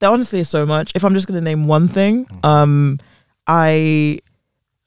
[0.00, 0.92] There honestly is so much.
[0.94, 2.98] If I'm just gonna name one thing, um,
[3.46, 4.20] I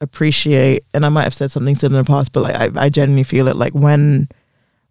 [0.00, 2.88] appreciate, and I might have said something similar in the past, but like I, I
[2.88, 3.56] genuinely feel it.
[3.56, 4.28] Like when,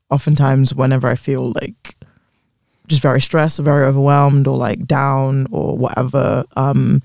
[0.10, 1.96] oftentimes, whenever I feel like
[2.88, 7.02] just very stressed or very overwhelmed or like down or whatever, um,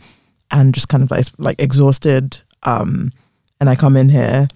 [0.50, 3.10] and just kind of like like exhausted, um,
[3.60, 4.48] and I come in here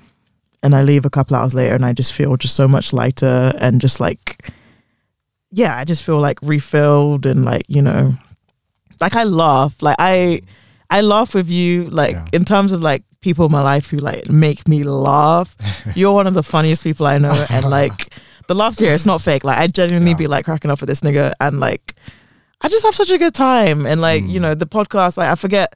[0.62, 3.52] and I leave a couple hours later and I just feel just so much lighter
[3.58, 4.48] and just like
[5.52, 8.14] yeah, I just feel like refilled and like, you know,
[9.02, 9.74] like I laugh.
[9.82, 10.40] Like I
[10.90, 12.26] I laugh with you like Yeah.
[12.38, 15.56] in terms of like people in my life who like make me laugh.
[15.94, 18.14] You're one of the funniest people I know and like
[18.48, 19.44] the laughter here, it's not fake.
[19.44, 20.16] Like I genuinely Yeah.
[20.24, 21.94] be like cracking up with this nigga and like
[22.64, 24.42] I just have such a good time and like, you Mm.
[24.42, 25.74] know, the podcast like I forget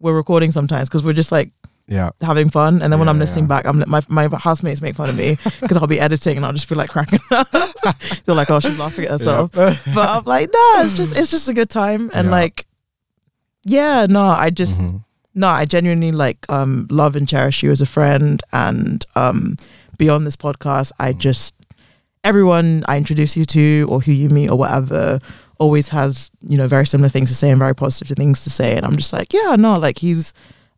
[0.00, 1.50] we're recording sometimes because we're just like
[1.88, 2.10] Yeah.
[2.20, 2.82] having fun.
[2.82, 3.62] And then when I'm listening yeah.
[3.62, 6.52] back, I'm my my housemates make fun of me because I'll be editing and I'll
[6.52, 7.48] just be like cracking up.
[8.24, 9.78] They're like, "Oh, she's laughing at herself," but
[10.14, 12.38] I'm like, "No, it's just it's just a good time." And Yeah.
[12.42, 12.65] like,
[13.66, 15.02] yeah, no, I just Mhm.
[15.34, 18.42] no, I genuinely like um love and cherish you as a friend.
[18.52, 19.56] And um
[19.98, 21.18] beyond this podcast, I Mm.
[21.18, 21.54] just
[22.24, 25.20] everyone I introduce you to or who you meet or whatever
[25.58, 28.76] always has you know very similar things to say and very positive things to say.
[28.76, 30.32] And I'm just like, yeah, no, like he's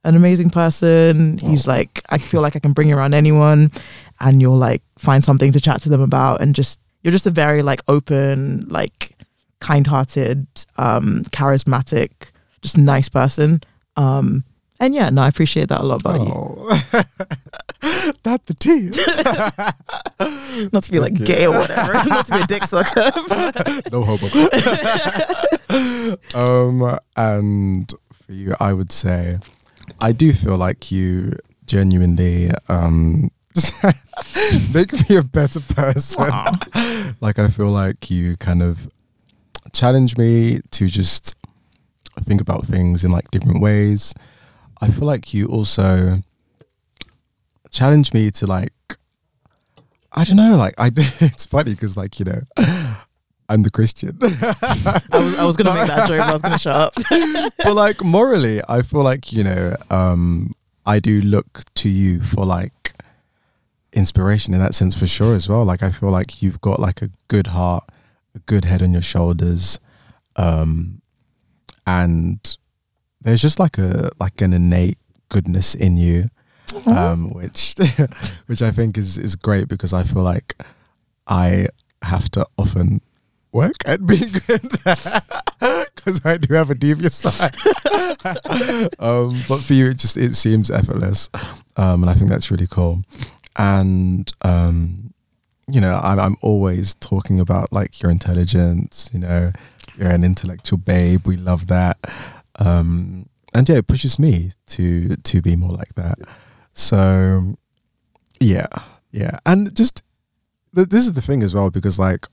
[0.05, 1.39] an amazing person.
[1.39, 3.71] He's like, I feel like I can bring around anyone,
[4.21, 7.31] and you'll like find something to chat to them about, and just you're just a
[7.45, 9.17] very like open, like
[9.61, 10.47] kind-hearted,
[10.77, 12.11] um, charismatic,
[12.63, 13.61] just nice person.
[13.97, 14.45] Um,
[14.81, 16.33] and yeah, no, I appreciate that a lot about you.
[16.33, 16.83] Oh.
[18.25, 18.97] Not the tears.
[20.73, 23.13] Not to be like gay or whatever, not to be a dick sucker.
[23.93, 24.27] no homo.
[26.35, 29.39] um, and for you, I would say,
[30.01, 31.35] I do feel like you
[31.67, 33.31] genuinely um
[34.75, 36.29] make me a better person.
[37.21, 38.91] like I feel like you kind of
[39.73, 41.37] challenge me to just
[42.21, 44.15] think about things in like different ways.
[44.81, 46.23] I feel like you also
[47.71, 48.73] challenge me to like
[50.13, 52.43] I don't know, like I it's funny because like you know
[53.51, 56.59] I'm the Christian, I was, I was gonna make that joke, but I was gonna
[56.59, 56.95] shut up.
[57.57, 60.55] but like morally, I feel like you know um
[60.87, 62.95] I do look to you for like
[63.93, 65.65] inspiration in that sense for sure as well.
[65.65, 67.85] Like I feel like you've got like a good heart,
[68.35, 69.81] a good head on your shoulders,
[70.37, 70.98] um,
[71.89, 72.59] and
[73.23, 74.99] there's just like a like an innate
[75.31, 76.27] goodness in you,
[76.85, 77.75] um, which
[78.47, 80.55] which I think is is great because I feel like
[81.27, 81.69] I
[82.03, 83.01] have to often
[83.53, 84.63] work at being good
[85.97, 87.57] because I do have a devious side.
[88.99, 91.31] um, but for you, it just it seems effortless,
[91.77, 93.03] um, and I think that's really cool.
[93.57, 95.15] And um,
[95.71, 99.09] you know, I'm I'm always talking about like your intelligence.
[99.15, 99.53] You know,
[99.99, 101.27] you're an intellectual babe.
[101.27, 101.99] We love that.
[102.59, 106.19] Um, and yeah, it pushes me to to be more like that.
[106.73, 107.57] So
[108.41, 108.69] yeah,
[109.11, 110.03] yeah, and just
[110.75, 112.27] th- this is the thing as well because like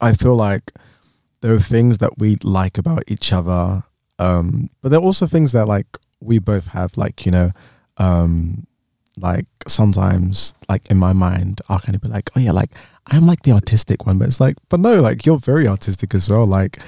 [0.00, 0.72] I feel like
[1.40, 3.84] there are things that we like about each other,
[4.18, 5.86] um, but there are also things that like
[6.20, 7.50] we both have, like you know,
[7.96, 8.66] um,
[9.16, 12.70] like sometimes like in my mind I'll kind of be like, oh yeah, like
[13.08, 16.28] I'm like the artistic one, but it's like, but no, like you're very artistic as
[16.28, 16.46] well.
[16.46, 16.78] Like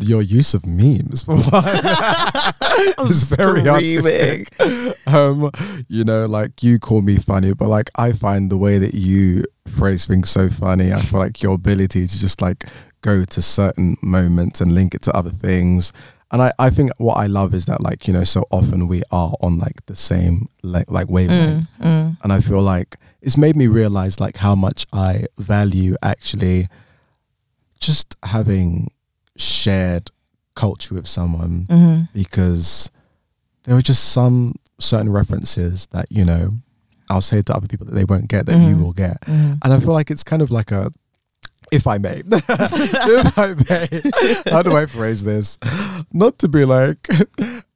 [0.00, 1.64] your use of memes for one
[3.10, 4.46] is very Screaming.
[4.58, 5.08] artistic.
[5.08, 5.50] Um,
[5.88, 9.44] you know, like you call me funny, but like I find the way that you
[9.66, 10.92] phrase things so funny.
[10.92, 12.64] I feel like your ability to just like
[13.02, 15.92] go to certain moments and link it to other things.
[16.36, 19.02] And I, I think what I love is that like, you know, so often we
[19.10, 22.16] are on like the same like like wavelength Mm, mm.
[22.22, 26.68] and I feel like it's made me realize like how much I value actually
[27.80, 28.90] just having
[29.38, 30.10] shared
[30.54, 32.90] culture with someone hmm because
[33.64, 36.52] there are just some certain references that you know
[37.08, 38.82] I'll say to other people that they won't get that you Mhm.
[38.82, 39.58] will get, Mhm.
[39.62, 40.92] and I feel like it's kind of like a.
[41.72, 45.58] If I may, if I may, how do I phrase this?
[46.12, 47.08] Not to be like,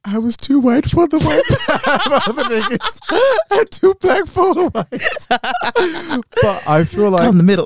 [0.05, 1.45] I was too white for the white,
[2.23, 5.27] for the niggas, and too black for the whites.
[6.41, 7.65] but I feel like Down the middle.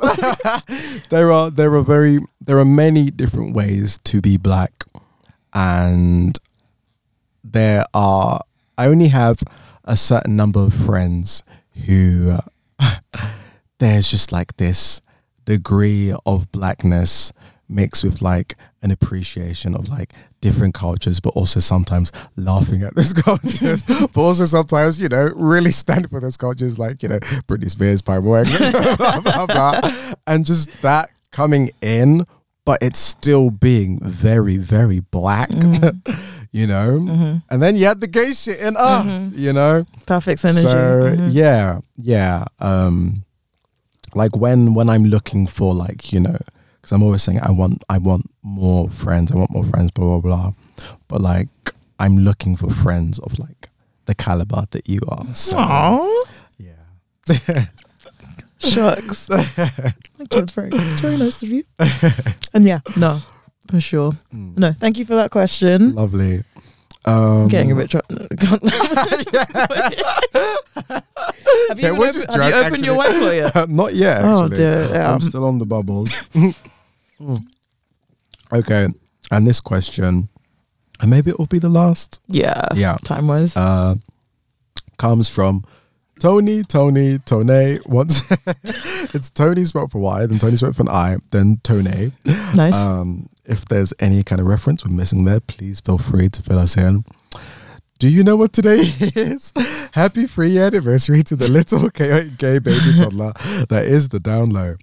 [1.10, 4.84] there are there are very there are many different ways to be black
[5.54, 6.38] and
[7.44, 8.42] there are
[8.78, 9.42] i only have
[9.86, 11.44] a certain number of friends
[11.86, 12.38] who
[13.80, 15.02] there's just like this
[15.46, 17.32] degree of blackness
[17.68, 23.12] mixed with like an appreciation of like different cultures but also sometimes laughing at those
[23.14, 27.18] cultures but also sometimes you know really stand for those cultures like you know
[27.48, 28.20] Britney Spears blah,
[29.20, 29.92] blah, blah.
[30.28, 32.28] and just that coming in
[32.66, 35.50] but it's still being very very black
[36.52, 37.44] you know Mhm.
[37.50, 39.38] and then you had the gay shit in uh Mhm.
[39.38, 40.62] you know Perfect synergy.
[40.62, 41.30] so Mhm.
[41.34, 42.46] yeah, yeah.
[42.60, 43.24] Um,
[44.16, 46.38] like when when I'm looking for like you know,
[46.82, 50.20] because I'm always saying I want I want more friends, I want more friends, blah
[50.20, 50.54] blah blah.
[51.08, 51.48] But like
[52.00, 53.70] I'm looking for friends of like
[54.06, 55.26] the caliber that you are.
[55.34, 56.24] So Aw.
[56.58, 57.66] yeah,
[58.60, 59.30] Shucks.
[60.18, 61.64] Okay, it's very, it's very nice of you.
[62.54, 63.20] And yeah, no,
[63.70, 64.14] for sure.
[64.34, 64.58] Mm.
[64.58, 65.94] No, thank you for that question.
[65.94, 66.44] Lovely.
[67.08, 67.92] Um, I'm getting a bit.
[67.92, 68.20] Tr- have
[71.78, 73.70] you, Yeah, even we're open- just have you drunk, opened your claw yet?
[73.70, 75.14] Not yet, Oh, dear, yeah.
[75.14, 76.12] I'm still on the bubbles.
[78.52, 78.88] Okay,
[79.32, 80.30] and this question,
[81.00, 82.62] and maybe it will be the last, Yeah.
[82.76, 82.98] Yeah.
[83.04, 83.56] Time wise.
[83.58, 83.96] uh,
[84.98, 85.64] comes from
[86.20, 87.80] Tony, Tony, Tone.
[87.86, 88.22] Once
[89.16, 92.12] it's Tony spelled for Y, then Tony spelled for an I, then Tone.
[92.54, 92.76] nice.
[92.76, 96.60] Um, if there's any kind of reference we're missing there, please feel free to fill
[96.60, 97.04] us in.
[97.98, 99.54] Do you know what today is?
[99.94, 103.34] Happy free anniversary to the little chaotic gay baby toddler
[103.70, 104.76] that is the down low.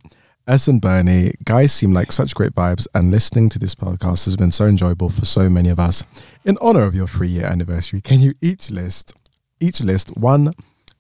[0.49, 4.35] S and Bernie, guys seem like such great vibes, and listening to this podcast has
[4.35, 6.03] been so enjoyable for so many of us.
[6.45, 9.15] In honor of your three year anniversary, can you each list
[9.63, 10.53] each list one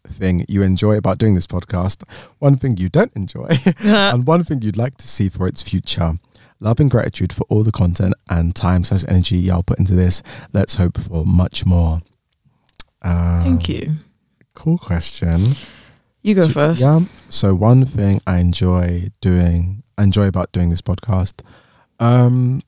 [0.07, 2.05] thing you enjoy about doing this podcast,
[2.39, 3.49] one thing you don't enjoy,
[3.81, 6.19] and one thing you'd like to see for its future.
[6.63, 10.23] Love and gratitude for all the content and time slash energy y'all put into this.
[10.53, 12.01] Let's hope for much more.
[13.03, 13.95] Um, Thank you.
[14.55, 15.55] Cool question.
[16.23, 16.81] You go So- first.
[16.81, 17.01] Yeah.
[17.29, 21.43] So one thing I enjoy doing, I enjoy about doing this podcast,
[21.99, 22.63] um,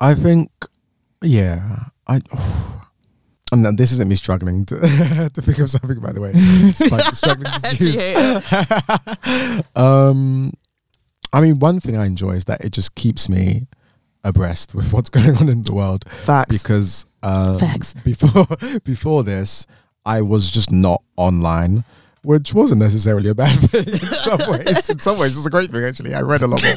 [0.00, 0.50] I think,
[1.22, 2.20] yeah, I.
[3.52, 4.76] and then this isn't me struggling to
[5.34, 6.00] to think of something.
[6.00, 9.66] By the way, it's quite struggling to choose.
[9.76, 10.52] um,
[11.36, 13.66] I mean, one thing I enjoy is that it just keeps me
[14.24, 16.62] abreast with what's going on in the world Facts.
[16.62, 17.92] because um, Facts.
[18.04, 18.46] before
[18.84, 19.66] before this,
[20.06, 21.84] I was just not online,
[22.22, 24.88] which wasn't necessarily a bad thing in some ways.
[24.88, 26.14] In some ways, it's a great thing actually.
[26.14, 26.74] I read a lot more,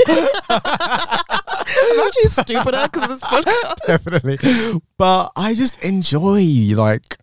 [0.50, 3.76] I'm actually stupider because of this podcast.
[3.88, 6.42] definitely, but I just enjoy
[6.76, 7.18] like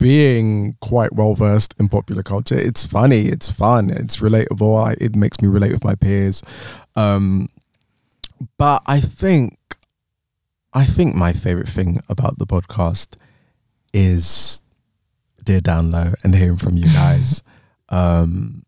[0.00, 2.58] being quite well versed in popular culture.
[2.58, 4.82] It's funny, it's fun, it's relatable.
[4.82, 6.42] I, it makes me relate with my peers.
[6.96, 7.48] Um,
[8.58, 9.58] but I think,
[10.72, 13.16] I think my favorite thing about the podcast
[13.92, 14.62] is
[15.44, 17.42] dear down low and hearing from you guys.
[17.90, 18.64] um,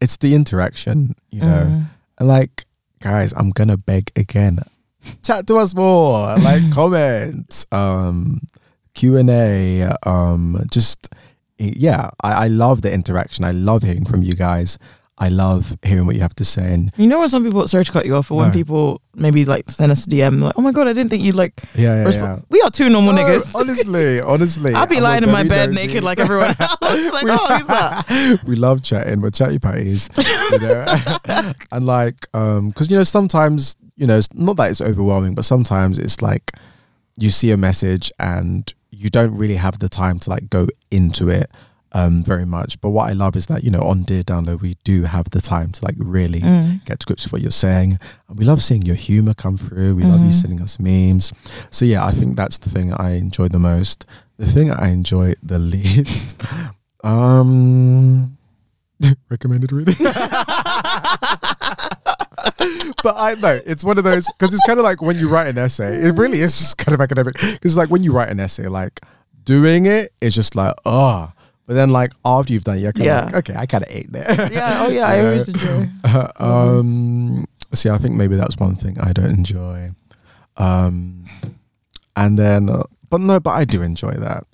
[0.00, 1.84] it's the interaction, you know, Mm.
[2.18, 2.66] and like
[3.00, 4.58] guys, I'm gonna beg again.
[5.22, 7.64] Chat to us more, like comment.
[7.70, 8.40] um,
[8.94, 11.08] Q and A, um, just
[11.58, 12.10] yeah.
[12.22, 13.44] I, I love the interaction.
[13.44, 14.78] I love hearing from you guys.
[15.16, 16.74] I love hearing what you have to say.
[16.74, 19.44] And You know when some people sorry to cut you off, or when people maybe
[19.44, 21.52] like send us a DM, like, oh my god, I didn't think you'd like.
[21.76, 22.40] yeah, yeah, resp-" yeah.
[22.50, 23.54] We are two normal No, niggas.
[23.54, 25.86] honestly, honestly, I'll be I'm lying in my bed nosy.
[25.86, 26.76] naked like everyone else.
[26.82, 28.40] like, We- oh, who's that?
[28.46, 29.20] we love chatting.
[29.20, 30.10] We're chatty patties,
[30.50, 30.84] you know,
[31.70, 35.44] and like, um, because you know, sometimes you know, it's not that it's overwhelming, but
[35.44, 36.50] sometimes it's like
[37.16, 41.28] you see a message and you don't really have the time to like go into
[41.28, 41.50] it
[41.92, 42.80] um very much.
[42.80, 45.30] But what I love is that you know, on Dear Down Low, we do have
[45.30, 46.84] the time to like really Mm.
[46.84, 47.98] get to grips with what you're saying.
[48.28, 49.94] And we love seeing your humor come through.
[49.94, 50.40] We love you Mhm.
[50.42, 51.32] sending us memes.
[51.70, 54.04] So yeah, I think that's the thing I enjoy the most.
[54.38, 56.34] The thing I enjoy the least,
[57.04, 58.36] um,
[59.30, 59.94] recommended reading.
[63.02, 65.46] but I know it's one of those because it's kind of like when you write
[65.48, 65.94] an essay.
[65.96, 69.00] It really is just kind of academic because like when you write an essay, like
[69.44, 71.30] doing it is just like oh.
[71.66, 73.24] But then, like after you've done it, you're kind of Yeah.
[73.24, 74.26] like, okay, I kind of ate there.
[74.52, 74.80] Yeah.
[74.84, 75.06] Oh yeah.
[75.06, 75.28] I You know?
[75.28, 75.88] always enjoy.
[76.36, 79.92] um, see, I think maybe that's one thing I don't enjoy.
[80.58, 81.24] Um,
[82.16, 84.44] and then, uh, but no, but I do enjoy that.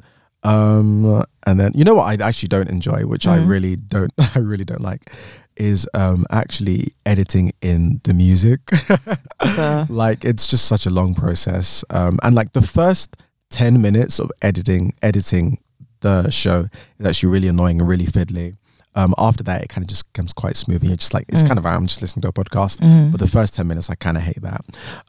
[0.42, 3.48] Um, and then you know what I actually don't enjoy, which I Mhm.
[3.48, 5.12] really don't, I really don't like,
[5.56, 8.60] is um actually editing in the music.
[8.66, 11.84] The- like it's just such a long process.
[11.90, 13.16] Um, and like the first
[13.50, 15.58] ten minutes of editing, editing
[16.00, 16.68] the show
[16.98, 18.56] is actually really annoying and really fiddly.
[18.96, 20.80] Um, after that, it kind of just becomes quite smooth.
[20.82, 21.46] And you're just like, it's Mm.
[21.46, 22.80] kind of I'm just listening to a podcast.
[22.80, 23.12] Mhm.
[23.12, 24.64] But the first ten minutes, I kind of hate that.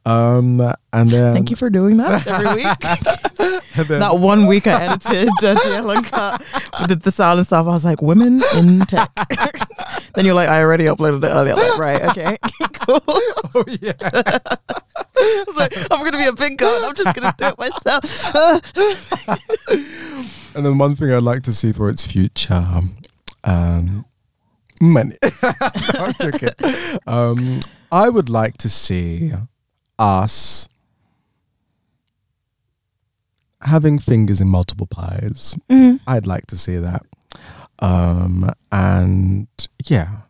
[0.05, 0.61] Um,
[0.93, 3.87] and then Thank you for doing that every week.
[3.87, 6.37] then- that one week I edited uh,
[6.87, 7.65] with the, sound and stuff.
[7.65, 9.09] I was like, women in tech.
[10.15, 11.55] then you're like, I already uploaded it earlier.
[11.55, 12.37] Like, right, okay,
[12.85, 13.01] cool.
[13.07, 13.93] oh yeah.
[14.03, 16.81] I was like, I'm gonna be a big girl.
[16.85, 18.31] I'm just gonna do it myself.
[20.53, 22.65] And then one thing I'd like to see for its future,
[23.43, 24.05] um,
[24.79, 25.17] money.
[25.43, 26.49] I'm joking.
[27.07, 27.59] Um,
[27.91, 29.31] I would like to see
[29.99, 30.67] us
[33.61, 35.55] having fingers in multiple pies.
[35.69, 35.99] Mhm.
[36.07, 37.03] I'd like to see that.
[37.79, 39.47] Um, and
[39.85, 40.21] yeah,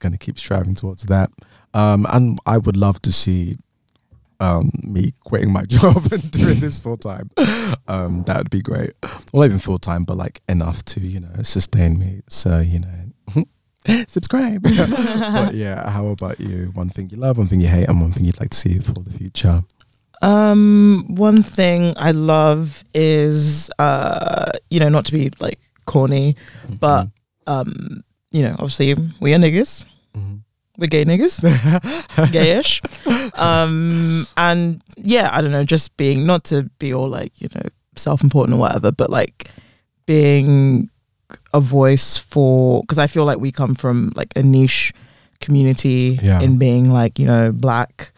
[0.00, 1.30] gonna keep striving towards that.
[1.74, 3.56] Um, and I would love to see
[4.40, 7.30] um, me quitting my job and doing this full time.
[7.88, 8.92] Um, that would be great.
[9.32, 12.20] Well, even full time, but like enough to you know sustain me.
[12.28, 13.44] So you know,
[14.08, 14.62] subscribe.
[14.62, 16.70] but yeah, how about you?
[16.74, 18.78] One thing you love, one thing you hate, and one thing you'd like to see
[18.78, 19.62] for the future.
[20.22, 26.36] Um, one thing I love is, uh, you know, not to be like corny,
[26.80, 27.08] but
[27.46, 29.84] um, you know, obviously we are niggas.
[30.16, 30.40] Mhm.
[30.78, 31.40] We're gay niggas,
[32.32, 32.80] gayish.
[33.38, 37.62] Um, and yeah, I don't know, just being not to be all like you know
[37.96, 39.50] self-important or whatever, but like
[40.06, 40.90] being
[41.54, 44.92] a voice for because I feel like we come from like a niche
[45.40, 46.40] community Yeah.
[46.40, 48.12] in being like you know black,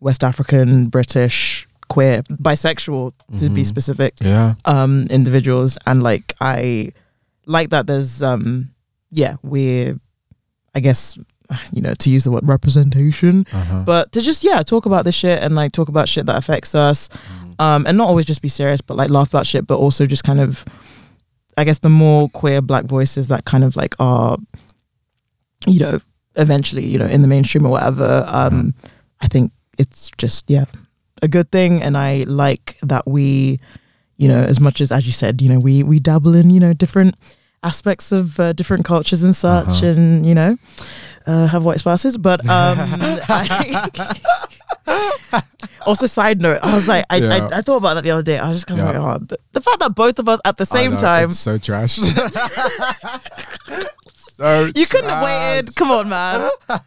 [0.00, 3.66] West African, British, queer, bisexual to be Mhm.
[3.66, 6.92] specific yeah, um individuals and like I
[7.46, 8.70] like that there's um
[9.10, 9.98] yeah we're
[10.74, 11.18] I guess
[11.72, 13.46] you know to use the word representation.
[13.52, 13.82] Uh-huh.
[13.84, 16.74] but to just yeah talk about this shit and like talk about shit that affects
[16.74, 17.08] us.
[17.58, 20.24] Um and not always just be serious but like laugh about shit but also just
[20.24, 20.64] kind of
[21.56, 24.38] I guess the more queer black voices that kind of like are
[25.66, 26.00] you know
[26.36, 28.74] eventually you know in the mainstream or whatever um
[29.20, 30.64] I think it's just yeah
[31.22, 31.82] a good thing.
[31.82, 33.60] And I like that we
[34.16, 36.60] you know as much as as you said you know we we dabble in you
[36.60, 37.14] know different
[37.62, 39.86] aspects of uh, different cultures and such Uh-huh.
[39.86, 40.56] and you know
[41.26, 42.76] uh, have white spouses but um
[43.28, 43.88] I,
[45.86, 47.48] also side note I was like I, Yeah.
[47.52, 49.00] I I thought about that the other day I was just kind of Yeah.
[49.00, 51.58] like oh the, the fact that both of us at the same know, time so
[51.58, 51.98] trash.
[54.74, 56.50] you couldn't have waited come on man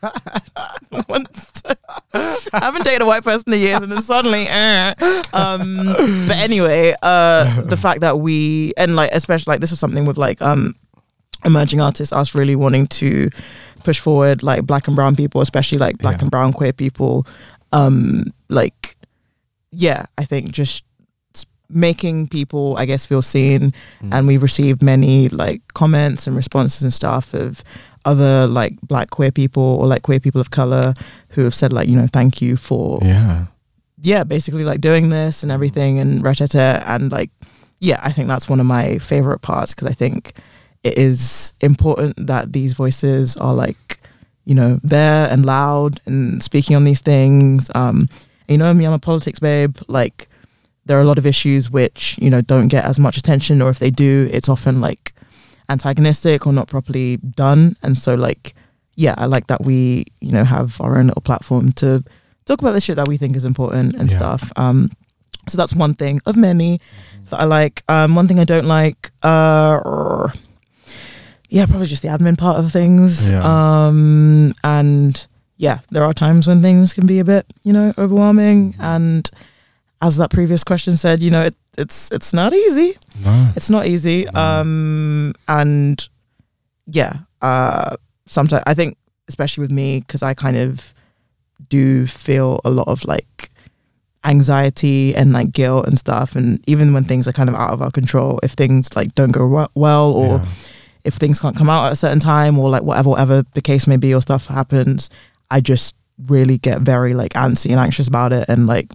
[2.13, 4.93] I haven't dated a white person in years, and then suddenly, eh.
[5.33, 5.77] um.
[6.27, 10.17] But anyway, uh, the fact that we and like especially like this was something with
[10.17, 10.75] like um
[11.43, 13.29] emerging artists, us really wanting to
[13.83, 16.21] push forward like black and brown people, especially like black Yeah.
[16.23, 17.25] and brown queer people.
[17.71, 18.95] Um, like
[19.71, 20.83] yeah, I think just
[21.69, 23.73] making people, I guess, feel seen,
[24.11, 27.63] and we've received many like comments and responses and stuff of
[28.05, 30.93] other like black queer people or like queer people of color
[31.29, 33.47] who have said like you know thank you for Yeah.
[34.01, 37.31] yeah basically like doing this and everything and ratata and like
[37.79, 40.33] yeah I think that's one of my favorite parts because I think
[40.83, 43.97] it is important that these voices are like
[44.45, 47.71] you know there and loud and speaking on these things.
[47.73, 48.07] Um
[48.47, 49.77] you know me I'm a politics babe.
[49.87, 50.29] Like
[50.85, 53.69] there are a lot of issues which you know don't get as much attention or
[53.69, 55.13] if they do it's often like
[55.69, 57.75] antagonistic or not properly done.
[57.83, 58.53] And so like
[58.97, 62.01] yeah i like that we you know have our own little platform to
[62.45, 64.17] talk about the shit that we think is important and Yeah.
[64.17, 64.51] stuff.
[64.55, 64.89] Um
[65.49, 66.79] so that's one thing of many
[67.29, 67.83] that i like.
[67.89, 70.29] Um one thing i don't like uh
[71.49, 73.29] yeah probably just the admin part of things.
[73.29, 73.41] Yeah.
[73.87, 78.75] um and yeah there are times when things can be a bit you know overwhelming.
[78.79, 79.29] And
[80.01, 82.93] as that previous question said you know it, it's it's not easy
[83.23, 83.51] No.
[83.55, 86.07] it's not easy um and
[86.87, 87.95] yeah uh
[88.27, 88.97] sometimes i think
[89.27, 90.93] especially with me because i kind of
[91.69, 93.49] do feel a lot of like
[94.23, 97.81] anxiety and like guilt and stuff and even when things are kind of out of
[97.81, 100.45] our control if things like don't go well or Yeah.
[101.03, 103.85] if things can't come out at a certain time or like whatever whatever the case
[103.87, 105.09] may be or stuff happens
[105.51, 105.95] i just
[106.27, 108.87] really get very like antsy and anxious about it and like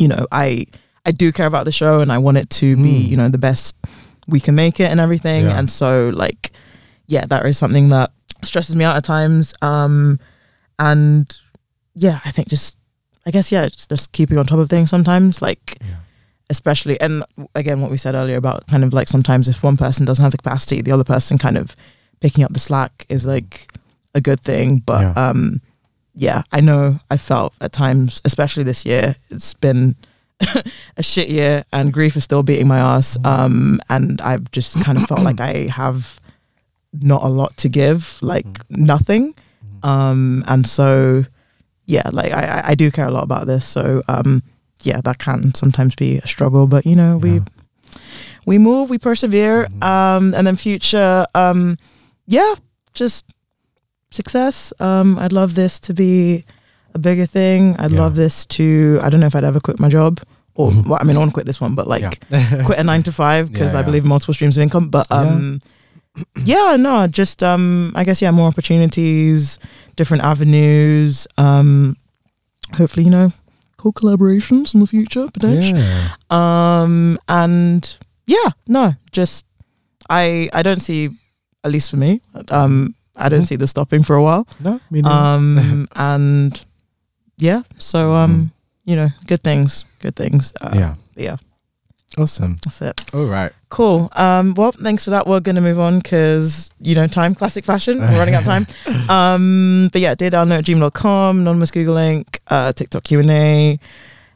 [0.00, 0.64] you know i
[1.06, 3.08] i do care about the show and i want it to be Mm.
[3.10, 3.76] you know the best
[4.26, 5.58] we can make it and everything Yeah.
[5.58, 6.50] and so like
[7.06, 8.10] yeah that is something that
[8.42, 10.18] stresses me out at times um
[10.78, 11.36] and
[11.94, 12.78] yeah i think just
[13.26, 15.96] i guess yeah it's just keeping on top of things sometimes like Yeah.
[16.48, 17.24] especially and
[17.54, 20.32] again what we said earlier about kind of like sometimes if one person doesn't have
[20.32, 21.74] the capacity the other person kind of
[22.20, 23.68] picking up the slack is like
[24.14, 25.12] a good thing but Yeah.
[25.28, 25.60] um
[26.14, 29.94] yeah i know i felt at times especially this year it's been
[30.96, 34.98] a shit year and grief is still beating my ass um and i've just kind
[34.98, 36.18] of felt like i have
[36.92, 39.32] not a lot to give like nothing.
[39.84, 41.24] Um and so
[41.86, 44.42] yeah like I, I do care a lot about this so um
[44.82, 47.44] yeah that can sometimes be a struggle but you know we Yeah.
[48.46, 51.76] we move we persevere um and then future um
[52.26, 52.54] yeah
[52.94, 53.24] just
[54.10, 56.44] success um i'd love this to be
[56.94, 58.00] a bigger thing i'd Yeah.
[58.00, 60.20] love this to i don't know if i'd ever quit my job
[60.54, 62.62] or well i mean i want to quit this one but like Yeah.
[62.66, 64.88] quit a nine to five because I believe multiple streams of income.
[64.90, 65.60] But um,
[66.44, 66.76] yeah.
[66.76, 69.58] no, just um, I guess yeah, more opportunities,
[69.96, 71.26] different avenues.
[71.38, 71.96] Um,
[72.74, 73.32] hopefully, you know,
[73.76, 75.80] cool collaborations in the future potentially.
[75.80, 76.14] yeah.
[76.30, 77.96] Um, and
[78.26, 79.46] yeah, no, just
[80.10, 81.10] I I don't see,
[81.64, 83.46] at least for me, um, I don't Mhm.
[83.48, 84.46] see this stopping for a while.
[84.60, 85.14] No, me neither.
[85.14, 86.60] Um, and
[87.38, 88.50] yeah, so um, Mhm.
[88.90, 90.52] you know, good things, good things.
[90.60, 90.94] Uh, yeah.
[91.16, 91.36] yeah,
[92.18, 92.56] Awesome.
[92.64, 93.00] that's it.
[93.14, 93.52] All right.
[93.68, 94.08] Cool.
[94.16, 95.26] Um, well, thanks for that.
[95.26, 98.00] We're gonna move on because you know, time, classic fashion.
[98.00, 98.66] We're running out of time.
[99.10, 103.78] Um, but yeah, deardownlow at gmail.com, anonymous Google link, uh, TikTok Q and A,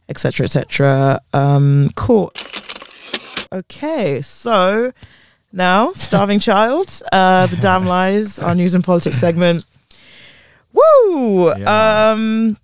[0.09, 0.44] etc.
[0.44, 1.20] etc.
[1.32, 2.32] Um, cool.
[3.52, 4.93] Okay, so
[5.55, 9.64] now starving child, uh, the damn lies, our news and politics segment.
[10.72, 11.56] Woo!
[11.56, 12.10] Yeah.
[12.12, 12.56] Um,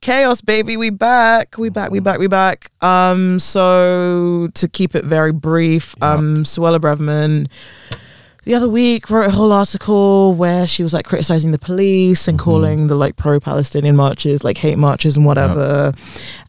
[0.00, 0.76] chaos, baby.
[0.76, 1.58] We back.
[1.58, 1.90] We back.
[1.90, 2.18] We back.
[2.18, 2.70] We back.
[2.80, 6.12] Um, so to keep it very brief, Yeah.
[6.14, 7.48] um, Suella Braverman
[8.44, 12.38] the other week wrote a whole article where she was like criticizing the police and
[12.38, 12.42] Mhm.
[12.42, 15.92] calling the like pro-Palestinian marches like hate marches and whatever,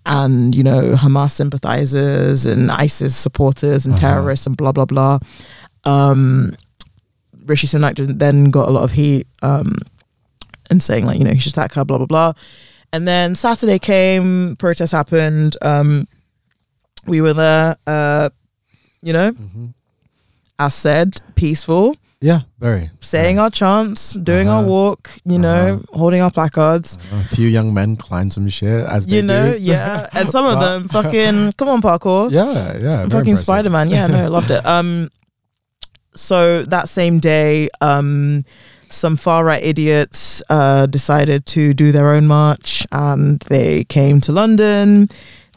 [0.06, 4.02] and you know Hamas sympathizers and ISIS supporters and Uh-huh.
[4.08, 5.20] terrorists and blah blah blah.
[5.84, 6.54] Um,
[7.46, 9.78] Rishi Sunak then got a lot of heat um,
[10.70, 12.34] and saying like you know he should attack her blah blah blah,
[12.94, 15.58] and then Saturday came, protests happened.
[15.62, 16.08] Um,
[17.08, 18.30] we were there, uh,
[19.02, 19.66] you know, hmm
[20.66, 22.42] as said, peaceful Yeah.
[22.60, 22.90] Very.
[23.00, 23.44] saying yeah.
[23.44, 24.70] our chants, doing our Uh-huh.
[24.78, 25.98] walk, you know, Uh-huh.
[25.98, 26.98] holding our placards.
[27.12, 29.58] a few young men climbed some shit as they You know, do.
[29.60, 30.06] yeah.
[30.14, 32.30] And some of them fucking come on, parkour.
[32.32, 32.78] Yeah.
[32.78, 33.10] Yeah.
[33.10, 33.38] fucking.
[33.38, 33.90] Spider Man.
[33.90, 34.64] Yeah, no, I loved it.
[34.66, 35.10] Um
[36.16, 38.44] so that same day, um
[38.90, 44.32] some far right idiots uh decided to do their own march and they came to
[44.32, 45.08] London.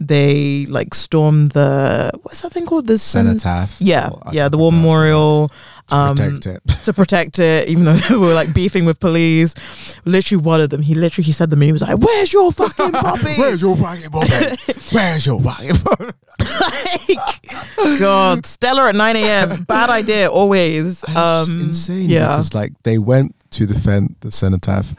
[0.07, 2.87] They like stormed the what's that thing called?
[2.87, 3.77] The Cenotaph.
[3.81, 5.51] Yeah, yeah, the war memorial.
[5.91, 6.85] Um, To protect it.
[6.85, 9.55] to protect it, even though they were like beefing with police.
[10.07, 11.67] Literally, one of them, he literally he said the meme.
[11.67, 14.57] He was like, "Where's your fucking puppy?" Where's your fucking Bobby?
[14.93, 16.13] Where's your fucking Bobby?
[16.61, 19.65] like, God, Stella at nine a.m.
[19.65, 21.05] Bad idea, always.
[21.09, 24.95] Um, just insane Yeah, because like they went to defend the cenotaph.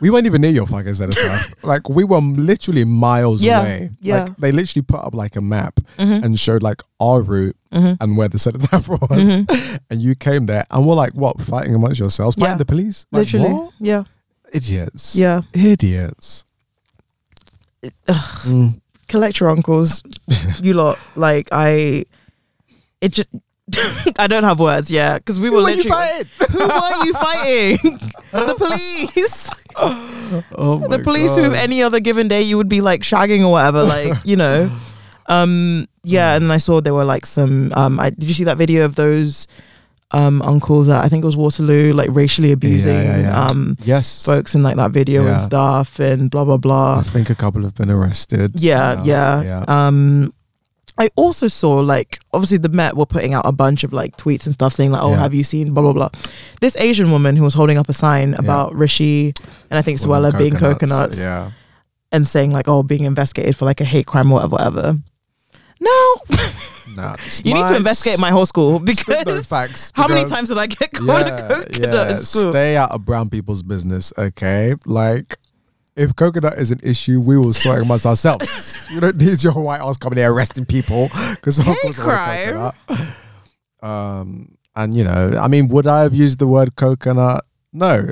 [0.00, 1.54] We weren't even near your fucking cenotaph.
[1.64, 3.90] like we were literally miles Yeah, away.
[4.00, 4.24] yeah.
[4.24, 7.96] Like they literally put up like a map Mhm, and showed like our route mhm.
[8.00, 9.00] and where the cenotaph was.
[9.40, 9.80] Mhm.
[9.90, 12.36] And you came there and we're like, what, fighting amongst yourselves?
[12.36, 12.58] Fighting Yeah.
[12.58, 13.06] the police?
[13.12, 13.72] Like, literally, what?
[13.80, 14.04] yeah,
[14.52, 15.16] Idiots.
[15.16, 15.42] yeah.
[15.54, 16.44] Idiots.
[17.84, 17.90] Ugh,
[18.46, 18.80] Mm.
[19.08, 20.02] collect your uncles,
[20.60, 20.98] you lot.
[21.14, 22.04] Like I,
[23.00, 23.28] it just.
[24.18, 25.90] I don't have words, yeah, because we were Who are you literally.
[25.90, 26.28] fighting?
[26.50, 27.78] Who are you fighting?
[28.32, 29.50] the police.
[30.56, 33.82] Oh the police who any other given day you would be like shagging or whatever
[33.84, 34.70] like you know
[35.26, 38.56] um yeah and i saw there were like some um I, did you see that
[38.56, 39.46] video of those
[40.12, 43.46] um uncles that i think it was waterloo like racially abusing yeah, yeah.
[43.46, 44.24] um Yes.
[44.24, 47.62] folks in like that video and stuff and blah blah blah I think a couple
[47.64, 48.52] have been arrested.
[48.58, 49.64] yeah, yeah Yeah.
[49.68, 50.32] um
[50.98, 54.46] I also saw like obviously the Met were putting out a bunch of like tweets
[54.46, 55.18] and stuff saying like, "Oh, Yeah.
[55.20, 56.08] have you seen blah blah blah?"
[56.60, 59.34] This Asian woman who was holding up a sign about Rishi
[59.70, 61.50] and I think Suella being coconuts Yeah.
[62.12, 64.98] and saying like, "Oh, being investigated for like a hate crime or whatever." whatever.
[65.80, 66.16] No,
[66.96, 69.92] Nah, you need to investigate my whole school because facts.
[69.94, 72.52] how many times did I get called a coconut in school?
[72.52, 74.72] Stay out of brown people's business, okay?
[74.86, 75.36] Like,
[75.96, 78.86] if coconut is an issue, we will sort it amongst ourselves.
[78.90, 82.72] you don't need your white ass coming here arresting people because Hate crime.
[83.82, 87.44] Um, and you know, I mean, would I have used the word coconut?
[87.72, 88.10] No.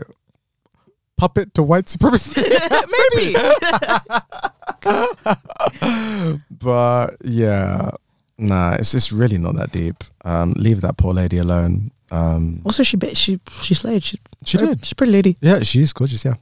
[1.16, 2.40] Puppet to white supremacy.
[3.14, 3.36] Maybe.
[6.50, 7.90] but yeah,
[8.38, 9.96] nah, it's just really not that deep.
[10.24, 11.90] Um, leave that poor lady alone.
[12.14, 14.04] Um, also, she bit she she slayed.
[14.04, 14.84] She, she did.
[14.84, 15.36] She's a pretty lady.
[15.40, 16.24] Yeah, she's gorgeous.
[16.24, 16.34] Yeah.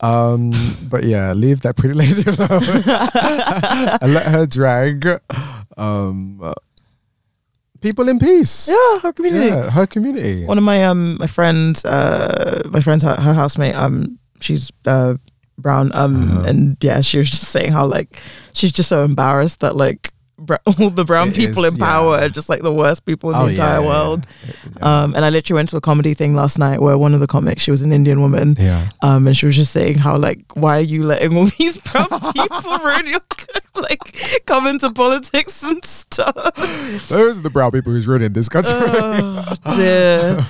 [0.00, 0.52] Um,
[0.90, 2.62] but yeah, leave that pretty lady alone
[4.02, 5.06] and let her drag
[5.76, 6.52] um, uh,
[7.80, 8.68] people in peace.
[8.68, 9.46] Yeah, her community.
[9.46, 10.44] Yeah, her community.
[10.44, 15.14] One of my um my friends uh my friend's her, her housemate um she's uh
[15.56, 16.48] brown um Uh-huh.
[16.48, 18.20] and yeah she was just saying how like
[18.52, 20.12] she's just so embarrassed that like
[20.66, 22.26] all the brown It people is, in power yeah.
[22.26, 24.26] are just like the worst people in Oh, the entire yeah, world.
[24.46, 25.02] Yeah.
[25.02, 27.26] Um, and I literally went to a comedy thing last night where one of the
[27.26, 28.90] comics, she was an Indian woman, yeah.
[29.02, 32.08] um, and she was just saying how like, why are you letting all these brown
[32.32, 33.20] people ruin your
[33.82, 36.34] like come into politics and stuff?
[37.08, 38.72] Those are the brown people who's ruining this country.
[38.74, 40.46] oh dear.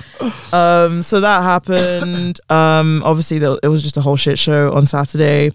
[0.51, 2.39] Um, so that happened.
[2.49, 5.51] Um, obviously, there, it was just a whole shit show on Saturday,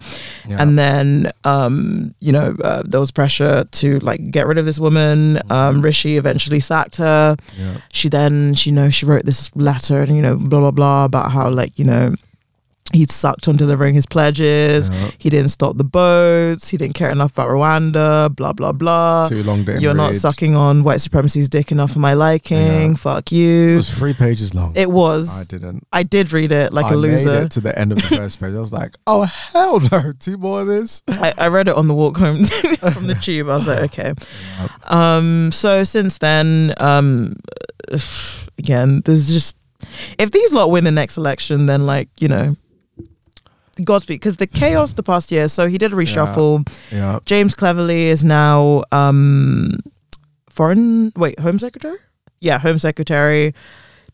[0.47, 0.61] Yeah.
[0.61, 4.79] and then um, you know uh, there was pressure to like get rid of this
[4.79, 5.39] woman.
[5.49, 7.35] Um, Rishi eventually sacked her.
[7.57, 7.77] yeah.
[7.93, 11.05] She then, she you know, she wrote this letter and you know blah blah blah
[11.05, 12.15] about how like you know
[12.93, 14.89] He sucked on delivering his pledges.
[14.89, 15.11] Yeah.
[15.17, 16.69] He didn't stop the boats.
[16.69, 18.33] He didn't care enough about Rwanda.
[18.33, 19.27] Blah blah blah.
[19.27, 22.91] Too long didn't You're not sucking on white supremacy's dick enough for my liking.
[22.91, 22.93] Yeah.
[22.93, 23.73] Fuck you.
[23.73, 24.71] It was three pages long.
[24.75, 25.41] It was.
[25.41, 25.85] I didn't.
[25.91, 27.47] I did read it like I a loser.
[27.47, 28.53] To the end of the first page.
[28.53, 31.01] I was like, oh hell no, two more of this.
[31.09, 32.45] I, I read it on the walk home
[32.93, 33.49] from the tube.
[33.49, 34.13] I was like, okay.
[34.85, 37.35] Um, so since then, um,
[38.59, 39.57] again, there's just
[40.19, 42.55] if these lot win the next election, then like you know,
[43.83, 44.19] Godspeed.
[44.19, 45.47] Because the chaos the past year.
[45.47, 46.67] So he did a reshuffle.
[46.91, 47.19] Yeah.
[47.25, 49.79] James Cleverly is now um,
[50.49, 51.11] foreign.
[51.15, 51.97] Wait, Home Secretary.
[52.39, 53.53] Yeah, Home Secretary.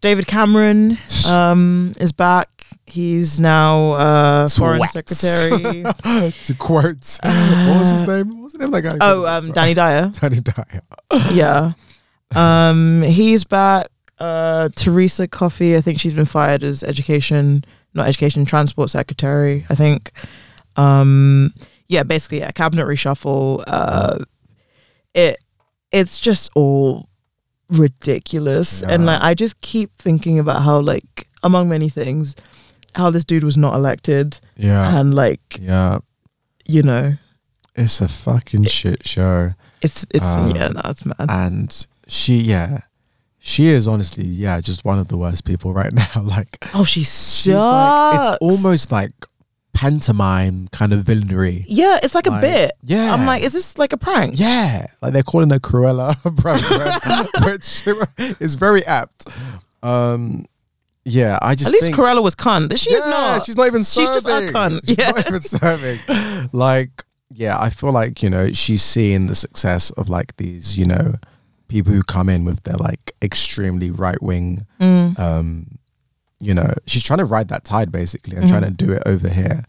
[0.01, 0.97] David Cameron
[1.27, 2.49] um, is back.
[2.87, 5.83] He's now uh, foreign secretary.
[6.43, 8.29] to quote, what was his name?
[8.31, 8.97] What was the name of that guy?
[8.99, 10.11] oh, um, Danny Dyer.
[10.19, 10.81] Danny Dyer.
[11.31, 11.73] yeah.
[12.35, 13.87] Um, he's back.
[14.19, 19.65] Uh, Thérèse Coffey, I think she's been fired as education, not education, transport secretary.
[19.69, 20.11] I think.
[20.77, 21.53] Um,
[21.87, 23.63] yeah, basically, a cabinet reshuffle.
[23.67, 24.19] Uh,
[25.13, 25.37] it,
[25.91, 27.09] it's just all
[27.69, 32.35] ridiculous, and like I just keep thinking about how, like, among many things,
[32.95, 34.97] how this dude was not elected, Yeah.
[34.99, 35.99] and like, yeah.
[36.65, 37.13] you know,
[37.75, 39.51] It's a fucking shit show.
[39.81, 41.29] it's it's Um, yeah, no, mad.
[41.29, 42.79] And she, yeah.
[43.43, 46.21] She is honestly, yeah, just one of the worst people right now.
[46.21, 49.11] Like, Oh, she she's like, it's almost like
[49.73, 51.65] pantomime kind of villainy.
[51.67, 52.71] Yeah, it's like a bit.
[52.83, 53.11] Yeah.
[53.13, 54.37] I'm like, is this like a prank?
[54.37, 56.15] Yeah, like they're calling her Cruella,
[58.27, 59.27] which is very apt.
[59.81, 60.45] Um,
[61.03, 62.77] yeah, I just At least think, Cruella was cunt.
[62.77, 63.43] She is not.
[63.43, 64.13] She's not even serving.
[64.13, 64.81] She's just a cunt.
[64.85, 65.11] She's Yeah.
[65.11, 65.99] not even serving.
[66.53, 67.03] Like,
[67.33, 71.15] yeah, I feel like you know she's seeing the success of like these, you know,
[71.71, 74.59] people who come in with their like extremely right wing.
[74.79, 75.17] Mm.
[75.17, 75.79] Um,
[76.39, 78.85] you know, she's trying to ride that tide basically and trying to Mm-hmm.
[78.87, 79.63] do it over here.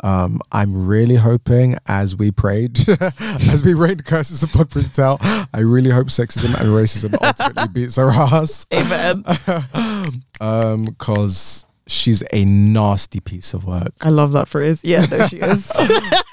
[0.00, 2.78] Um, I'm really hoping, as we prayed,
[3.48, 7.96] as we rained curses upon Prince Tell, I really hope sexism and racism ultimately beats
[7.96, 8.66] her ass.
[8.74, 9.24] Amen.
[10.40, 13.92] um, because she's a nasty piece of work.
[14.02, 14.80] I love that phrase.
[14.84, 15.72] Yeah, there she is.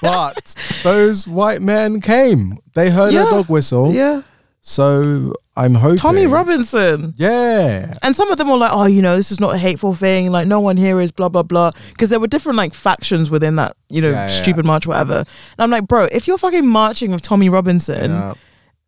[0.02, 2.58] But those white men came.
[2.74, 3.28] They heard Yeah.
[3.28, 3.92] a dog whistle.
[3.94, 4.22] yeah.
[4.66, 5.98] So I'm hoping.
[5.98, 7.12] Tommy Robinson.
[7.16, 7.98] Yeah.
[8.02, 10.30] And some of them were like, oh, you know, this is not a hateful thing.
[10.32, 11.70] Like, no one here is blah, blah, blah.
[11.90, 15.18] Because there were different, like, factions within that, you know, Yeah, yeah, stupid march, whatever.
[15.18, 15.26] And
[15.58, 18.34] I'm like, bro, if you're fucking marching with Tommy Robinson, Yeah.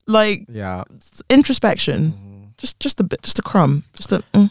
[0.06, 0.84] like, Yeah.
[1.28, 3.84] introspection, just just a bit, just a crumb.
[3.92, 4.50] Just a, mm.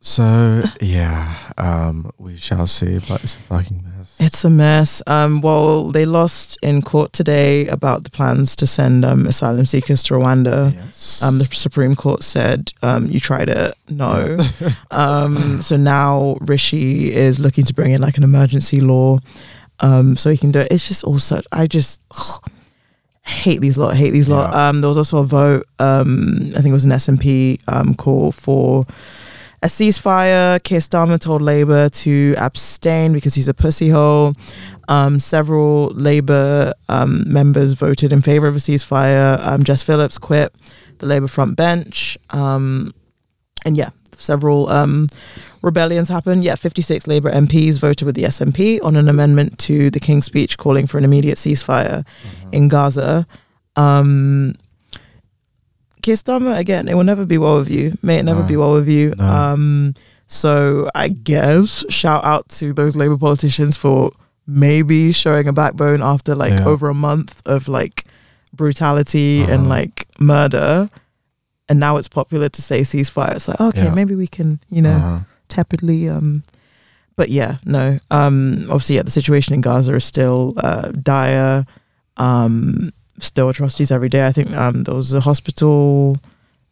[0.00, 2.98] So yeah, um, we shall see.
[3.08, 3.95] But it's a fucking mess.
[4.18, 5.02] It's a mess.
[5.06, 10.02] Um, well, they lost in court today about the plans to send um, asylum seekers
[10.04, 10.74] to Rwanda.
[10.74, 11.22] Yes.
[11.22, 13.76] Um, the Supreme Court said um, you tried it.
[13.90, 14.38] No.
[14.90, 19.18] um, so now Rishi is looking to bring in like an emergency law,
[19.80, 20.68] um, so he can do it.
[20.70, 21.46] It's just all such.
[21.52, 22.00] I just
[23.22, 23.96] hate these lot.
[23.96, 24.50] Hate these lot.
[24.50, 24.68] Yeah.
[24.68, 25.66] Um, there was also a vote.
[25.78, 28.86] Um, I think it was an SNP um, call for
[29.66, 30.62] a ceasefire.
[30.62, 34.34] Keir Starmer told Labour to abstain because he's a pussyhole.
[34.88, 39.44] Um, several Labour um, members voted in favour of a ceasefire.
[39.44, 40.54] Um, Jess Phillips quit
[40.98, 42.16] the Labour front bench.
[42.30, 42.94] Um,
[43.64, 45.08] and yeah, several um,
[45.62, 46.44] rebellions happened.
[46.44, 50.58] Yeah, 56 Labour MPs voted with the SNP on an amendment to the King's speech
[50.58, 52.06] calling for an immediate ceasefire
[52.52, 53.26] in Gaza.
[53.74, 54.54] Um,
[56.06, 57.98] Keir Starmer, again, it will never be well with you.
[58.00, 58.46] May it never No.
[58.46, 59.12] be well with you.
[59.18, 59.24] No.
[59.26, 59.94] Um,
[60.28, 64.12] so I guess shout out to those Labour politicians for
[64.46, 66.64] maybe showing a backbone after like Yeah.
[66.64, 68.04] over a month of like
[68.54, 69.68] brutality and Uh-huh.
[69.78, 70.88] like murder.
[71.68, 73.34] And now it's popular to say ceasefire.
[73.34, 73.94] It's like, okay, Yeah.
[73.94, 75.18] maybe we can, you know, Uh-huh.
[75.48, 76.42] tepidly um
[77.16, 81.64] but yeah no um obviously yeah the situation in gaza is still uh dire
[82.16, 82.90] um
[83.20, 84.26] still atrocities every day.
[84.26, 86.18] I think um there was a hospital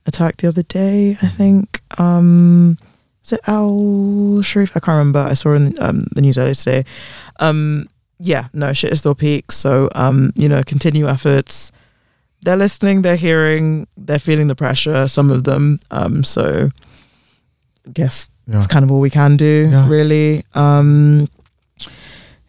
[0.07, 1.81] attack the other day i think.
[1.99, 2.77] Um
[3.25, 4.77] is it al sharif?
[4.77, 5.21] I can't remember.
[5.21, 6.85] I saw in um, the news earlier today.
[7.41, 7.89] Um
[8.21, 9.51] yeah no shit is still peak.
[9.53, 11.73] So um you know continue efforts.
[12.43, 15.81] They're listening they're hearing they're feeling the pressure some of them.
[15.91, 16.69] Um so
[17.87, 18.59] I guess Yeah.
[18.59, 19.89] it's kind of all we can do Yeah.
[19.89, 20.45] really.
[20.55, 21.29] Um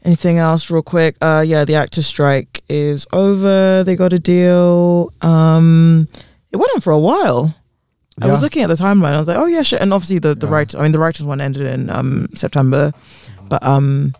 [0.06, 5.12] anything else real quick uh yeah the actor strike is over they got a deal
[5.22, 6.08] um
[6.52, 7.54] it went on for a while
[8.22, 10.36] i was looking at the timeline i was like oh yeah shit and obviously the
[10.36, 10.54] the Yeah.
[10.54, 12.92] right i mean the writers one ended in um september
[13.50, 14.14] but um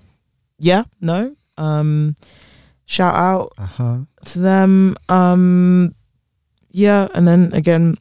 [0.60, 2.16] yeah no um
[2.88, 3.98] shout out Uh-huh.
[4.26, 4.96] to them.
[5.10, 5.96] Um,
[6.70, 7.98] yeah, and then again,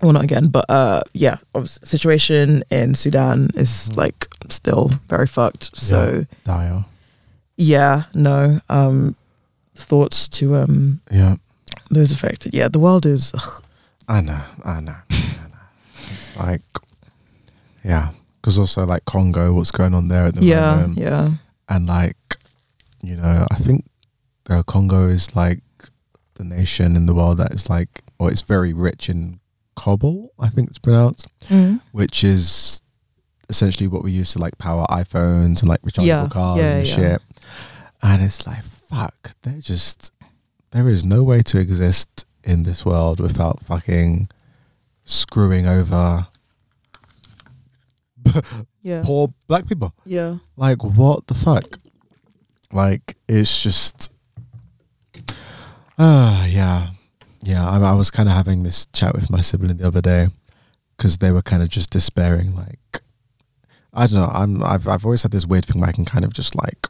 [0.00, 3.96] well, not again, but uh, yeah, obvious- situation in Sudan is Mhm.
[3.98, 5.76] like still very fucked.
[5.76, 6.84] So Dire.
[7.56, 9.16] Yeah, no, um,
[9.74, 11.36] thoughts to um Yeah.
[11.90, 12.54] those affected.
[12.54, 13.64] Yeah, the world is ugh,
[14.08, 15.66] I know, I know, I know.
[16.12, 16.62] It's like,
[17.84, 18.10] yeah,
[18.40, 21.30] because also like Congo, what's going on there at the yeah, moment, yeah,
[21.68, 22.16] and like,
[23.02, 23.84] you know, I think
[24.50, 25.60] uh, Congo is like
[26.34, 29.40] the nation in the world that is like, or it's very rich in
[29.76, 30.32] cobalt.
[30.38, 31.80] I think it's pronounced, Mm.
[31.92, 32.82] which is
[33.48, 36.86] essentially what we use to like power iPhones and like rechargeable Yeah, cars yeah, and
[36.86, 36.94] yeah.
[36.94, 37.22] shit.
[38.04, 40.12] And it's like, fuck, they're just,
[40.72, 44.28] there is no way to exist in this world without fucking
[45.04, 46.26] screwing over
[48.82, 49.94] yeah, poor black people.
[50.04, 50.36] yeah.
[50.54, 51.78] Like, what the fuck?
[52.72, 54.12] Like, it's just,
[55.98, 56.88] ah, yeah,
[57.42, 57.66] yeah.
[57.66, 60.28] I, I was kind of having this chat with my sibling the other day
[60.96, 62.54] because they were kind of just despairing.
[62.54, 63.00] Like,
[63.94, 64.30] I don't know.
[64.30, 66.86] I'm, I've, I've always had this weird thing where I can kind of just like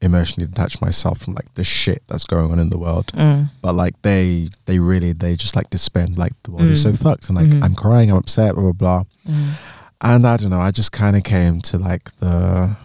[0.00, 3.06] emotionally detach myself from like the shit that's going on in the world.
[3.14, 3.50] Mm.
[3.62, 6.06] But like, they, they really, they just like despair.
[6.14, 6.98] Like, the world is so Mm.
[6.98, 7.62] fucked, and like, Mhm.
[7.64, 9.02] I'm crying, I'm upset, blah blah blah.
[9.26, 9.52] Mm.
[10.00, 12.76] And I don't know, I just kind of came to like the.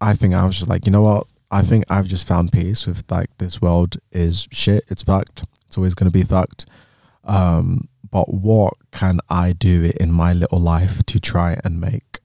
[0.00, 1.26] I think I was just like, you know what?
[1.52, 4.82] I think I've just found peace with like this world is shit.
[4.88, 5.44] It's fucked.
[5.68, 6.66] It's always going to be fucked.
[7.24, 12.18] Um, but what can I do in my little life to try and make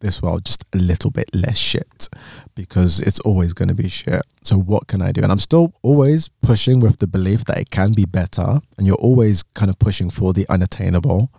[0.00, 2.08] this world just a little bit less shit?
[2.54, 4.22] Because it's always going to be shit.
[4.42, 5.22] So what can I do?
[5.22, 8.60] And I'm still always pushing with the belief that it can be better.
[8.76, 11.30] And you're always kind of pushing for the unattainable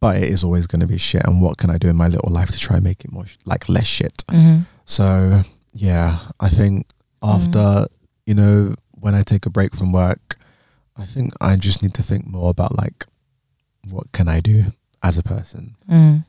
[0.00, 1.24] but it is always going to be shit.
[1.24, 3.24] And what can I do in my little life to try and make it more
[3.24, 4.24] sh- like less shit?
[4.26, 4.66] Mhm.
[4.84, 5.42] So
[5.74, 6.86] yeah, I think
[7.22, 7.86] after
[8.26, 10.38] you know when I take a break from work,
[10.96, 13.06] I think I just need to think more about like
[13.90, 14.64] what can I do
[15.04, 16.24] as a person Mm.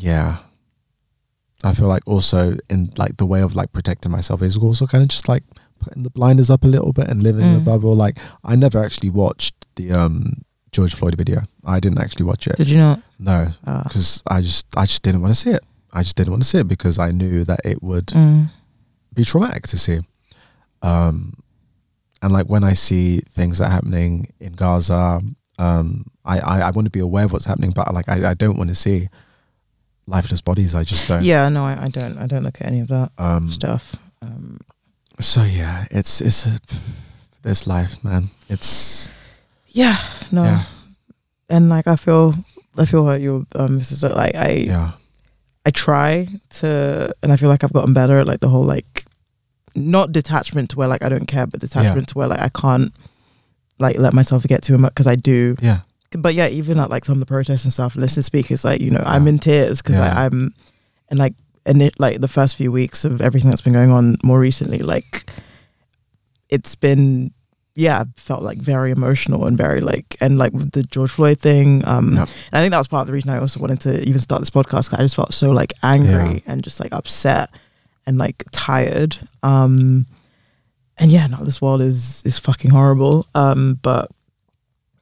[0.00, 0.38] Yeah.
[1.62, 5.02] I feel like also in like the way of like protecting myself is also kind
[5.02, 5.44] of just like
[5.78, 7.64] putting the blinders up a little bit and living in a Mm.
[7.64, 7.94] bubble.
[7.94, 10.40] Like I never actually watched the um
[10.72, 11.42] George Floyd video.
[11.64, 12.56] I didn't actually watch it.
[12.56, 13.02] Did you not?
[13.18, 13.82] No, Ah.
[13.84, 15.62] because I just I just didn't want to see it.
[15.92, 18.50] I just didn't want to see it because I knew that it would Mm.
[19.12, 20.00] be traumatic to see.
[20.82, 21.34] Um,
[22.22, 25.20] and like when I see things that are happening in Gaza,
[25.58, 28.34] um, I, I, I want to be aware of what's happening, but like I, I
[28.34, 29.08] don't want to see
[30.10, 30.74] lifeless bodies.
[30.74, 31.22] I just don't.
[31.22, 32.18] Yeah, no, I, I don't.
[32.18, 33.96] I don't look at any of that Um, stuff.
[34.20, 34.58] Um,
[35.20, 36.60] so yeah, it's it's a,
[37.42, 38.28] this life, man.
[38.48, 39.08] It's
[39.68, 39.96] yeah,
[40.32, 40.64] no, yeah,
[41.48, 42.34] and like I feel,
[42.76, 44.92] I feel like you, um, this is like I, yeah,
[45.64, 46.28] I try
[46.60, 49.04] to, and I feel like I've gotten better at like the whole like,
[49.76, 52.92] not detachment to where like I don't care, but detachment to where like I can't
[53.78, 55.56] like let myself get too much because I do.
[55.62, 55.80] yeah,
[56.12, 58.80] But yeah, even at like some of the protests and stuff, listen to speakers like
[58.80, 60.12] you know I'm in tears because Yeah.
[60.24, 60.54] I'm,
[61.08, 61.34] and like
[61.66, 64.78] and it like the first few weeks of everything that's been going on more recently,
[64.78, 65.30] like
[66.48, 67.32] it's been
[67.76, 71.86] yeah, felt like very emotional and very like and like with the George Floyd thing.
[71.86, 72.22] Um, Yeah.
[72.22, 74.42] and I think that was part of the reason I also wanted to even start
[74.42, 74.90] this podcast.
[74.90, 77.50] 'cause I just felt so like angry and just like upset
[78.06, 79.16] and like tired.
[79.44, 80.06] Um,
[80.98, 83.26] and yeah, now this world is is fucking horrible.
[83.34, 84.10] Um, but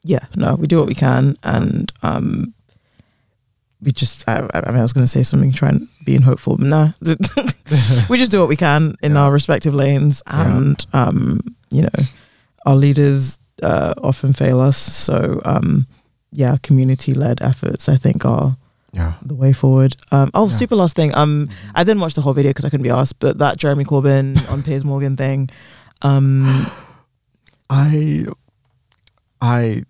[0.09, 2.55] yeah, no, we do what we can, and um,
[3.83, 4.27] we just.
[4.29, 6.93] I, I mean, I was going to say something, try and being hopeful, but no,
[8.09, 9.21] we just do what we can in Yeah.
[9.23, 10.57] our respective lanes, Yeah.
[10.57, 11.41] and um,
[11.71, 11.99] you know,
[12.65, 14.79] our leaders uh, often fail us.
[14.79, 15.87] So um,
[16.33, 18.57] yeah, community led efforts, I think, are
[18.93, 19.13] yeah.
[19.23, 19.95] the way forward.
[20.11, 20.57] Um, oh, Yeah.
[20.57, 21.15] super last thing.
[21.15, 23.85] Um, I didn't watch the whole video because I couldn't be asked, but that Jeremy
[23.85, 25.51] Corbyn on Piers Morgan thing.
[26.03, 26.67] Um,
[27.71, 28.27] I,
[29.41, 29.83] I,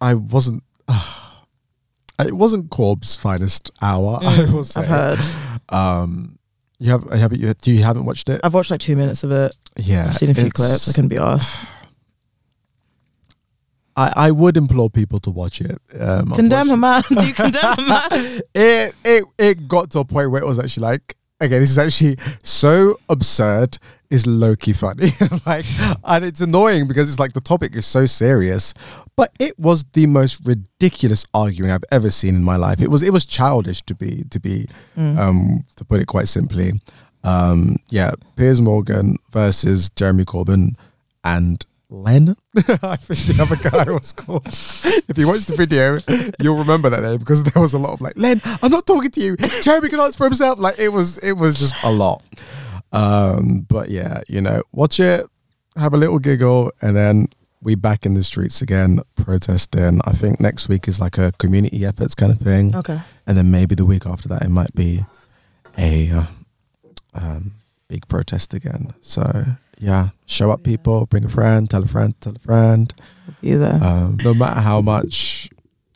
[0.00, 0.62] I wasn't.
[2.18, 4.18] it wasn't Corb's finest hour.
[4.22, 4.82] I will say.
[4.82, 5.74] Mm, I've heard.
[5.74, 6.38] Um,
[6.78, 7.54] you have, have you?
[7.54, 8.40] Do you haven't watched it?
[8.44, 9.56] I've watched like two minutes of it.
[9.78, 10.88] yeah, I've seen a few clips.
[10.88, 11.58] I couldn't be asked.
[13.96, 15.80] I, I would implore people to watch it.
[15.98, 17.02] Um, Condemn a man.
[17.08, 18.08] Do you condemn a man?
[18.54, 21.78] it it it got to a point where it was actually like again this is
[21.78, 23.78] actually so absurd
[24.10, 25.10] is low key funny.
[25.46, 25.64] Like
[26.04, 28.74] and it's annoying because it's like the topic is so serious
[29.16, 32.80] but it was the most ridiculous arguing I've ever seen in my life.
[32.82, 34.66] It was it was childish to be to be
[34.96, 35.18] Mm.
[35.18, 36.80] um to put it quite simply.
[37.24, 40.74] Um yeah Piers Morgan versus Jeremy Corbyn
[41.24, 42.34] and Len.
[42.82, 44.46] I think the other guy was called.
[44.46, 45.98] If you watch the video
[46.40, 49.10] you'll remember that name because there was a lot of like Len I'm not talking
[49.12, 49.36] to you.
[49.62, 50.58] Jeremy can answer for himself.
[50.58, 52.22] Like it was it was just a lot
[52.92, 55.24] um but yeah you know watch it
[55.76, 57.28] have a little giggle and then
[57.62, 60.00] we back in the streets again protesting.
[60.04, 63.00] I think next week is like a community efforts kind of thing, Okay.
[63.26, 65.00] and then maybe the week after that it might be
[65.76, 66.24] a uh,
[67.14, 67.52] um,
[67.88, 68.92] big protest again.
[69.00, 69.44] So
[69.78, 71.06] yeah, show up, people.
[71.06, 71.68] Bring a friend.
[71.68, 72.14] Tell a friend.
[72.20, 72.94] Tell a friend.
[73.42, 73.78] Either.
[73.82, 75.48] Um, no matter how much.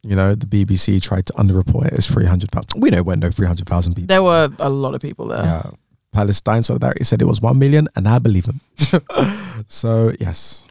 [0.03, 2.81] You know, the BBC tried to underreport it as 300,000.
[2.81, 4.07] We know when no 300,000 people.
[4.07, 5.45] there were a lot of people there.
[5.45, 5.71] Yeah.
[6.13, 8.61] Palestine Solidarity said it was 1 million, and I believe him.
[9.69, 10.67] so, yes.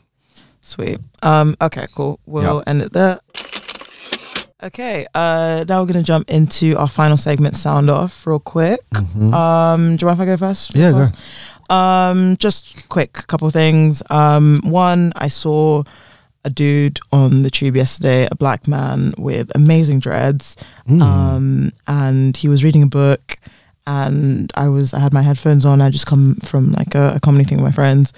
[0.61, 0.99] Sweet.
[1.23, 2.19] Um, okay, cool.
[2.25, 2.61] We'll Yeah.
[2.67, 3.19] end it there.
[4.61, 8.81] Okay, uh, now we're gonna jump into our final segment, sound off, real quick.
[8.93, 9.33] Mhm.
[9.33, 10.75] Um, do you mind if I go first?
[10.75, 11.73] Yeah, go.
[11.73, 14.03] Um, just quick, couple of things.
[14.09, 15.83] Um, one, I saw
[16.43, 20.57] a dude on the tube yesterday, a black man with amazing dreads,
[20.89, 21.01] Mm.
[21.01, 23.37] um, and he was reading a book.
[23.87, 25.81] And I was, I had my headphones on.
[25.81, 28.13] I just come from like a, a comedy thing with my friends.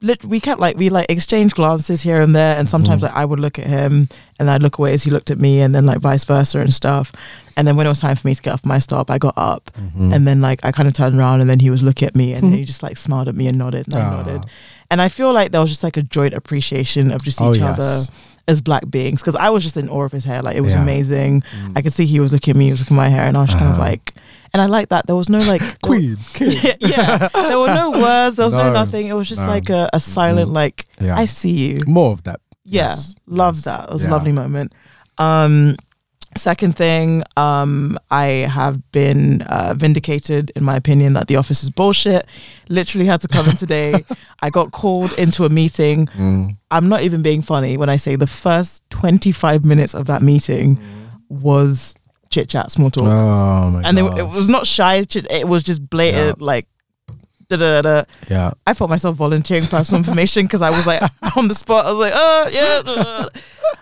[0.00, 3.04] Lit- we kept like we like exchanged glances here and there, and sometimes Mhm.
[3.06, 4.08] like I would look at him,
[4.38, 6.72] and I'd look away as he looked at me, and then like vice versa and
[6.74, 7.12] stuff.
[7.56, 9.34] And then when it was time for me to get off my stop, I got
[9.36, 10.14] up, Mhm.
[10.14, 12.32] and then like I kind of turned around, and then he was looking at me,
[12.34, 14.10] and he just like smiled at me and nodded, and I Ah.
[14.22, 14.44] nodded.
[14.90, 17.58] And I feel like there was just like a joint appreciation of just Oh, each
[17.58, 17.78] yes.
[17.78, 18.06] other
[18.46, 20.42] as black beings, because I was just in awe of his hair.
[20.42, 20.82] Like it was Yeah.
[20.82, 21.42] amazing.
[21.62, 21.72] Mm.
[21.76, 23.36] I could see he was looking at me, he was looking at my hair, and
[23.38, 23.88] I was just kind of Uh-huh.
[23.90, 24.14] like,
[24.54, 25.06] and I like that.
[25.06, 26.52] There was no like Queen, king.
[26.80, 28.36] yeah, there were no words.
[28.36, 29.08] There was no, No, nothing.
[29.08, 29.48] It was just no.
[29.48, 30.54] like a, a silent, Mhm.
[30.54, 31.16] like Yeah.
[31.16, 31.82] I see you.
[31.86, 32.40] More of that.
[32.64, 33.88] Yeah, Yes, love yes, that.
[33.90, 34.10] It was yeah.
[34.10, 34.72] a lovely moment.
[35.18, 35.76] Um,
[36.36, 41.70] second thing, um, I have been uh, vindicated in my opinion that the office is
[41.70, 42.26] bullshit.
[42.68, 44.04] Literally had to come in today.
[44.42, 46.06] I got called into a meeting.
[46.06, 46.56] Mm.
[46.70, 50.78] I'm not even being funny when I say the first 25 minutes of that meeting
[51.28, 51.94] was
[52.34, 54.94] chit chat, small talk Oh, my and they, it was not shy.
[54.96, 56.66] It it was just blatant, like.
[57.50, 58.04] Da, da, da, da.
[58.30, 58.52] Yeah.
[58.66, 61.02] I felt myself volunteering personal information because I was like
[61.36, 61.84] on the spot.
[61.84, 62.80] I was like, oh yeah.
[62.82, 63.28] da, da, da."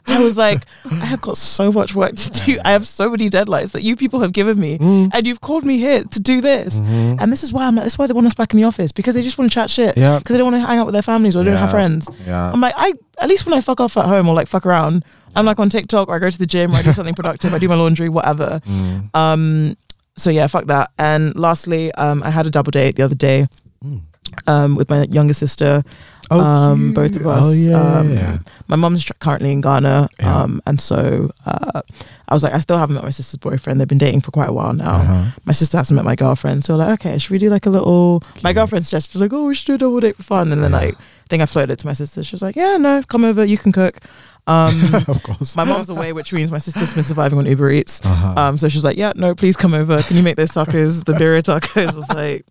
[0.09, 2.59] I was like, I have got so much work to do.
[2.65, 5.11] I have so many deadlines that you people have given me, Mm.
[5.15, 6.81] and you've called me here to do this.
[6.81, 7.23] Mhm.
[7.23, 7.77] And this is why I'm.
[7.77, 9.49] Like, this is why they want us back in the office because they just want
[9.49, 9.97] to chat shit.
[9.97, 10.19] Yeah.
[10.19, 11.79] Because they don't want to hang out with their families or they don't have Yeah.
[11.79, 12.09] friends.
[12.27, 12.51] Yeah.
[12.53, 15.05] I'm like, I at least when I fuck off at home or like fuck around,
[15.37, 17.53] I'm like on TikTok or I go to the gym or I do something productive.
[17.55, 18.61] I do my laundry, whatever.
[18.67, 19.15] Mm.
[19.15, 19.77] Um,
[20.17, 20.91] so yeah, fuck that.
[20.99, 23.47] And lastly, um, I had a double date the other day
[23.85, 24.01] Mm.
[24.47, 25.83] um, with my younger sister.
[26.31, 27.45] Oh, um, both of us.
[27.47, 27.99] Oh, yeah.
[27.99, 28.39] um, yeah.
[28.69, 30.37] My mom's tr- currently in Ghana, Yeah.
[30.43, 31.83] um, and so uh,
[32.29, 33.81] I was like, I still haven't met my sister's boyfriend.
[33.81, 34.95] They've been dating for quite a while now.
[34.95, 35.25] Uh-huh.
[35.45, 37.71] My sister hasn't met my girlfriend, so we're like, okay, should we do like a
[37.71, 38.23] little?
[38.37, 38.55] My Cute.
[38.55, 40.79] girlfriend suggested like, oh, we should do a double date for fun, and then Yeah.
[40.79, 42.23] like, I think I floated it to my sister.
[42.23, 43.99] She was like, yeah, no, come over, you can cook.
[44.47, 45.57] Um, of course.
[45.57, 48.01] my mom's away, which means my sister's been surviving on Uber Eats.
[48.05, 48.35] Uh-huh.
[48.41, 50.03] Um, so she's like, yeah, no, please come over.
[50.03, 51.93] Can you make those tacos, the birria tacos?
[51.93, 52.47] I was like,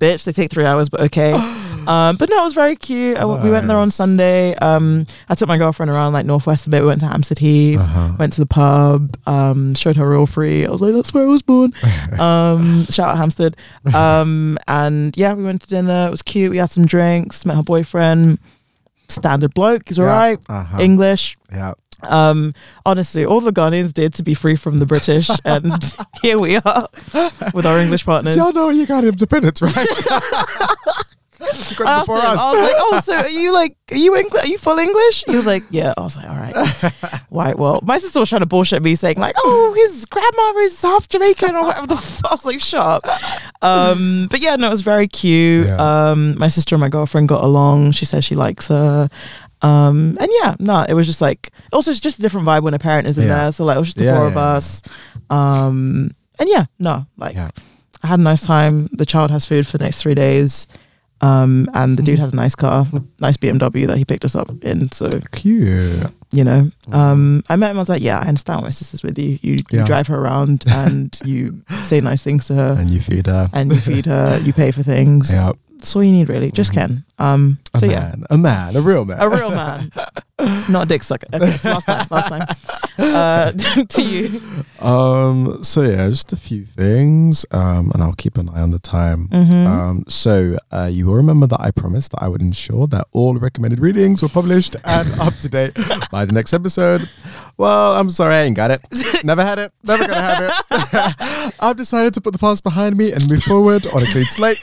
[0.00, 1.34] bitch, they take three hours, but okay.
[1.84, 3.18] Um, but no, it was very cute.
[3.18, 4.54] I w We went there on Sunday.
[4.54, 6.80] Um, I took my girlfriend around like Northwest a bit.
[6.80, 8.12] We went to Hampstead Heath, Uh-huh.
[8.18, 10.64] went to the pub, um, showed her Royal Free.
[10.64, 11.74] I was like, that's where I was born.
[12.18, 13.58] um, shout out Hampstead.
[13.92, 16.06] Um, and yeah, we went to dinner.
[16.06, 16.52] It was cute.
[16.52, 18.38] We had some drinks, met her boyfriend.
[19.08, 19.88] Standard bloke.
[19.88, 20.18] He's all Yeah.
[20.18, 20.38] right.
[20.48, 20.78] Uh-huh.
[20.80, 21.36] English.
[21.52, 21.74] yeah.
[22.08, 22.52] Um,
[22.84, 25.72] honestly, all the Ghanaians did to be free from the British, and
[26.22, 26.88] here we are
[27.54, 28.36] with our English partners.
[28.36, 29.86] Y'all know you got independence, right?
[31.76, 32.38] got I asked before him, us.
[32.38, 34.44] I was like, "Oh, so are you like, are you English?
[34.44, 36.92] Are you full English?" He was like, "Yeah." I was like, "All right,
[37.30, 40.80] right." Well, my sister was trying to bullshit me, saying like, "Oh, his grandma is
[40.82, 43.04] half Jamaican or whatever the fuck." I was like, "Shut up."
[43.62, 45.66] Um, but yeah, no, it was very cute.
[45.66, 46.10] Yeah.
[46.10, 47.92] Um, my sister and my girlfriend got along.
[47.92, 49.08] She says she likes her.
[49.62, 52.74] Um, and yeah, no, it was just like also it's just a different vibe when
[52.74, 53.36] a parent is in Yeah.
[53.44, 53.52] there.
[53.52, 54.82] So like it was just the Yeah, four of us.
[55.30, 57.36] Um, and yeah, no, like.
[58.02, 58.88] I had a nice time.
[58.92, 60.66] The child has food for the next three days.
[61.24, 62.86] Um, and the dude has a nice car,
[63.20, 64.90] nice BMW that he picked us up in.
[64.92, 66.10] So, Cute.
[66.32, 67.78] you know, um, I met him.
[67.78, 69.38] I was like, yeah, I understand why my sister's with you.
[69.40, 73.26] You, you drive her around and you say nice things to her And you feed
[73.26, 73.48] her.
[73.52, 75.34] and you feed her, you pay for things.
[75.44, 75.52] Yeah.
[75.78, 76.50] That's all you need, really.
[76.50, 76.74] Just Mhm.
[76.74, 77.04] Ken.
[77.18, 78.14] Um, A so, yeah.
[78.30, 78.74] A man.
[78.74, 79.20] A real man.
[79.20, 79.92] a real man,
[80.68, 81.28] not a dick sucker.
[81.32, 82.46] Okay, so last time, last time.
[82.96, 83.50] Uh,
[83.88, 84.40] to you.
[84.78, 85.64] Um.
[85.64, 87.44] So yeah, just a few things.
[87.50, 87.90] Um.
[87.92, 89.26] And I'll keep an eye on the time.
[89.32, 89.66] Mhm.
[89.66, 90.04] Um.
[90.08, 93.80] So uh, you will remember that I promised that I would ensure that all recommended
[93.80, 95.72] readings were published and up to date
[96.12, 97.08] by the next episode.
[97.56, 98.80] Well, I'm sorry, I ain't got it.
[99.24, 99.72] Never had it.
[99.82, 101.54] Never gonna have it.
[101.58, 104.58] I've decided to put the past behind me and move forward on a clean slate.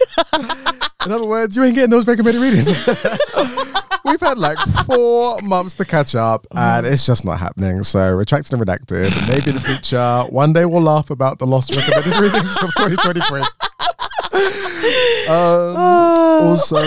[1.06, 2.68] In other words, you ain't getting those recommended readings.
[4.06, 7.84] We've had like four months to catch up, and it's just not happening.
[7.84, 9.10] So, retracted and redacted.
[9.30, 13.44] Maybe in the future, one day we'll laugh about the lost recommended readings of 2023.
[15.28, 16.76] Um, also,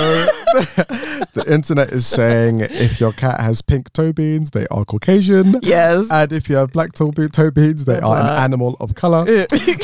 [1.34, 5.56] the internet is saying if your cat has pink toe beans, they are Caucasian.
[5.62, 6.10] yes.
[6.10, 9.24] And if you have black toe, be- toe beans, they are an animal of color,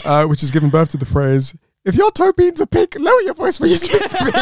[0.05, 1.55] uh, which is giving birth to the phrase
[1.85, 4.33] if your toe beans are pink, lower your voice when you speak to me.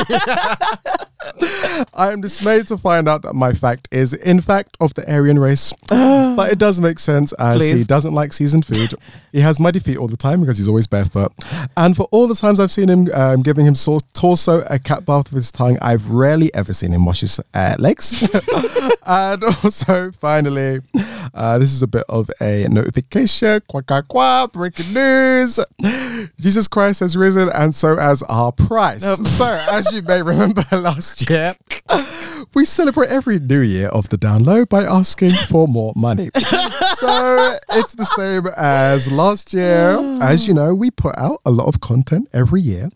[1.94, 5.38] I am dismayed to find out that my fact is, in fact, of the Aryan
[5.38, 5.72] race.
[5.88, 8.94] but it does make sense as he doesn't like seasoned food.
[9.30, 11.32] he has muddy feet all the time because he's always barefoot.
[11.76, 15.06] And for all the times I've seen him um, giving him so- torso a cat
[15.06, 18.22] bath with his tongue, I've rarely ever seen him wash his uh, legs.
[19.06, 20.80] and also, finally,
[21.34, 23.60] uh, this is a bit of a notification.
[23.68, 25.60] Quack, quack, quack, breaking news.
[26.40, 29.02] Jesus Christ has risen, and so has our price.
[29.02, 31.54] So, as you may remember last year,
[32.54, 36.30] we celebrate every new year of the download by asking for more money.
[36.96, 39.98] so, it's the same as last year.
[40.22, 42.90] As you know, we put out a lot of content every year.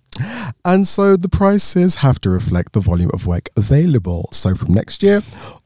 [0.64, 4.28] And so the prices have to reflect the volume of work available.
[4.32, 5.22] So from next year,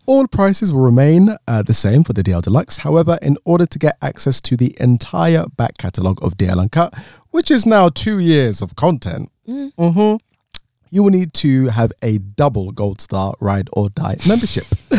[0.07, 2.79] all prices will remain uh, the same for the DL Deluxe.
[2.79, 6.95] However, in order to get access to the entire back catalogue of DL Uncut,
[7.31, 10.21] which is now two years of content, mhm,
[10.91, 14.67] you will need to have a double Gold Star Ride or Die membership.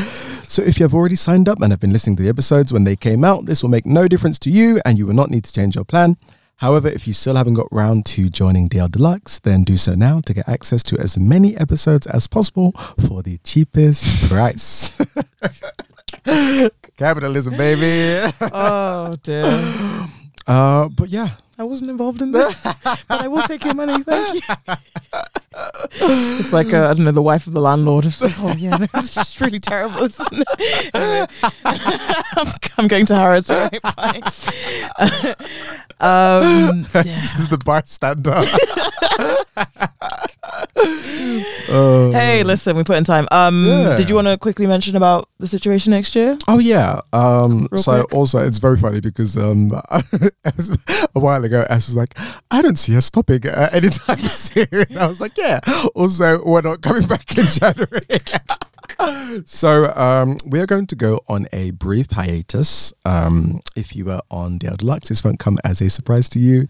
[0.50, 2.86] So if you have already signed up and have been listening to the episodes when
[2.86, 5.44] they came out, this will make no difference to you and you will not need
[5.44, 6.16] to change your plan.
[6.56, 10.22] However, if you still haven't got round to joining DL Deluxe, then do so now
[10.22, 12.72] to get access to as many episodes as possible
[13.08, 14.98] for the cheapest price.
[16.98, 18.32] Capitalism, baby.
[18.54, 20.08] oh dear.
[20.48, 24.04] Uh, but yeah, I wasn't involved in that, but I will take your money.
[24.04, 24.42] Thank you.
[26.02, 28.06] it's like uh, I don't know the wife of the landlord.
[28.06, 30.04] It's like, oh yeah, no, it's just really terrible.
[30.04, 30.92] Isn't it?
[30.94, 31.28] Anyway,
[31.66, 32.48] I'm,
[32.78, 33.50] I'm going to Harrods.
[33.50, 35.36] All right, bye.
[36.00, 37.02] um, yeah.
[37.04, 38.34] this is the bystander.
[41.70, 43.28] Uh, Hey, listen, we put in time.
[43.32, 43.98] Um, Yeah.
[43.98, 46.38] did you want to quickly mention about the situation next year?
[46.48, 47.02] Oh yeah.
[47.14, 48.14] Um, Real so quick.
[48.14, 52.14] also it's very funny because um, a while ago Ash was like,
[52.52, 54.68] "I don't see us stopping uh, anytime soon."
[54.98, 55.60] I was like, "Yeah."
[55.96, 58.08] Also, we're not coming back in January.
[59.46, 62.94] So um, we are going to go on a brief hiatus.
[63.06, 66.68] Um, if you were on DL Deluxe, this won't come as a surprise to you.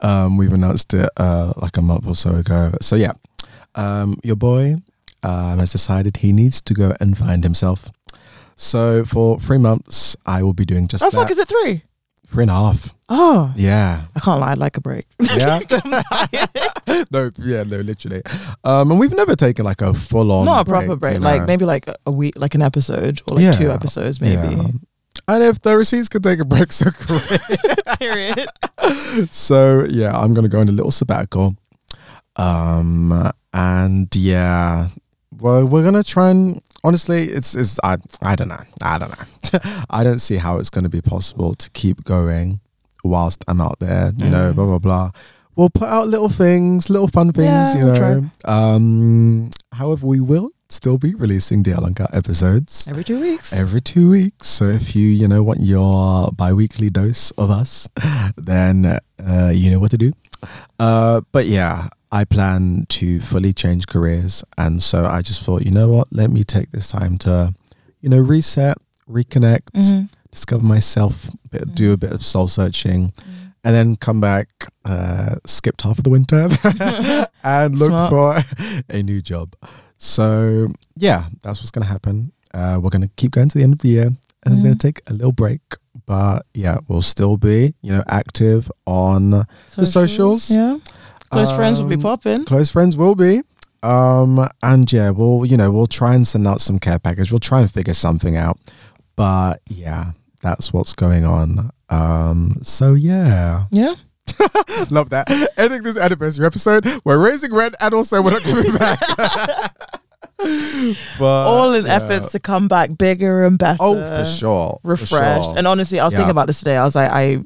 [0.00, 2.72] Um, we've announced it uh, like a month or so ago.
[2.80, 3.12] So yeah,
[3.74, 4.76] um, your boy
[5.22, 7.90] um, has decided he needs to go and find himself.
[8.56, 11.16] So for three months, I will be doing just Oh that.
[11.16, 11.82] fuck, is it three?
[12.34, 12.94] A half.
[13.08, 14.02] Oh, Yeah.
[14.14, 14.52] I can't lie.
[14.52, 15.04] I'd like a break.
[15.36, 15.60] Yeah.
[17.10, 18.22] no, yeah, no, literally.
[18.64, 21.20] Um, and we've never taken like a full on Not a proper break.
[21.20, 24.54] Like maybe like a- week, like an episode or like two episodes, maybe.
[25.28, 27.40] And if the receipts could take a break, so great.
[27.98, 28.46] Period.
[29.30, 31.56] so yeah, I'm gonna go on a little sabbatical.
[32.36, 34.88] Um and yeah.
[35.40, 38.62] Well, we're gonna try and honestly, it's it's I I don't know.
[38.82, 39.60] I don't know.
[39.90, 42.60] I don't see how it's gonna be possible to keep going
[43.04, 44.54] whilst I'm out there, you know, Mm.
[44.56, 45.10] blah blah blah.
[45.56, 48.30] We'll put out little things, little fun things, Yeah, you we'll know.
[48.44, 53.52] Um however we will still be releasing DL Uncut episodes Every two weeks.
[53.52, 54.48] every two weeks.
[54.48, 57.88] So if you, you know, want your bi-weekly dose of us,
[58.36, 60.12] then uh, you know what to do.
[60.80, 64.44] Uh, but yeah, I plan to fully change careers.
[64.56, 67.54] And so I just thought, you know what, let me take this time to,
[68.00, 68.76] you know, reset,
[69.08, 70.08] reconnect, Mhm.
[70.30, 73.12] discover myself, bit, do a bit of soul searching.
[73.64, 74.48] And then come back,
[74.84, 76.48] uh, skipped half of the winter,
[77.42, 78.10] and look Smart.
[78.10, 78.44] for
[78.88, 79.54] a new job.
[79.98, 82.32] So yeah, that's what's gonna happen.
[82.54, 84.06] Uh, we're gonna keep going to the end of the year,
[84.44, 84.80] and I'm gonna Mhm.
[84.80, 85.60] take a little break.
[86.06, 89.30] But yeah, we'll still be you know active on
[89.74, 90.50] The socials.
[90.50, 90.78] Yeah.
[91.30, 92.44] Close friends will be Um, popping.
[92.44, 92.96] close friends.
[92.96, 93.42] Will be.
[93.82, 97.30] Um, and yeah, we'll you know we'll try and send out some care package.
[97.30, 98.58] We'll try and figure something out.
[99.16, 100.12] But yeah,
[100.42, 101.70] that's what's going on.
[101.88, 103.94] Um, so yeah, Yeah.
[104.90, 105.30] love that.
[105.56, 109.00] Ending this anniversary episode, we're raising rent and also we're not coming back.
[111.18, 111.94] but All in yeah.
[111.94, 113.78] efforts to come back bigger and better.
[113.80, 114.78] Oh, for sure.
[114.82, 115.44] for Refreshed.
[115.50, 115.54] sure.
[115.58, 116.18] And honestly, I was Yeah.
[116.18, 116.76] thinking about this today.
[116.76, 117.38] I was like, I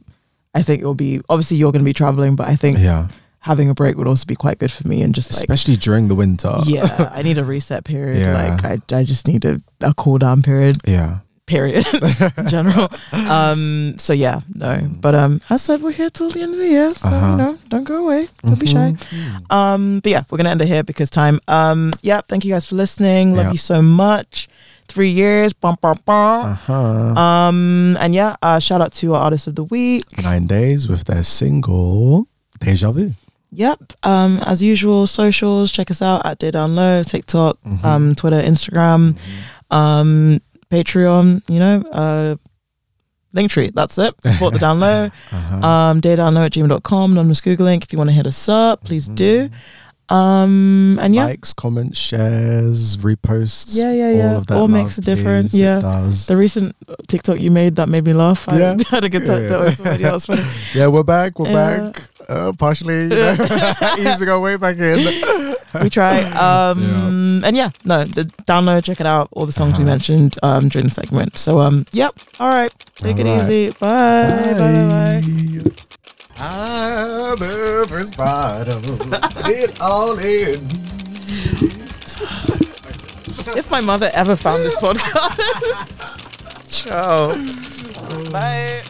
[0.54, 3.08] I think it will be obviously you're gonna be traveling, but I think yeah,
[3.40, 6.08] having a break would also be quite good for me and just like especially during
[6.08, 6.54] the winter.
[6.66, 8.18] yeah, I need a reset period.
[8.20, 8.34] Yeah.
[8.56, 10.76] Like I, I just need a, a cool down period.
[10.86, 11.20] yeah.
[11.46, 11.84] Period.
[12.38, 12.86] in general.
[13.12, 13.94] Um.
[13.98, 14.78] So yeah, no.
[15.00, 17.30] But um, as I said, we're here till the end of the year, so Uh-huh.
[17.32, 18.28] you know, don't go away.
[18.46, 18.92] Don't be shy.
[18.96, 19.50] Mhm.
[19.52, 19.98] Um.
[20.00, 21.40] But yeah, we're gonna end it here because time.
[21.48, 21.90] Um.
[22.02, 22.20] Yeah.
[22.28, 23.34] Thank you guys for listening.
[23.34, 23.52] Love Yeah.
[23.52, 24.48] you so much.
[24.86, 25.52] Three years.
[25.52, 26.46] Bum, bum, bum.
[26.54, 26.72] Uh-huh.
[27.18, 27.96] Um.
[27.98, 28.36] And yeah.
[28.42, 28.60] Uh.
[28.60, 30.04] Shout out to our artist of the week.
[30.22, 32.28] Nine days with their single
[32.60, 33.10] Deja Vu.
[33.50, 33.78] Yep.
[34.02, 35.70] Um, as usual, socials.
[35.70, 39.18] Check us out at Dear Down Low, TikTok, um, Twitter, Instagram,
[39.70, 40.40] um,
[40.70, 41.42] Patreon.
[41.48, 42.36] You know, uh,
[43.34, 43.72] Linktree.
[43.74, 44.14] That's it.
[44.22, 45.10] Support the Down Low.
[45.32, 45.66] Uh-huh.
[45.66, 47.12] Um, deardownlow at gmail.com.
[47.12, 47.84] Anonymous Google link.
[47.84, 49.48] If you want to hit us up, please do.
[50.10, 53.76] Um, and yeah, Likes, comments, shares, reposts.
[53.76, 55.60] Yeah, yeah, yeah, all of that All makes a difference, please.
[55.60, 55.80] yeah.
[56.26, 56.74] The recent
[57.06, 58.48] TikTok you made that made me laugh.
[58.48, 58.76] I Yeah.
[58.90, 59.42] had a good time.
[59.44, 59.48] Yeah.
[59.48, 59.76] That was.
[59.78, 60.42] That was funny.
[60.74, 61.38] Yeah, we're back.
[61.38, 61.78] We're Yeah.
[61.90, 62.02] back.
[62.28, 63.36] Uh, partially, you know,
[63.98, 64.98] easing our way back in.
[65.82, 66.22] we try.
[66.34, 69.28] Um, and yeah, no, the download, check it out.
[69.32, 69.92] All the songs we Uh-huh.
[69.94, 71.36] mentioned um during the segment.
[71.38, 72.14] So um, yep.
[72.40, 73.42] All right, take All it right.
[73.42, 73.70] easy.
[73.78, 74.54] Bye.
[74.54, 74.58] Bye.
[74.58, 75.22] Bye.
[75.22, 75.70] Bye.
[76.42, 78.80] I'm the first bottle.
[79.46, 80.64] it all in.
[83.56, 87.34] If my mother ever found this podcast, ciao.
[88.30, 88.82] Bye.